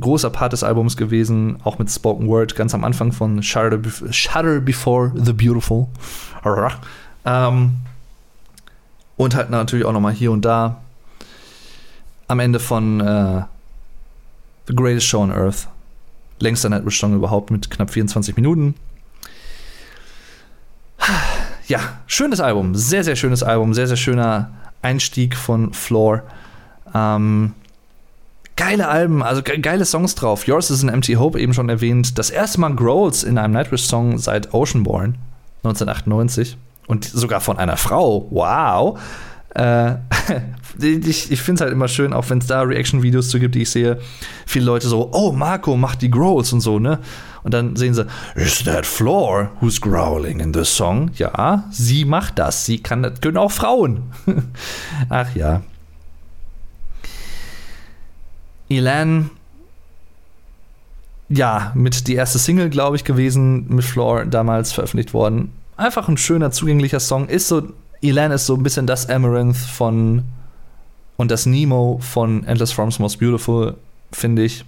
[0.00, 3.78] großer Part des Albums gewesen, auch mit Spoken Word ganz am Anfang von Shudder,
[4.10, 5.88] Shudder Before the Beautiful.
[7.24, 7.72] Ähm,
[9.16, 10.80] und halt natürlich auch nochmal hier und da
[12.28, 13.42] am Ende von äh,
[14.66, 15.68] The Greatest Show on Earth.
[16.38, 18.74] Längster Nightwish-Song überhaupt mit knapp 24 Minuten.
[21.68, 22.74] Ja, schönes Album.
[22.74, 23.74] Sehr, sehr schönes Album.
[23.74, 24.50] Sehr, sehr schöner
[24.82, 26.22] Einstieg von Floor.
[26.94, 27.54] Ähm,
[28.56, 30.46] geile Alben, also ge geile Songs drauf.
[30.46, 32.18] Yours is an Empty Hope eben schon erwähnt.
[32.18, 35.16] Das erste Mal Growls in einem Nightwish-Song seit Oceanborn
[35.64, 36.56] 1998
[36.86, 38.26] und sogar von einer Frau.
[38.30, 38.98] Wow.
[39.54, 39.94] Äh,
[40.80, 43.62] ich ich finde es halt immer schön, auch wenn es da Reaction-Videos zu gibt, die
[43.62, 43.98] ich sehe.
[44.46, 46.98] Viele Leute so, oh, Marco macht die Growls und so, ne?
[47.42, 48.06] Und dann sehen sie,
[48.36, 51.10] is that Floor who's growling in the song?
[51.14, 52.64] Ja, sie macht das.
[52.66, 54.12] Sie kann, das können auch Frauen.
[55.08, 55.62] Ach ja.
[58.72, 59.30] Elan,
[61.28, 65.52] ja, mit die erste Single, glaube ich, gewesen, mit Floor damals veröffentlicht worden.
[65.76, 67.28] Einfach ein schöner, zugänglicher Song.
[67.28, 67.62] Ist so,
[68.02, 70.24] Elan ist so ein bisschen das Amaranth von
[71.16, 73.74] und das Nemo von Endless Forms Most Beautiful,
[74.10, 74.64] finde ich.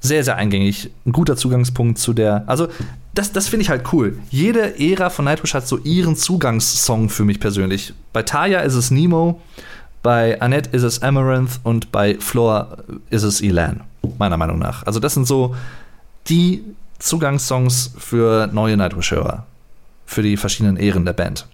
[0.00, 0.90] Sehr, sehr eingängig.
[1.06, 2.42] Ein guter Zugangspunkt zu der.
[2.48, 2.68] Also,
[3.14, 4.18] das, das finde ich halt cool.
[4.30, 7.94] Jede Ära von Nightwish hat so ihren Zugangssong für mich persönlich.
[8.12, 9.40] Bei Taya ist es Nemo.
[10.02, 12.78] Bei Annette ist es Amaranth und bei Floor
[13.10, 13.82] ist es Elan,
[14.18, 14.84] meiner Meinung nach.
[14.84, 15.54] Also das sind so
[16.28, 16.64] die
[16.98, 19.46] Zugangssongs für neue Nightwish-Hörer,
[20.06, 21.46] für die verschiedenen Ehren der Band.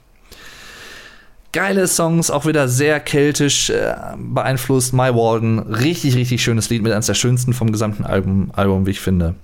[1.52, 4.92] Geile Songs, auch wieder sehr keltisch äh, beeinflusst.
[4.92, 8.90] My Walden, richtig, richtig schönes Lied mit eines der schönsten vom gesamten Album, Album, wie
[8.90, 9.34] ich finde.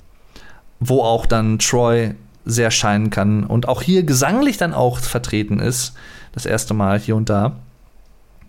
[0.81, 2.15] Wo auch dann Troy
[2.45, 5.95] sehr scheinen kann und auch hier gesanglich dann auch vertreten ist.
[6.33, 7.57] Das erste Mal hier und da.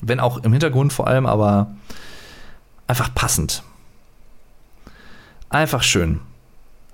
[0.08, 1.72] Wenn auch im Hintergrund vor allem, aber
[2.88, 3.64] einfach passend.
[5.50, 6.20] Einfach schön.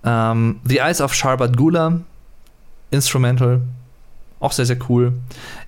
[0.03, 2.01] Ähm, The Eyes of Sharbat Gula,
[2.89, 3.61] Instrumental,
[4.39, 5.13] auch sehr, sehr cool.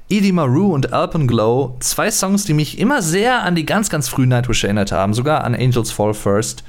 [0.10, 4.30] Edie Maru und Alpenglow, zwei Songs, die mich immer sehr an die ganz, ganz frühen
[4.30, 6.64] Nightwish erinnert haben, sogar an Angels Fall First.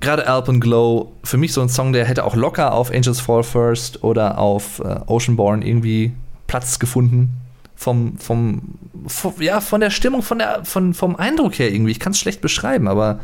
[0.00, 4.04] gerade Alpenglow, für mich so ein Song, der hätte auch locker auf Angels Fall First
[4.04, 6.12] oder auf äh, Oceanborn irgendwie
[6.46, 7.45] Platz gefunden.
[7.76, 8.62] Vom, vom,
[9.06, 11.92] vom, ja, von der Stimmung, von der, von, vom Eindruck her irgendwie.
[11.92, 13.20] Ich kann es schlecht beschreiben, aber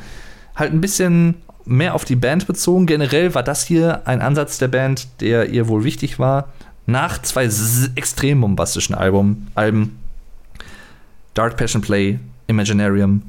[0.54, 2.86] halt ein bisschen mehr auf die Band bezogen.
[2.86, 6.48] Generell war das hier ein Ansatz der Band, der ihr wohl wichtig war.
[6.86, 7.48] Nach zwei
[7.94, 9.98] extrem bombastischen Album, Alben,
[11.34, 13.22] Dark Passion Play, Imaginarium,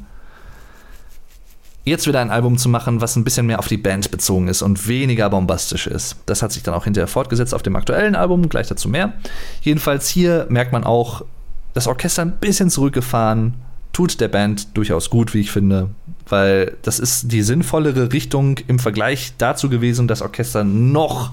[1.83, 4.61] jetzt wieder ein Album zu machen, was ein bisschen mehr auf die Band bezogen ist
[4.61, 6.15] und weniger bombastisch ist.
[6.25, 9.13] Das hat sich dann auch hinterher fortgesetzt auf dem aktuellen Album, gleich dazu mehr.
[9.61, 11.25] Jedenfalls hier merkt man auch,
[11.73, 13.55] das Orchester ein bisschen zurückgefahren,
[13.91, 15.89] tut der Band durchaus gut, wie ich finde,
[16.27, 21.31] weil das ist die sinnvollere Richtung im Vergleich dazu gewesen, das Orchester noch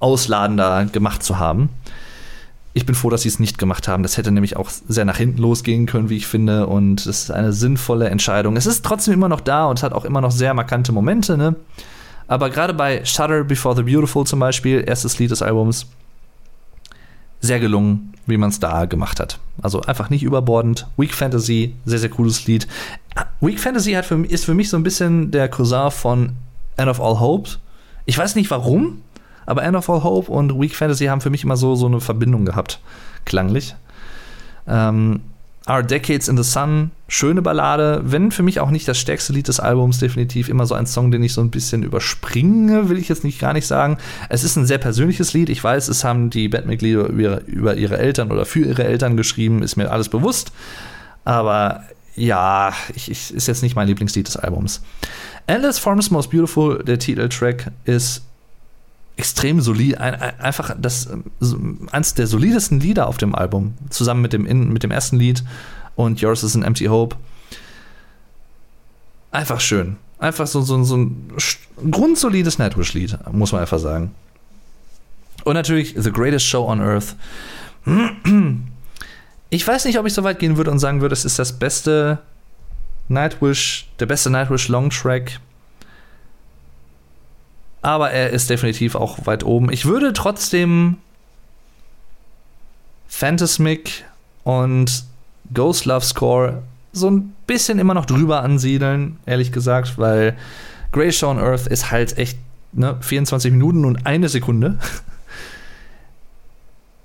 [0.00, 1.70] ausladender gemacht zu haben.
[2.76, 4.02] Ich bin froh, dass sie es nicht gemacht haben.
[4.02, 6.66] Das hätte nämlich auch sehr nach hinten losgehen können, wie ich finde.
[6.66, 8.54] Und es ist eine sinnvolle Entscheidung.
[8.54, 11.38] Es ist trotzdem immer noch da und hat auch immer noch sehr markante Momente.
[11.38, 11.56] Ne?
[12.28, 15.86] Aber gerade bei Shudder Before the Beautiful zum Beispiel, erstes Lied des Albums,
[17.40, 19.38] sehr gelungen, wie man es da gemacht hat.
[19.62, 20.86] Also einfach nicht überbordend.
[20.98, 22.68] Weak Fantasy, sehr, sehr cooles Lied.
[23.40, 26.32] Weak Fantasy hat für, ist für mich so ein bisschen der Cousin von
[26.76, 27.48] End of All Hope.
[28.04, 29.00] Ich weiß nicht warum,
[29.46, 32.00] aber End of All Hope und Weak Fantasy haben für mich immer so, so eine
[32.00, 32.80] Verbindung gehabt,
[33.24, 33.74] klanglich.
[34.66, 35.20] Ähm,
[35.68, 39.48] Our Decades in the Sun, schöne Ballade, wenn für mich auch nicht das stärkste Lied
[39.48, 43.08] des Albums, definitiv immer so ein Song, den ich so ein bisschen überspringe, will ich
[43.08, 43.98] jetzt nicht gar nicht sagen.
[44.28, 47.76] Es ist ein sehr persönliches Lied, ich weiß, es haben die Bandmitglieder über ihre, über
[47.76, 50.52] ihre Eltern oder für ihre Eltern geschrieben, ist mir alles bewusst.
[51.24, 51.82] Aber
[52.14, 54.82] ja, ich, ich, ist jetzt nicht mein Lieblingslied des Albums.
[55.48, 58.22] Endless Forms Most Beautiful, der Titeltrack, ist
[59.16, 61.08] extrem solid, ein, ein, einfach das
[61.90, 65.42] eins der solidesten Lieder auf dem Album, zusammen mit dem, mit dem ersten Lied
[65.94, 67.16] und Yours is an Empty Hope.
[69.30, 69.96] Einfach schön.
[70.18, 71.30] Einfach so, so, so ein
[71.90, 74.14] grundsolides Nightwish-Lied, muss man einfach sagen.
[75.44, 77.16] Und natürlich The Greatest Show on Earth.
[79.50, 81.58] Ich weiß nicht, ob ich so weit gehen würde und sagen würde, es ist das
[81.58, 82.18] beste
[83.08, 85.38] Nightwish, der beste Nightwish Long Track
[87.86, 89.70] aber er ist definitiv auch weit oben.
[89.70, 90.96] Ich würde trotzdem
[93.06, 94.04] Phantasmic
[94.42, 95.04] und
[95.54, 100.36] Ghost Love Score so ein bisschen immer noch drüber ansiedeln, ehrlich gesagt, weil
[100.90, 102.40] Grey Show on Earth ist halt echt
[102.72, 104.80] ne, 24 Minuten und eine Sekunde.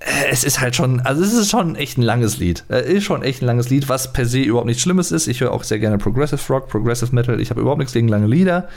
[0.32, 2.64] es ist halt schon, also es ist schon echt ein langes Lied.
[2.66, 5.28] Es ist schon echt ein langes Lied, was per se überhaupt nichts Schlimmes ist.
[5.28, 7.40] Ich höre auch sehr gerne Progressive Rock, Progressive Metal.
[7.40, 8.68] Ich habe überhaupt nichts gegen lange Lieder.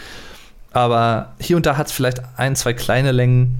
[0.75, 3.59] Aber hier und da hat es vielleicht ein, zwei kleine Längen.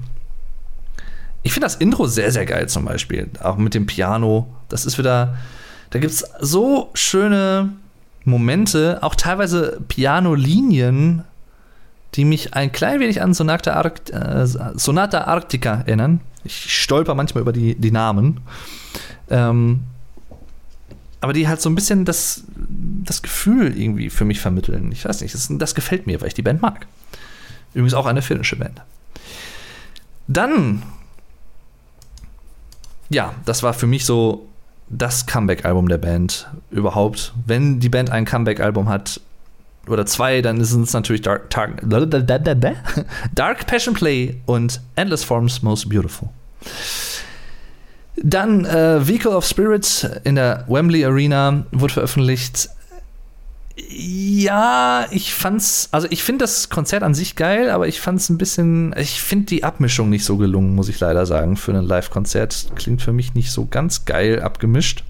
[1.42, 3.30] Ich finde das Intro sehr, sehr geil zum Beispiel.
[3.42, 4.46] Auch mit dem Piano.
[4.68, 5.34] Das ist wieder.
[5.88, 7.70] Da gibt es so schöne
[8.24, 11.24] Momente, auch teilweise Pianolinien,
[12.16, 16.20] die mich ein klein wenig an Sonata, Arct äh, Sonata Arctica erinnern.
[16.44, 18.40] Ich stolper manchmal über die, die Namen.
[19.30, 19.84] Ähm,
[21.26, 22.44] aber die halt so ein bisschen das,
[23.04, 24.92] das Gefühl irgendwie für mich vermitteln.
[24.92, 26.86] Ich weiß nicht, das, das gefällt mir, weil ich die Band mag.
[27.74, 28.80] Übrigens auch eine finnische Band.
[30.28, 30.84] Dann,
[33.08, 34.46] ja, das war für mich so
[34.88, 37.34] das Comeback-Album der Band überhaupt.
[37.44, 39.20] Wenn die Band ein Comeback-Album hat,
[39.88, 41.82] oder zwei, dann sind es natürlich Dark, Dark,
[43.34, 46.28] Dark Passion Play und Endless Forms Most Beautiful.
[48.22, 52.70] Dann äh, Vehicle of Spirits in der Wembley Arena wurde veröffentlicht.
[53.88, 58.38] Ja, ich fand's, also ich finde das Konzert an sich geil, aber ich fand's ein
[58.38, 62.68] bisschen, ich finde die Abmischung nicht so gelungen, muss ich leider sagen, für ein Live-Konzert.
[62.74, 65.04] Klingt für mich nicht so ganz geil abgemischt.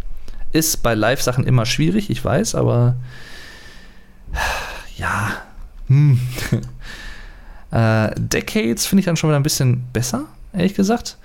[0.53, 2.97] Ist bei Live-Sachen immer schwierig, ich weiß, aber
[4.97, 5.33] ja.
[5.87, 6.19] Hm.
[7.71, 11.19] äh, Decades finde ich dann schon wieder ein bisschen besser, ehrlich gesagt.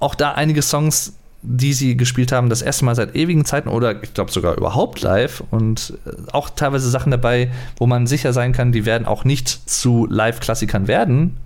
[0.00, 1.12] Auch da einige Songs
[1.42, 5.02] die sie gespielt haben, das erste Mal seit ewigen Zeiten oder ich glaube sogar überhaupt
[5.02, 9.24] live und äh, auch teilweise Sachen dabei, wo man sicher sein kann, die werden auch
[9.24, 11.36] nicht zu Live-Klassikern werden.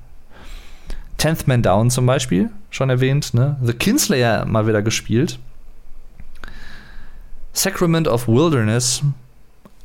[1.19, 3.57] Tenth Man Down zum Beispiel, schon erwähnt, ne?
[3.63, 5.39] The Kinslayer mal wieder gespielt.
[7.53, 9.03] Sacrament of Wilderness,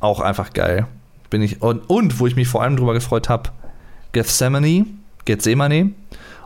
[0.00, 0.86] auch einfach geil.
[1.28, 3.50] Bin ich, und, und wo ich mich vor allem drüber gefreut habe,
[4.12, 4.86] Gethsemane,
[5.26, 5.90] Gethsemane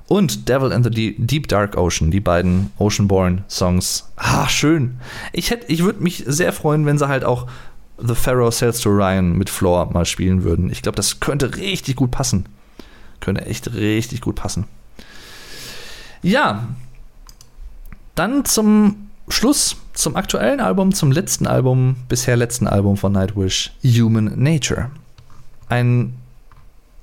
[0.08, 4.10] und Devil and the Deep Dark Ocean, die beiden Oceanborn Songs.
[4.16, 4.98] Ah, schön.
[5.32, 7.46] Ich, ich würde mich sehr freuen, wenn sie halt auch
[7.98, 10.70] The Pharaoh Sails to Ryan mit Floor mal spielen würden.
[10.70, 12.46] Ich glaube, das könnte richtig gut passen.
[13.20, 14.64] Könnte echt richtig gut passen.
[16.22, 16.68] Ja,
[18.14, 24.32] dann zum Schluss, zum aktuellen Album, zum letzten Album, bisher letzten Album von Nightwish, Human
[24.36, 24.90] Nature.
[25.68, 26.14] Ein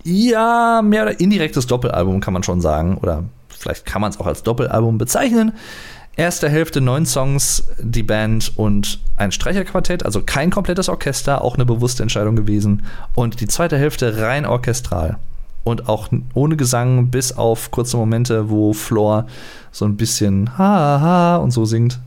[0.09, 2.97] ja, mehr oder indirektes Doppelalbum kann man schon sagen.
[2.97, 5.53] Oder vielleicht kann man es auch als Doppelalbum bezeichnen.
[6.15, 11.65] Erste Hälfte neun Songs, die Band und ein Streicherquartett, also kein komplettes Orchester, auch eine
[11.65, 12.83] bewusste Entscheidung gewesen.
[13.15, 15.17] Und die zweite Hälfte rein orchestral.
[15.63, 19.27] Und auch ohne Gesang, bis auf kurze Momente, wo Floor
[19.71, 21.99] so ein bisschen ha ha und so singt.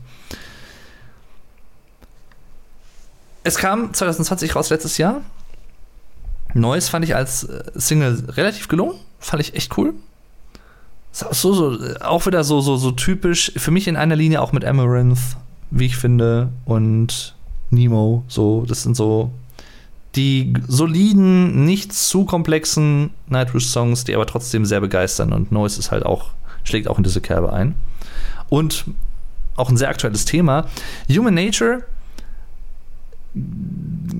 [3.43, 5.21] Es kam 2020 raus, letztes Jahr.
[6.53, 8.95] Neues fand ich als äh, Single relativ gelungen.
[9.19, 9.93] Fand ich echt cool.
[11.11, 14.65] So, so, auch wieder so, so, so typisch, für mich in einer Linie auch mit
[14.65, 15.37] Amaranth,
[15.69, 17.35] wie ich finde, und
[17.69, 18.23] Nemo.
[18.27, 19.31] So, das sind so
[20.15, 25.33] die soliden, nicht zu komplexen Nightwish-Songs, die aber trotzdem sehr begeistern.
[25.33, 26.31] Und Noise ist halt auch,
[26.63, 27.75] schlägt auch in diese Kerbe ein.
[28.49, 28.85] Und
[29.55, 30.67] auch ein sehr aktuelles Thema.
[31.09, 31.83] Human Nature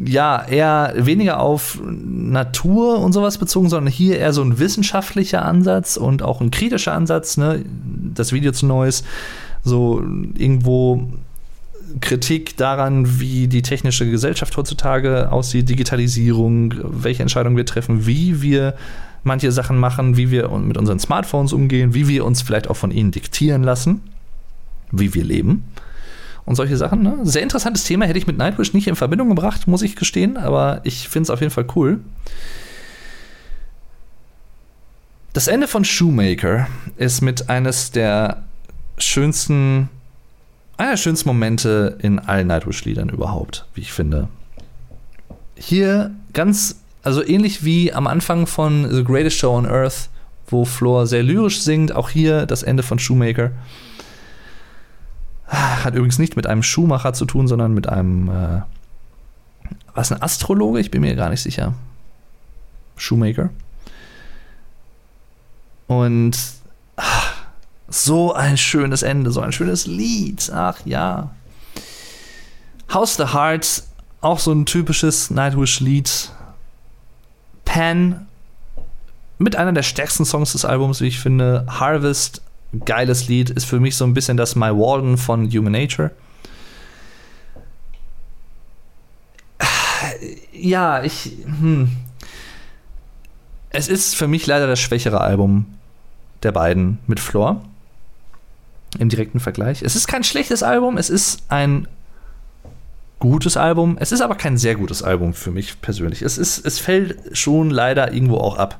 [0.05, 5.97] ja, eher weniger auf Natur und sowas bezogen, sondern hier eher so ein wissenschaftlicher Ansatz
[5.97, 7.63] und auch ein kritischer Ansatz, ne?
[8.15, 9.03] Das Video zu Neues,
[9.63, 10.03] so
[10.37, 11.07] irgendwo
[12.01, 18.75] Kritik daran, wie die technische Gesellschaft heutzutage aussieht, Digitalisierung, welche Entscheidungen wir treffen, wie wir
[19.23, 22.91] manche Sachen machen, wie wir mit unseren Smartphones umgehen, wie wir uns vielleicht auch von
[22.91, 24.01] ihnen diktieren lassen,
[24.91, 25.63] wie wir leben
[26.45, 27.01] und solche Sachen.
[27.03, 27.19] Ne?
[27.23, 30.81] Sehr interessantes Thema, hätte ich mit Nightwish nicht in Verbindung gebracht, muss ich gestehen, aber
[30.83, 31.99] ich finde es auf jeden Fall cool.
[35.33, 36.67] Das Ende von Shoemaker
[36.97, 38.43] ist mit eines der
[38.99, 39.89] schönsten,
[40.77, 44.27] einer der schönsten Momente in allen Nightwish-Liedern überhaupt, wie ich finde.
[45.55, 50.09] Hier ganz, also ähnlich wie am Anfang von The Greatest Show on Earth,
[50.47, 53.51] wo Floor sehr lyrisch singt, auch hier das Ende von Shoemaker.
[55.53, 58.61] Hat übrigens nicht mit einem Schuhmacher zu tun, sondern mit einem, äh,
[59.93, 60.79] was, ein Astrologe?
[60.79, 61.73] Ich bin mir gar nicht sicher.
[62.97, 63.49] Shoemaker.
[65.87, 66.37] Und
[66.95, 67.33] ach,
[67.87, 70.51] so ein schönes Ende, so ein schönes Lied.
[70.53, 71.29] Ach ja.
[72.91, 73.83] House the Heart,
[74.21, 76.31] auch so ein typisches Nightwish-Lied.
[77.65, 78.27] Pan,
[79.37, 81.65] mit einer der stärksten Songs des Albums, wie ich finde.
[81.67, 82.41] Harvest,
[82.85, 86.11] geiles Lied, ist für mich so ein bisschen das My Walden von Human Nature.
[90.51, 91.31] Ja, ich.
[91.45, 91.89] Hm.
[93.69, 95.65] Es ist für mich leider das schwächere Album
[96.43, 97.61] der beiden mit Floor.
[98.99, 99.81] Im direkten Vergleich.
[99.81, 101.87] Es ist kein schlechtes Album, es ist ein
[103.17, 103.97] gutes Album.
[103.99, 106.21] Es ist aber kein sehr gutes Album für mich persönlich.
[106.21, 108.79] Es, ist, es fällt schon leider irgendwo auch ab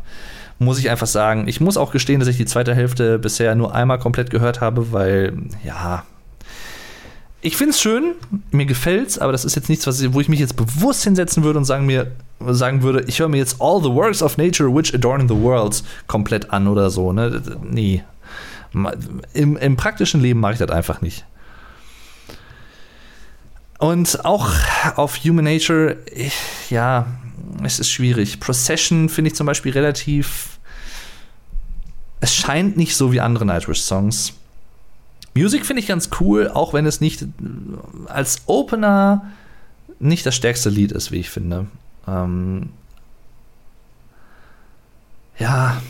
[0.63, 1.47] muss ich einfach sagen.
[1.47, 4.91] Ich muss auch gestehen, dass ich die zweite Hälfte bisher nur einmal komplett gehört habe,
[4.91, 5.33] weil,
[5.63, 6.03] ja.
[7.41, 8.13] Ich finde es schön,
[8.51, 11.43] mir gefällt es, aber das ist jetzt nichts, was, wo ich mich jetzt bewusst hinsetzen
[11.43, 14.73] würde und sagen, mir, sagen würde, ich höre mir jetzt All the Works of Nature
[14.73, 17.11] which adorn the world komplett an oder so.
[17.11, 17.41] Ne?
[17.61, 18.03] Nee.
[19.33, 21.25] Im, Im praktischen Leben mache ich das einfach nicht.
[23.77, 24.49] Und auch
[24.95, 26.33] auf Human Nature, ich,
[26.69, 27.05] ja,
[27.63, 28.39] es ist schwierig.
[28.39, 30.59] Procession finde ich zum Beispiel relativ.
[32.19, 34.33] Es scheint nicht so wie andere Nightwish-Songs.
[35.35, 37.25] Music finde ich ganz cool, auch wenn es nicht
[38.07, 39.25] als Opener
[39.99, 41.67] nicht das stärkste Lied ist, wie ich finde.
[42.07, 42.69] Ähm
[45.37, 45.81] ja.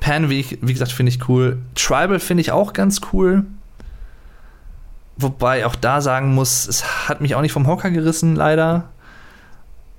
[0.00, 1.58] Pan, wie, ich, wie gesagt, finde ich cool.
[1.74, 3.44] Tribal finde ich auch ganz cool.
[5.16, 8.90] Wobei auch da sagen muss, es hat mich auch nicht vom Hocker gerissen, leider.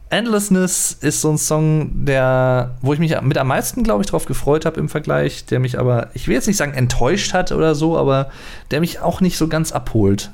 [0.09, 4.25] Endlessness ist so ein Song, der, wo ich mich mit am meisten, glaube ich, drauf
[4.25, 7.75] gefreut habe im Vergleich, der mich aber, ich will jetzt nicht sagen enttäuscht hat oder
[7.75, 8.31] so, aber
[8.71, 10.31] der mich auch nicht so ganz abholt.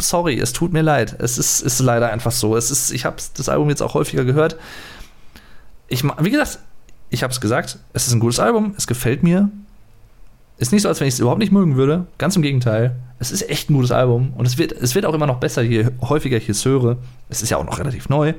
[0.00, 1.16] Sorry, es tut mir leid.
[1.18, 2.56] Es ist, ist leider einfach so.
[2.56, 4.56] Es ist, ich habe das Album jetzt auch häufiger gehört.
[5.88, 6.60] Ich, wie gesagt,
[7.10, 9.50] ich habe es gesagt, es ist ein gutes Album, es gefällt mir.
[10.58, 12.06] Ist nicht so, als wenn ich es überhaupt nicht mögen würde.
[12.18, 12.96] Ganz im Gegenteil.
[13.18, 15.62] Es ist echt ein gutes Album und es wird, es wird auch immer noch besser,
[15.62, 16.98] je häufiger ich es höre.
[17.28, 18.34] Es ist ja auch noch relativ neu.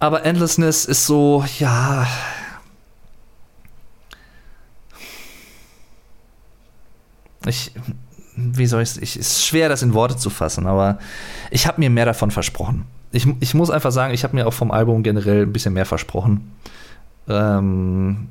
[0.00, 2.06] Aber Endlessness ist so, ja.
[7.46, 7.72] Ich,
[8.34, 9.16] wie soll ich es?
[9.16, 10.98] Ist schwer, das in Worte zu fassen, aber
[11.50, 12.86] ich habe mir mehr davon versprochen.
[13.12, 15.86] Ich, ich muss einfach sagen, ich habe mir auch vom Album generell ein bisschen mehr
[15.86, 16.52] versprochen.
[17.28, 18.28] Ähm,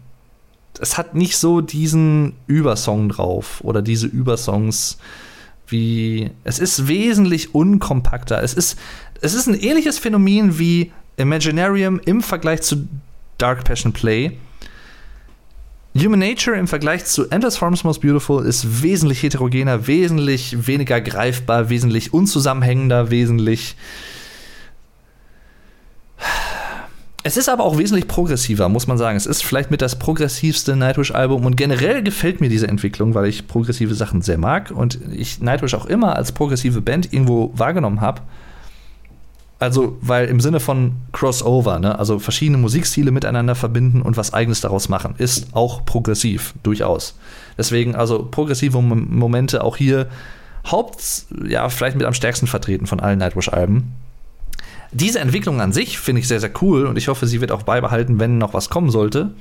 [0.79, 4.97] es hat nicht so diesen Übersong drauf oder diese Übersongs
[5.67, 6.31] wie.
[6.43, 8.41] Es ist wesentlich unkompakter.
[8.41, 8.79] Es ist,
[9.21, 12.87] es ist ein ähnliches Phänomen wie Imaginarium im Vergleich zu
[13.37, 14.37] Dark Passion Play.
[15.97, 21.69] Human Nature im Vergleich zu Endless Forms Most Beautiful ist wesentlich heterogener, wesentlich weniger greifbar,
[21.69, 23.75] wesentlich unzusammenhängender, wesentlich.
[27.23, 29.17] Es ist aber auch wesentlich progressiver, muss man sagen.
[29.17, 33.45] Es ist vielleicht mit das progressivste Nightwish-Album und generell gefällt mir diese Entwicklung, weil ich
[33.45, 38.21] progressive Sachen sehr mag und ich Nightwish auch immer als progressive Band irgendwo wahrgenommen habe.
[39.59, 44.61] Also, weil im Sinne von Crossover, ne, also verschiedene Musikstile miteinander verbinden und was Eigenes
[44.61, 47.17] daraus machen, ist auch progressiv, durchaus.
[47.57, 50.07] Deswegen, also progressive Momente auch hier
[50.65, 53.91] Haupt, ja, vielleicht mit am stärksten vertreten von allen Nightwish-Alben.
[54.91, 57.63] Diese Entwicklung an sich finde ich sehr, sehr cool und ich hoffe, sie wird auch
[57.63, 59.31] beibehalten, wenn noch was kommen sollte.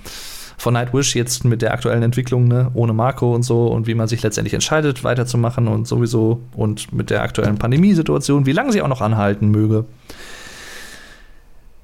[0.58, 4.08] Von Nightwish jetzt mit der aktuellen Entwicklung, ne, ohne Marco und so und wie man
[4.08, 8.88] sich letztendlich entscheidet, weiterzumachen und sowieso und mit der aktuellen Pandemiesituation, wie lange sie auch
[8.88, 9.86] noch anhalten möge.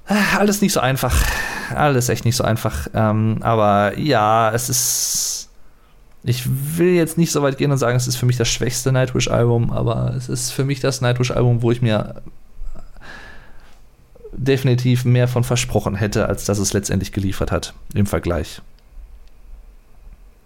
[0.07, 1.15] Ah, alles nicht so einfach.
[1.75, 2.89] Alles echt nicht so einfach.
[2.95, 5.51] Ähm, aber ja, es ist.
[6.27, 6.45] Ich
[6.79, 9.71] will jetzt nicht so weit gehen und sagen, es ist für mich das schwächste Nightwish-Album,
[9.71, 12.23] aber es ist für mich das Nightwish-Album, wo ich mir
[14.37, 18.61] definitiv mehr von versprochen hätte, als dass es letztendlich geliefert hat im Vergleich.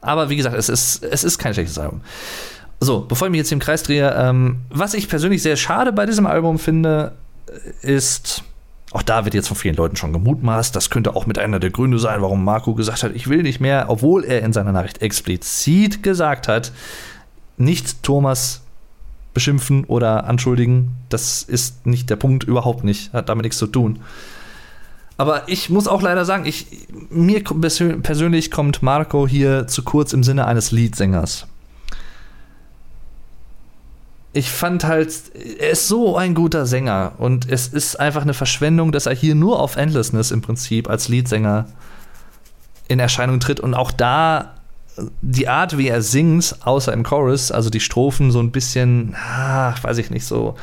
[0.01, 2.01] Aber wie gesagt, es ist, es ist kein schlechtes Album.
[2.81, 6.07] So, bevor ich mich jetzt im Kreis drehe, ähm, was ich persönlich sehr schade bei
[6.07, 7.13] diesem Album finde,
[7.83, 8.45] ist,
[8.93, 11.71] auch da wird jetzt von vielen Leuten schon gemutmaßt, das könnte auch mit einer der
[11.71, 15.03] Gründe sein, warum Marco gesagt hat, ich will nicht mehr, obwohl er in seiner Nachricht
[15.03, 16.73] explizit gesagt hat,
[17.57, 18.63] nicht Thomas
[19.39, 20.91] beschimpfen oder anschuldigen.
[21.11, 23.13] Das ist nicht der Punkt, überhaupt nicht.
[23.13, 24.01] Hat damit nichts zu tun.
[25.17, 27.45] Aber ich muss auch leider sagen, ich, mir
[28.03, 31.47] persönlich kommt Marco hier zu kurz im Sinne eines Leadsängers.
[34.33, 35.13] Ich fand halt,
[35.61, 39.37] er ist so ein guter Sänger und es ist einfach eine Verschwendung, dass er hier
[39.37, 41.67] nur auf Endlessness im Prinzip als Leadsänger
[42.89, 44.58] in Erscheinung tritt und auch da
[45.23, 49.75] die Art, wie er singt, außer im Chorus, also die Strophen so ein bisschen, ah,
[49.83, 50.57] weiß ich nicht, so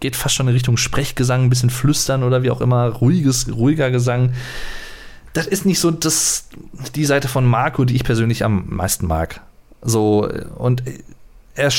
[0.00, 3.90] geht fast schon in Richtung Sprechgesang, ein bisschen flüstern oder wie auch immer, ruhiges, ruhiger
[3.90, 4.32] Gesang.
[5.32, 6.48] Das ist nicht so das,
[6.94, 9.40] die Seite von Marco, die ich persönlich am meisten mag.
[9.82, 10.82] So, und
[11.54, 11.72] er,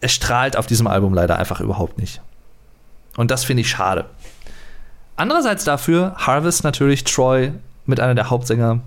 [0.00, 2.20] er strahlt auf diesem Album leider einfach überhaupt nicht.
[3.16, 4.06] Und das finde ich schade.
[5.16, 7.52] Andererseits dafür Harvest natürlich, Troy
[7.86, 8.80] mit einer der Hauptsänger,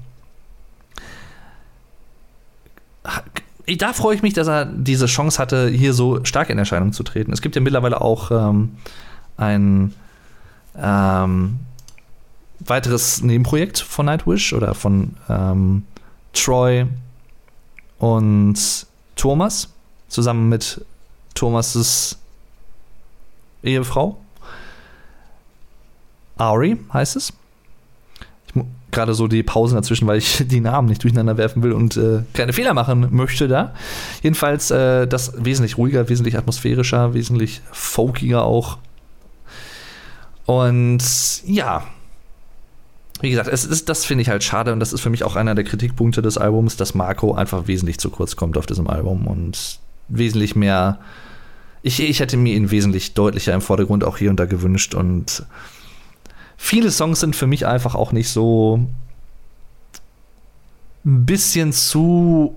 [3.78, 7.03] da freue ich mich, dass er diese Chance hatte, hier so stark in Erscheinung zu
[7.03, 7.32] treten.
[7.32, 8.78] Es gibt ja mittlerweile auch ähm,
[9.38, 9.94] ein
[10.78, 11.60] ähm,
[12.60, 15.84] weiteres Nebenprojekt von Nightwish oder von ähm,
[16.34, 16.86] Troy
[17.99, 19.69] und Thomas
[20.07, 20.84] zusammen mit
[21.34, 22.18] Thomas'
[23.64, 24.18] Ehefrau.
[26.38, 27.34] Ari heißt es
[28.91, 32.23] gerade so die Pausen dazwischen, weil ich die Namen nicht durcheinander werfen will und äh,
[32.34, 33.73] keine Fehler machen möchte da.
[34.22, 38.77] Jedenfalls äh, das wesentlich ruhiger, wesentlich atmosphärischer, wesentlich folkiger auch.
[40.45, 41.03] Und
[41.45, 41.84] ja,
[43.22, 45.35] wie gesagt, es ist, das finde ich halt schade und das ist für mich auch
[45.35, 49.27] einer der Kritikpunkte des Albums, dass Marco einfach wesentlich zu kurz kommt auf diesem Album
[49.27, 50.99] und wesentlich mehr.
[51.84, 55.45] Ich, ich hätte mir ihn wesentlich deutlicher im Vordergrund auch hier und da gewünscht und
[56.61, 58.79] viele Songs sind für mich einfach auch nicht so
[61.03, 62.55] ein bisschen zu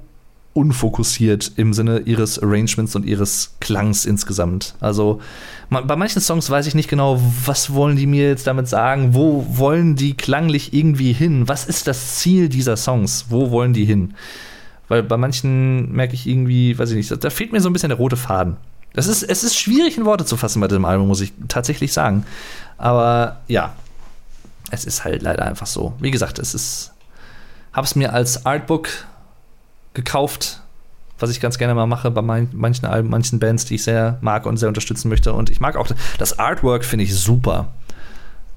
[0.53, 4.75] unfokussiert im Sinne ihres Arrangements und ihres Klangs insgesamt.
[4.79, 5.21] Also
[5.71, 9.47] bei manchen Songs weiß ich nicht genau, was wollen die mir jetzt damit sagen, wo
[9.49, 14.15] wollen die klanglich irgendwie hin, was ist das Ziel dieser Songs, wo wollen die hin?
[14.87, 17.89] Weil bei manchen merke ich irgendwie, weiß ich nicht, da fehlt mir so ein bisschen
[17.89, 18.59] der rote Faden.
[18.93, 21.93] Das ist, es ist schwierig in Worte zu fassen bei diesem Album, muss ich tatsächlich
[21.93, 22.25] sagen.
[22.79, 23.73] Aber ja,
[24.75, 25.95] es ist halt leider einfach so.
[26.01, 26.93] Wie gesagt, es ist.
[27.73, 28.89] Habe es mir als Artbook
[29.95, 30.61] gekauft,
[31.19, 34.19] was ich ganz gerne mal mache bei mein, manchen Alben, manchen Bands, die ich sehr
[34.21, 35.33] mag und sehr unterstützen möchte.
[35.33, 35.89] Und ich mag auch
[36.19, 37.73] das Artwork, finde ich super.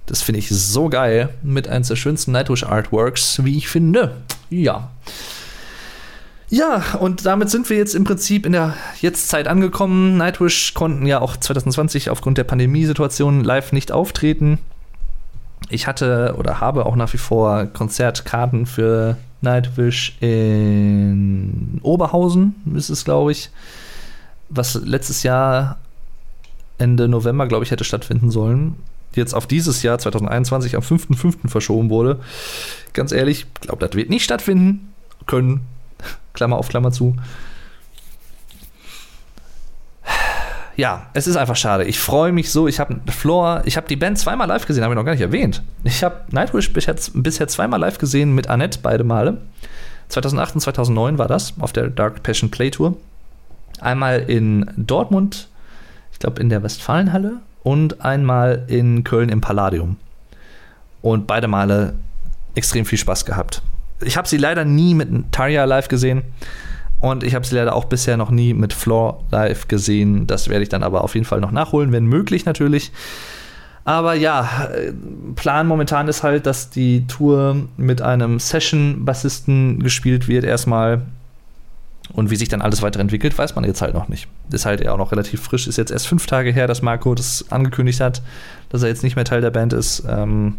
[0.06, 1.30] Das finde ich so geil.
[1.42, 4.18] Mit eines der schönsten Nightwish Artworks, wie ich finde.
[4.50, 4.92] Ja.
[6.50, 10.16] Ja, und damit sind wir jetzt im Prinzip in der Jetztzeit angekommen.
[10.18, 14.60] Nightwish konnten ja auch 2020 aufgrund der Pandemiesituation live nicht auftreten
[15.70, 23.06] ich hatte oder habe auch nach wie vor Konzertkarten für Nightwish in Oberhausen, ist es,
[23.06, 23.50] glaube ich,
[24.50, 25.78] was letztes Jahr
[26.78, 28.76] Ende November, glaube ich, hätte stattfinden sollen.
[29.14, 31.50] Jetzt auf dieses Jahr 2021 am 5.5.
[31.50, 32.20] verschoben wurde.
[32.94, 34.94] Ganz ehrlich, ich glaube, das wird nicht stattfinden
[35.26, 35.62] können.
[36.34, 37.16] Klammer auf Klammer zu.
[40.78, 41.86] Ja, es ist einfach schade.
[41.86, 42.68] Ich freue mich so.
[42.68, 45.22] Ich habe Floor, ich habe die Band zweimal live gesehen, habe ich noch gar nicht
[45.22, 45.64] erwähnt.
[45.84, 49.40] Ich habe Nightwish bisher, bisher zweimal live gesehen mit Annette, beide Male.
[50.10, 52.96] 2008 und 2009 war das auf der Dark Passion Play Tour.
[53.82, 55.50] Einmal in Dortmund,
[56.14, 59.98] ich glaube in der Westfalenhalle und einmal in Köln im Palladium.
[61.02, 61.94] und beide Male
[62.56, 63.62] extrem viel Spaß gehabt.
[64.02, 66.24] Ich habe sie leider nie mit Tarja live gesehen
[67.00, 70.26] und ich habe sie leider auch bisher noch nie mit Floor live gesehen.
[70.28, 72.92] Das werde ich dann aber auf jeden Fall noch nachholen, wenn möglich natürlich.
[73.86, 74.70] Aber ja,
[75.36, 81.04] Plan momentan ist halt, dass die Tour mit einem Session-Bassisten gespielt wird erstmal.
[82.14, 84.28] Und wie sich dann alles weiterentwickelt, weiß man jetzt halt noch nicht.
[84.52, 85.68] Ist halt ja auch noch relativ frisch.
[85.68, 88.22] Ist jetzt erst fünf Tage her, dass Marco das angekündigt hat,
[88.70, 90.04] dass er jetzt nicht mehr Teil der Band ist.
[90.10, 90.56] Ähm,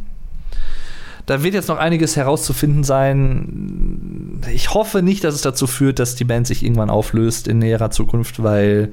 [1.28, 4.40] da wird jetzt noch einiges herauszufinden sein.
[4.50, 7.90] Ich hoffe nicht, dass es dazu führt, dass die Band sich irgendwann auflöst in näherer
[7.90, 8.92] Zukunft, weil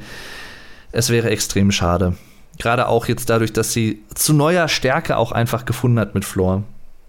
[0.91, 2.17] es wäre extrem schade.
[2.59, 6.63] Gerade auch jetzt dadurch, dass sie zu neuer Stärke auch einfach gefunden hat mit Floor.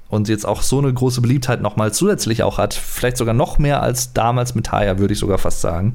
[0.09, 2.75] Und jetzt auch so eine große Beliebtheit nochmal zusätzlich auch hat.
[2.75, 5.95] Vielleicht sogar noch mehr als damals mit Haya, würde ich sogar fast sagen.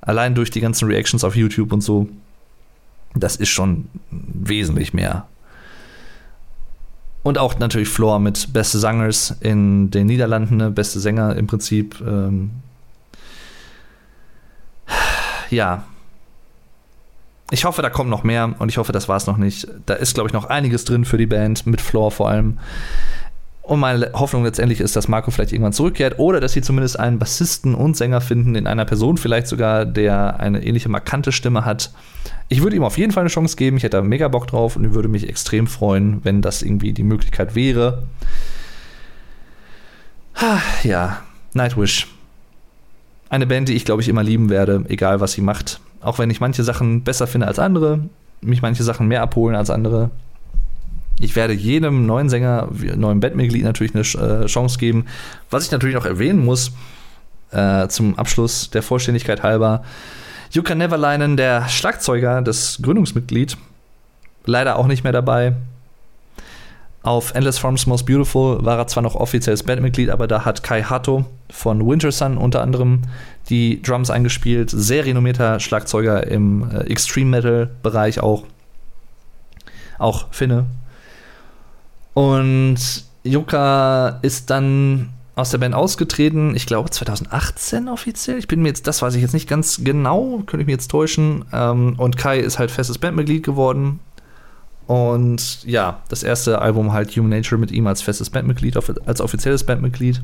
[0.00, 2.08] Allein durch die ganzen Reactions auf YouTube und so.
[3.14, 5.28] Das ist schon wesentlich mehr.
[7.24, 10.70] Und auch natürlich Floor mit beste Sangers in den Niederlanden, ne?
[10.70, 12.00] beste Sänger im Prinzip.
[12.06, 12.50] Ähm
[15.50, 15.84] ja,
[17.50, 19.66] ich hoffe, da kommt noch mehr und ich hoffe, das war es noch nicht.
[19.86, 22.58] Da ist, glaube ich, noch einiges drin für die Band, mit Floor vor allem.
[23.64, 27.18] Und meine Hoffnung letztendlich ist, dass Marco vielleicht irgendwann zurückkehrt oder dass sie zumindest einen
[27.18, 31.90] Bassisten und Sänger finden, in einer Person vielleicht sogar, der eine ähnliche markante Stimme hat.
[32.50, 33.78] Ich würde ihm auf jeden Fall eine Chance geben.
[33.78, 37.04] Ich hätte da mega Bock drauf und würde mich extrem freuen, wenn das irgendwie die
[37.04, 38.02] Möglichkeit wäre.
[40.82, 41.22] Ja,
[41.54, 42.08] Nightwish.
[43.30, 45.80] Eine Band, die ich glaube ich immer lieben werde, egal was sie macht.
[46.02, 48.10] Auch wenn ich manche Sachen besser finde als andere,
[48.42, 50.10] mich manche Sachen mehr abholen als andere.
[51.20, 55.06] Ich werde jedem neuen Sänger, neuen Bandmitglied natürlich eine äh, Chance geben.
[55.50, 56.72] Was ich natürlich noch erwähnen muss,
[57.52, 59.84] äh, zum Abschluss der Vollständigkeit halber,
[60.50, 63.56] Jukka Neverleinen, der Schlagzeuger, das Gründungsmitglied,
[64.44, 65.54] leider auch nicht mehr dabei.
[67.02, 70.82] Auf Endless Forms Most Beautiful war er zwar noch offizielles Bandmitglied, aber da hat Kai
[70.82, 73.02] Hato von Winter Sun unter anderem
[73.50, 74.70] die Drums eingespielt.
[74.70, 78.44] Sehr renommierter Schlagzeuger im äh, Extreme Metal Bereich auch.
[79.98, 80.64] Auch Finne.
[82.14, 88.38] Und Yuka ist dann aus der Band ausgetreten, ich glaube 2018 offiziell.
[88.38, 90.90] Ich bin mir jetzt, das weiß ich jetzt nicht ganz genau, könnte ich mir jetzt
[90.90, 91.44] täuschen.
[91.52, 93.98] Ähm, und Kai ist halt festes Bandmitglied geworden.
[94.86, 98.76] Und ja, das erste Album halt Human Nature mit ihm als festes Bandmitglied,
[99.06, 100.22] als offizielles Bandmitglied.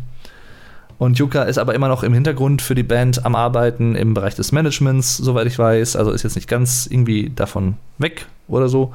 [1.00, 4.34] Und Yuka ist aber immer noch im Hintergrund für die Band am Arbeiten im Bereich
[4.34, 5.96] des Managements, soweit ich weiß.
[5.96, 8.92] Also ist jetzt nicht ganz irgendwie davon weg oder so.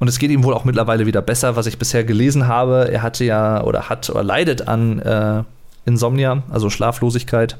[0.00, 2.90] Und es geht ihm wohl auch mittlerweile wieder besser, was ich bisher gelesen habe.
[2.90, 5.44] Er hatte ja oder hat oder leidet an äh,
[5.84, 7.56] Insomnia, also Schlaflosigkeit.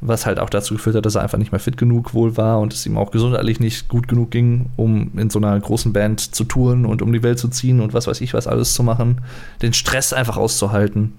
[0.00, 2.60] Was halt auch dazu geführt hat, dass er einfach nicht mehr fit genug wohl war
[2.60, 6.32] und es ihm auch gesundheitlich nicht gut genug ging, um in so einer großen Band
[6.32, 8.84] zu touren und um die Welt zu ziehen und was weiß ich was alles zu
[8.84, 9.20] machen.
[9.62, 11.14] Den Stress einfach auszuhalten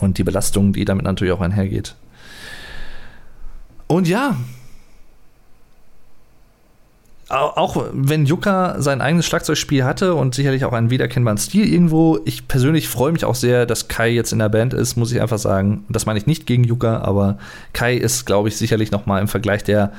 [0.00, 1.94] und die Belastung, die damit natürlich auch einhergeht.
[3.86, 4.36] Und ja,
[7.30, 12.48] auch wenn Yuka sein eigenes Schlagzeugspiel hatte und sicherlich auch einen wiedererkennbaren Stil irgendwo, ich
[12.48, 15.38] persönlich freue mich auch sehr, dass Kai jetzt in der Band ist, muss ich einfach
[15.38, 15.84] sagen.
[15.88, 17.38] Das meine ich nicht gegen Yuka, aber
[17.72, 19.92] Kai ist, glaube ich, sicherlich noch mal im Vergleich der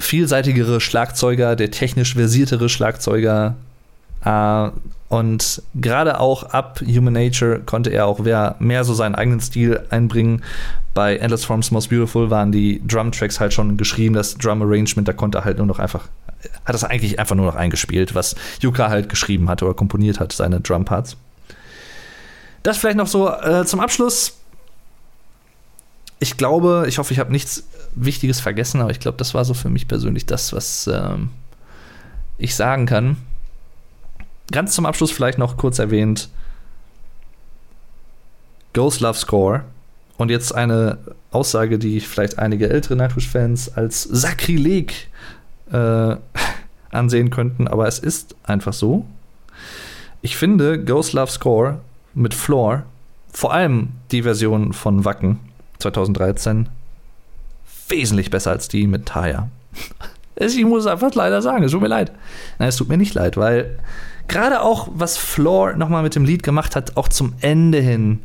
[0.00, 3.54] vielseitigere Schlagzeuger, der technisch versiertere Schlagzeuger.
[4.24, 4.70] Äh,
[5.10, 10.44] und gerade auch ab Human Nature konnte er auch mehr so seinen eigenen Stil einbringen.
[10.94, 15.38] Bei Endless Forms Most Beautiful waren die Drum-Tracks halt schon geschrieben, das Drum-Arrangement, da konnte
[15.38, 16.06] er halt nur noch einfach,
[16.64, 20.32] hat das eigentlich einfach nur noch eingespielt, was Yuka halt geschrieben hat oder komponiert hat,
[20.32, 21.16] seine Drum-Parts.
[22.62, 24.34] Das vielleicht noch so äh, zum Abschluss.
[26.20, 27.66] Ich glaube, ich hoffe, ich habe nichts
[27.96, 31.30] Wichtiges vergessen, aber ich glaube, das war so für mich persönlich das, was ähm,
[32.38, 33.16] ich sagen kann
[34.50, 36.28] ganz zum Abschluss vielleicht noch kurz erwähnt:
[38.72, 39.64] Ghost Love Score.
[40.16, 40.98] Und jetzt eine
[41.30, 45.08] Aussage, die vielleicht einige ältere Nightwish-Fans als Sakrileg
[45.72, 46.16] äh,
[46.90, 49.06] ansehen könnten, aber es ist einfach so.
[50.20, 51.78] Ich finde Ghost Love Score
[52.12, 52.82] mit Floor,
[53.32, 55.38] vor allem die Version von Wacken
[55.78, 56.68] 2013,
[57.88, 59.48] wesentlich besser als die mit Taya.
[60.42, 62.12] Ich muss einfach leider sagen, es tut mir leid.
[62.58, 63.78] Nein, es tut mir nicht leid, weil
[64.30, 68.20] gerade auch, was Floor nochmal mit dem Lied gemacht hat, auch zum Ende hin,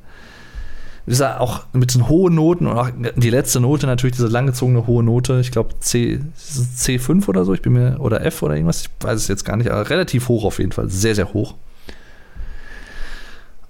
[1.06, 5.04] dieser auch mit den hohen Noten und auch die letzte Note natürlich, diese langgezogene hohe
[5.04, 8.90] Note, ich glaube C, C5 oder so, ich bin mir, oder F oder irgendwas, ich
[9.02, 11.56] weiß es jetzt gar nicht, aber relativ hoch auf jeden Fall, sehr, sehr hoch.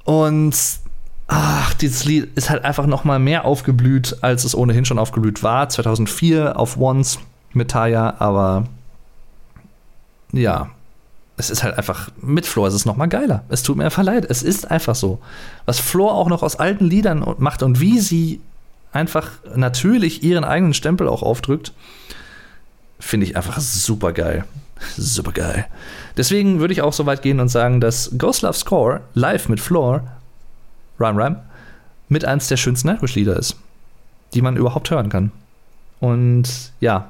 [0.05, 0.55] Und
[1.27, 5.67] ach, dieses Lied ist halt einfach nochmal mehr aufgeblüht, als es ohnehin schon aufgeblüht war.
[5.67, 7.19] 2004 auf Once
[7.53, 8.65] mit Taya, aber
[10.31, 10.69] ja,
[11.37, 13.43] es ist halt einfach, mit Floor ist es noch mal geiler.
[13.49, 14.25] Es tut mir einfach leid.
[14.29, 15.19] Es ist einfach so.
[15.65, 18.39] Was Floor auch noch aus alten Liedern macht und wie sie
[18.93, 21.73] einfach natürlich ihren eigenen Stempel auch aufdrückt,
[22.99, 24.45] finde ich einfach super geil.
[24.97, 25.67] Super geil.
[26.17, 29.59] Deswegen würde ich auch so weit gehen und sagen, dass Ghost Love Score live mit
[29.59, 30.03] Floor,
[30.99, 31.43] Rhyme Rhyme,
[32.07, 33.57] mit eins der schönsten Nightwish-Lieder ist,
[34.33, 35.31] die man überhaupt hören kann.
[35.99, 37.09] Und ja,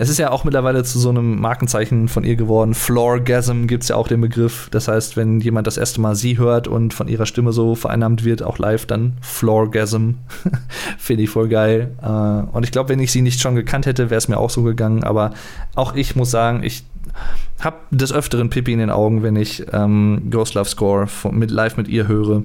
[0.00, 2.74] es ist ja auch mittlerweile zu so einem Markenzeichen von ihr geworden.
[2.74, 4.68] Floorgasm gibt es ja auch den Begriff.
[4.70, 8.24] Das heißt, wenn jemand das erste Mal sie hört und von ihrer Stimme so vereinnahmt
[8.24, 10.12] wird, auch live, dann Floorgasm.
[10.98, 11.90] Finde ich voll geil.
[12.00, 14.50] Äh, und ich glaube, wenn ich sie nicht schon gekannt hätte, wäre es mir auch
[14.50, 15.02] so gegangen.
[15.02, 15.32] Aber
[15.74, 16.84] auch ich muss sagen, ich
[17.58, 21.50] habe des Öfteren Pippi in den Augen, wenn ich ähm, Ghost Love Score von, mit,
[21.50, 22.44] live mit ihr höre.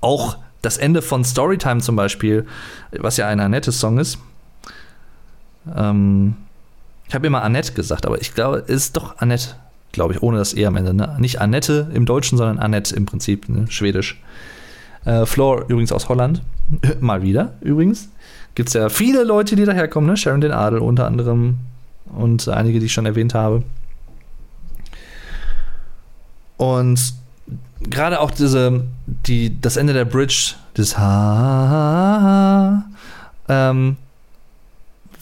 [0.00, 2.46] Auch das Ende von Storytime zum Beispiel,
[2.90, 4.18] was ja ein nettes Song ist,
[5.76, 6.34] ähm,
[7.08, 9.56] ich habe immer Annette gesagt, aber ich glaube, es ist doch Annette,
[9.92, 10.94] glaube ich, ohne das E am Ende.
[10.94, 11.16] Ne?
[11.18, 13.66] Nicht Annette im Deutschen, sondern Annette im Prinzip, ne?
[13.68, 14.20] schwedisch.
[15.04, 16.42] Äh, Floor übrigens aus Holland.
[17.00, 18.08] Mal wieder, übrigens.
[18.54, 20.16] Gibt es ja viele Leute, die daherkommen, ne?
[20.16, 21.58] Sharon den Adel unter anderem
[22.14, 23.62] und einige, die ich schon erwähnt habe.
[26.58, 27.14] Und
[27.80, 28.84] gerade auch diese,
[29.26, 32.84] die, das Ende der Bridge, das Ha,
[33.48, 33.96] ähm,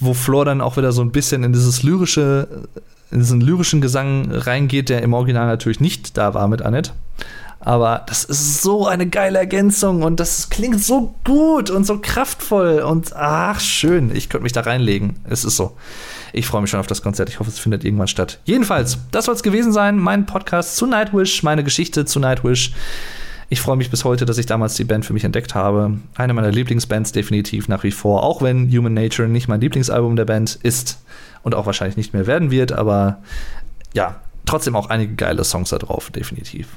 [0.00, 2.48] wo Flor dann auch wieder so ein bisschen in dieses lyrische,
[3.10, 6.92] in diesen lyrischen Gesang reingeht, der im Original natürlich nicht da war mit Annette.
[7.62, 12.80] Aber das ist so eine geile Ergänzung und das klingt so gut und so kraftvoll
[12.80, 14.16] und ach, schön.
[14.16, 15.16] Ich könnte mich da reinlegen.
[15.28, 15.76] Es ist so.
[16.32, 17.28] Ich freue mich schon auf das Konzert.
[17.28, 18.38] Ich hoffe, es findet irgendwann statt.
[18.44, 19.98] Jedenfalls, das soll es gewesen sein.
[19.98, 22.72] Mein Podcast zu Nightwish, meine Geschichte zu Nightwish.
[23.52, 25.98] Ich freue mich bis heute, dass ich damals die Band für mich entdeckt habe.
[26.14, 30.24] Eine meiner Lieblingsbands definitiv nach wie vor, auch wenn Human Nature nicht mein Lieblingsalbum der
[30.24, 31.02] Band ist
[31.42, 33.18] und auch wahrscheinlich nicht mehr werden wird, aber
[33.92, 36.68] ja, trotzdem auch einige geile Songs da drauf, definitiv.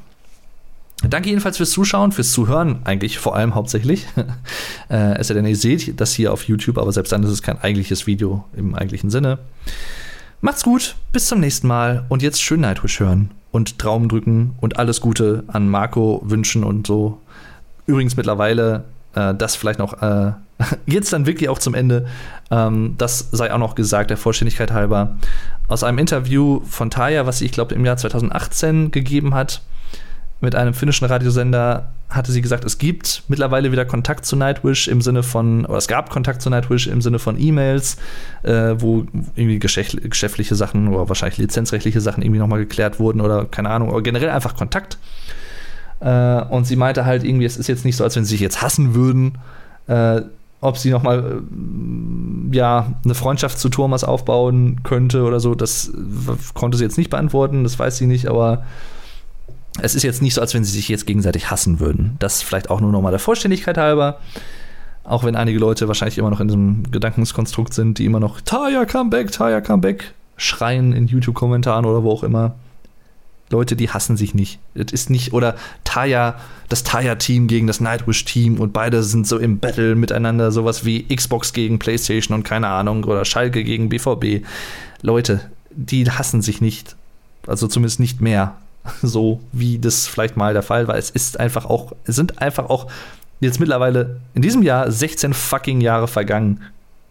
[1.08, 4.08] Danke jedenfalls fürs Zuschauen, fürs Zuhören, eigentlich vor allem hauptsächlich.
[4.90, 7.44] äh, es sei denn, ihr seht das hier auf YouTube, aber selbst dann ist es
[7.44, 9.38] kein eigentliches Video im eigentlichen Sinne.
[10.42, 14.80] Macht's gut, bis zum nächsten Mal und jetzt schön Nightwish hören und Traum drücken und
[14.80, 17.20] alles Gute an Marco wünschen und so.
[17.86, 20.32] Übrigens mittlerweile, äh, das vielleicht noch, äh,
[20.88, 22.08] jetzt dann wirklich auch zum Ende,
[22.50, 25.18] ähm, das sei auch noch gesagt, der Vollständigkeit halber,
[25.68, 29.62] aus einem Interview von Taya, was sie, ich glaube, im Jahr 2018 gegeben hat,
[30.44, 35.02] mit einem finnischen Radiosender hatte sie gesagt, es gibt mittlerweile wieder Kontakt zu Nightwish im
[35.02, 37.98] Sinne von, oder es gab Kontakt zu Nightwish im Sinne von E-Mails,
[38.44, 39.06] äh, wo
[39.36, 44.02] irgendwie geschäftliche Sachen oder wahrscheinlich lizenzrechtliche Sachen irgendwie nochmal geklärt wurden oder keine Ahnung, oder
[44.02, 44.98] generell einfach Kontakt.
[46.02, 48.42] Äh, und sie meinte halt irgendwie, es ist jetzt nicht so, als wenn sie sich
[48.42, 49.38] jetzt hassen würden.
[49.88, 50.22] Äh,
[50.60, 55.92] ob sie nochmal äh, ja, eine Freundschaft zu Thomas aufbauen könnte oder so, das
[56.54, 58.64] konnte sie jetzt nicht beantworten, das weiß sie nicht, aber
[59.82, 62.16] es ist jetzt nicht so, als wenn sie sich jetzt gegenseitig hassen würden.
[62.20, 64.20] Das vielleicht auch nur nochmal der Vollständigkeit halber.
[65.04, 68.86] Auch wenn einige Leute wahrscheinlich immer noch in diesem Gedankenskonstrukt sind, die immer noch Taya,
[68.86, 72.56] come back, Taya, come back schreien in YouTube-Kommentaren oder wo auch immer.
[73.50, 74.60] Leute, die hassen sich nicht.
[74.74, 76.40] Es ist nicht, oder Taya,
[76.70, 81.54] das Taya-Team gegen das Nightwish-Team und beide sind so im Battle miteinander, sowas wie Xbox
[81.54, 84.46] gegen PlayStation und keine Ahnung, oder Schalke gegen BVB.
[85.02, 86.96] Leute, die hassen sich nicht.
[87.46, 88.56] Also zumindest nicht mehr.
[89.02, 90.98] so wie das vielleicht mal der Fall war.
[90.98, 92.88] Es ist einfach auch, es sind einfach auch
[93.40, 96.62] jetzt mittlerweile in diesem Jahr 16 fucking Jahre vergangen.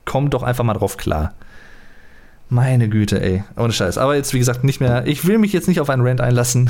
[0.05, 1.35] Kommt doch einfach mal drauf klar.
[2.49, 3.45] Meine Güte, ey.
[3.57, 3.97] Ohne Scheiß.
[3.97, 5.07] Aber jetzt, wie gesagt, nicht mehr.
[5.07, 6.69] Ich will mich jetzt nicht auf einen Rant einlassen.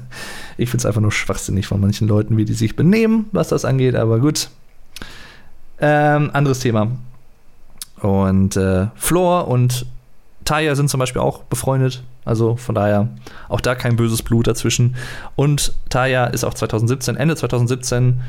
[0.58, 3.64] ich finde es einfach nur schwachsinnig von manchen Leuten, wie die sich benehmen, was das
[3.64, 3.94] angeht.
[3.94, 4.50] Aber gut.
[5.80, 6.88] Ähm, anderes Thema.
[8.02, 9.86] Und äh, Floor und
[10.44, 12.02] Taya sind zum Beispiel auch befreundet.
[12.24, 13.08] Also von daher
[13.48, 14.96] auch da kein böses Blut dazwischen.
[15.36, 18.20] Und Taya ist auch 2017, Ende 2017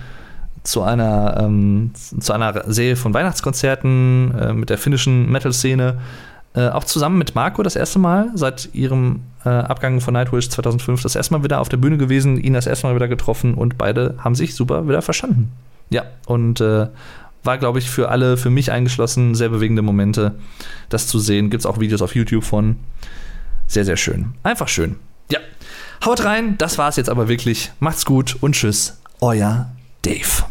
[0.63, 5.99] zu einer, ähm, zu einer Serie von Weihnachtskonzerten äh, mit der finnischen Metal-Szene.
[6.55, 11.01] Äh, auch zusammen mit Marco das erste Mal seit ihrem äh, Abgang von Nightwish 2005
[11.01, 13.77] das erste Mal wieder auf der Bühne gewesen, ihn das erste Mal wieder getroffen und
[13.77, 15.51] beide haben sich super wieder verstanden.
[15.89, 16.88] Ja, und äh,
[17.43, 20.34] war, glaube ich, für alle, für mich eingeschlossen, sehr bewegende Momente,
[20.89, 21.49] das zu sehen.
[21.49, 22.77] Gibt es auch Videos auf YouTube von.
[23.67, 24.33] Sehr, sehr schön.
[24.43, 24.97] Einfach schön.
[25.31, 25.39] Ja.
[26.03, 27.71] Haut rein, das war's jetzt aber wirklich.
[27.79, 28.99] Macht's gut und tschüss.
[29.21, 29.71] Euer
[30.01, 30.45] Dave.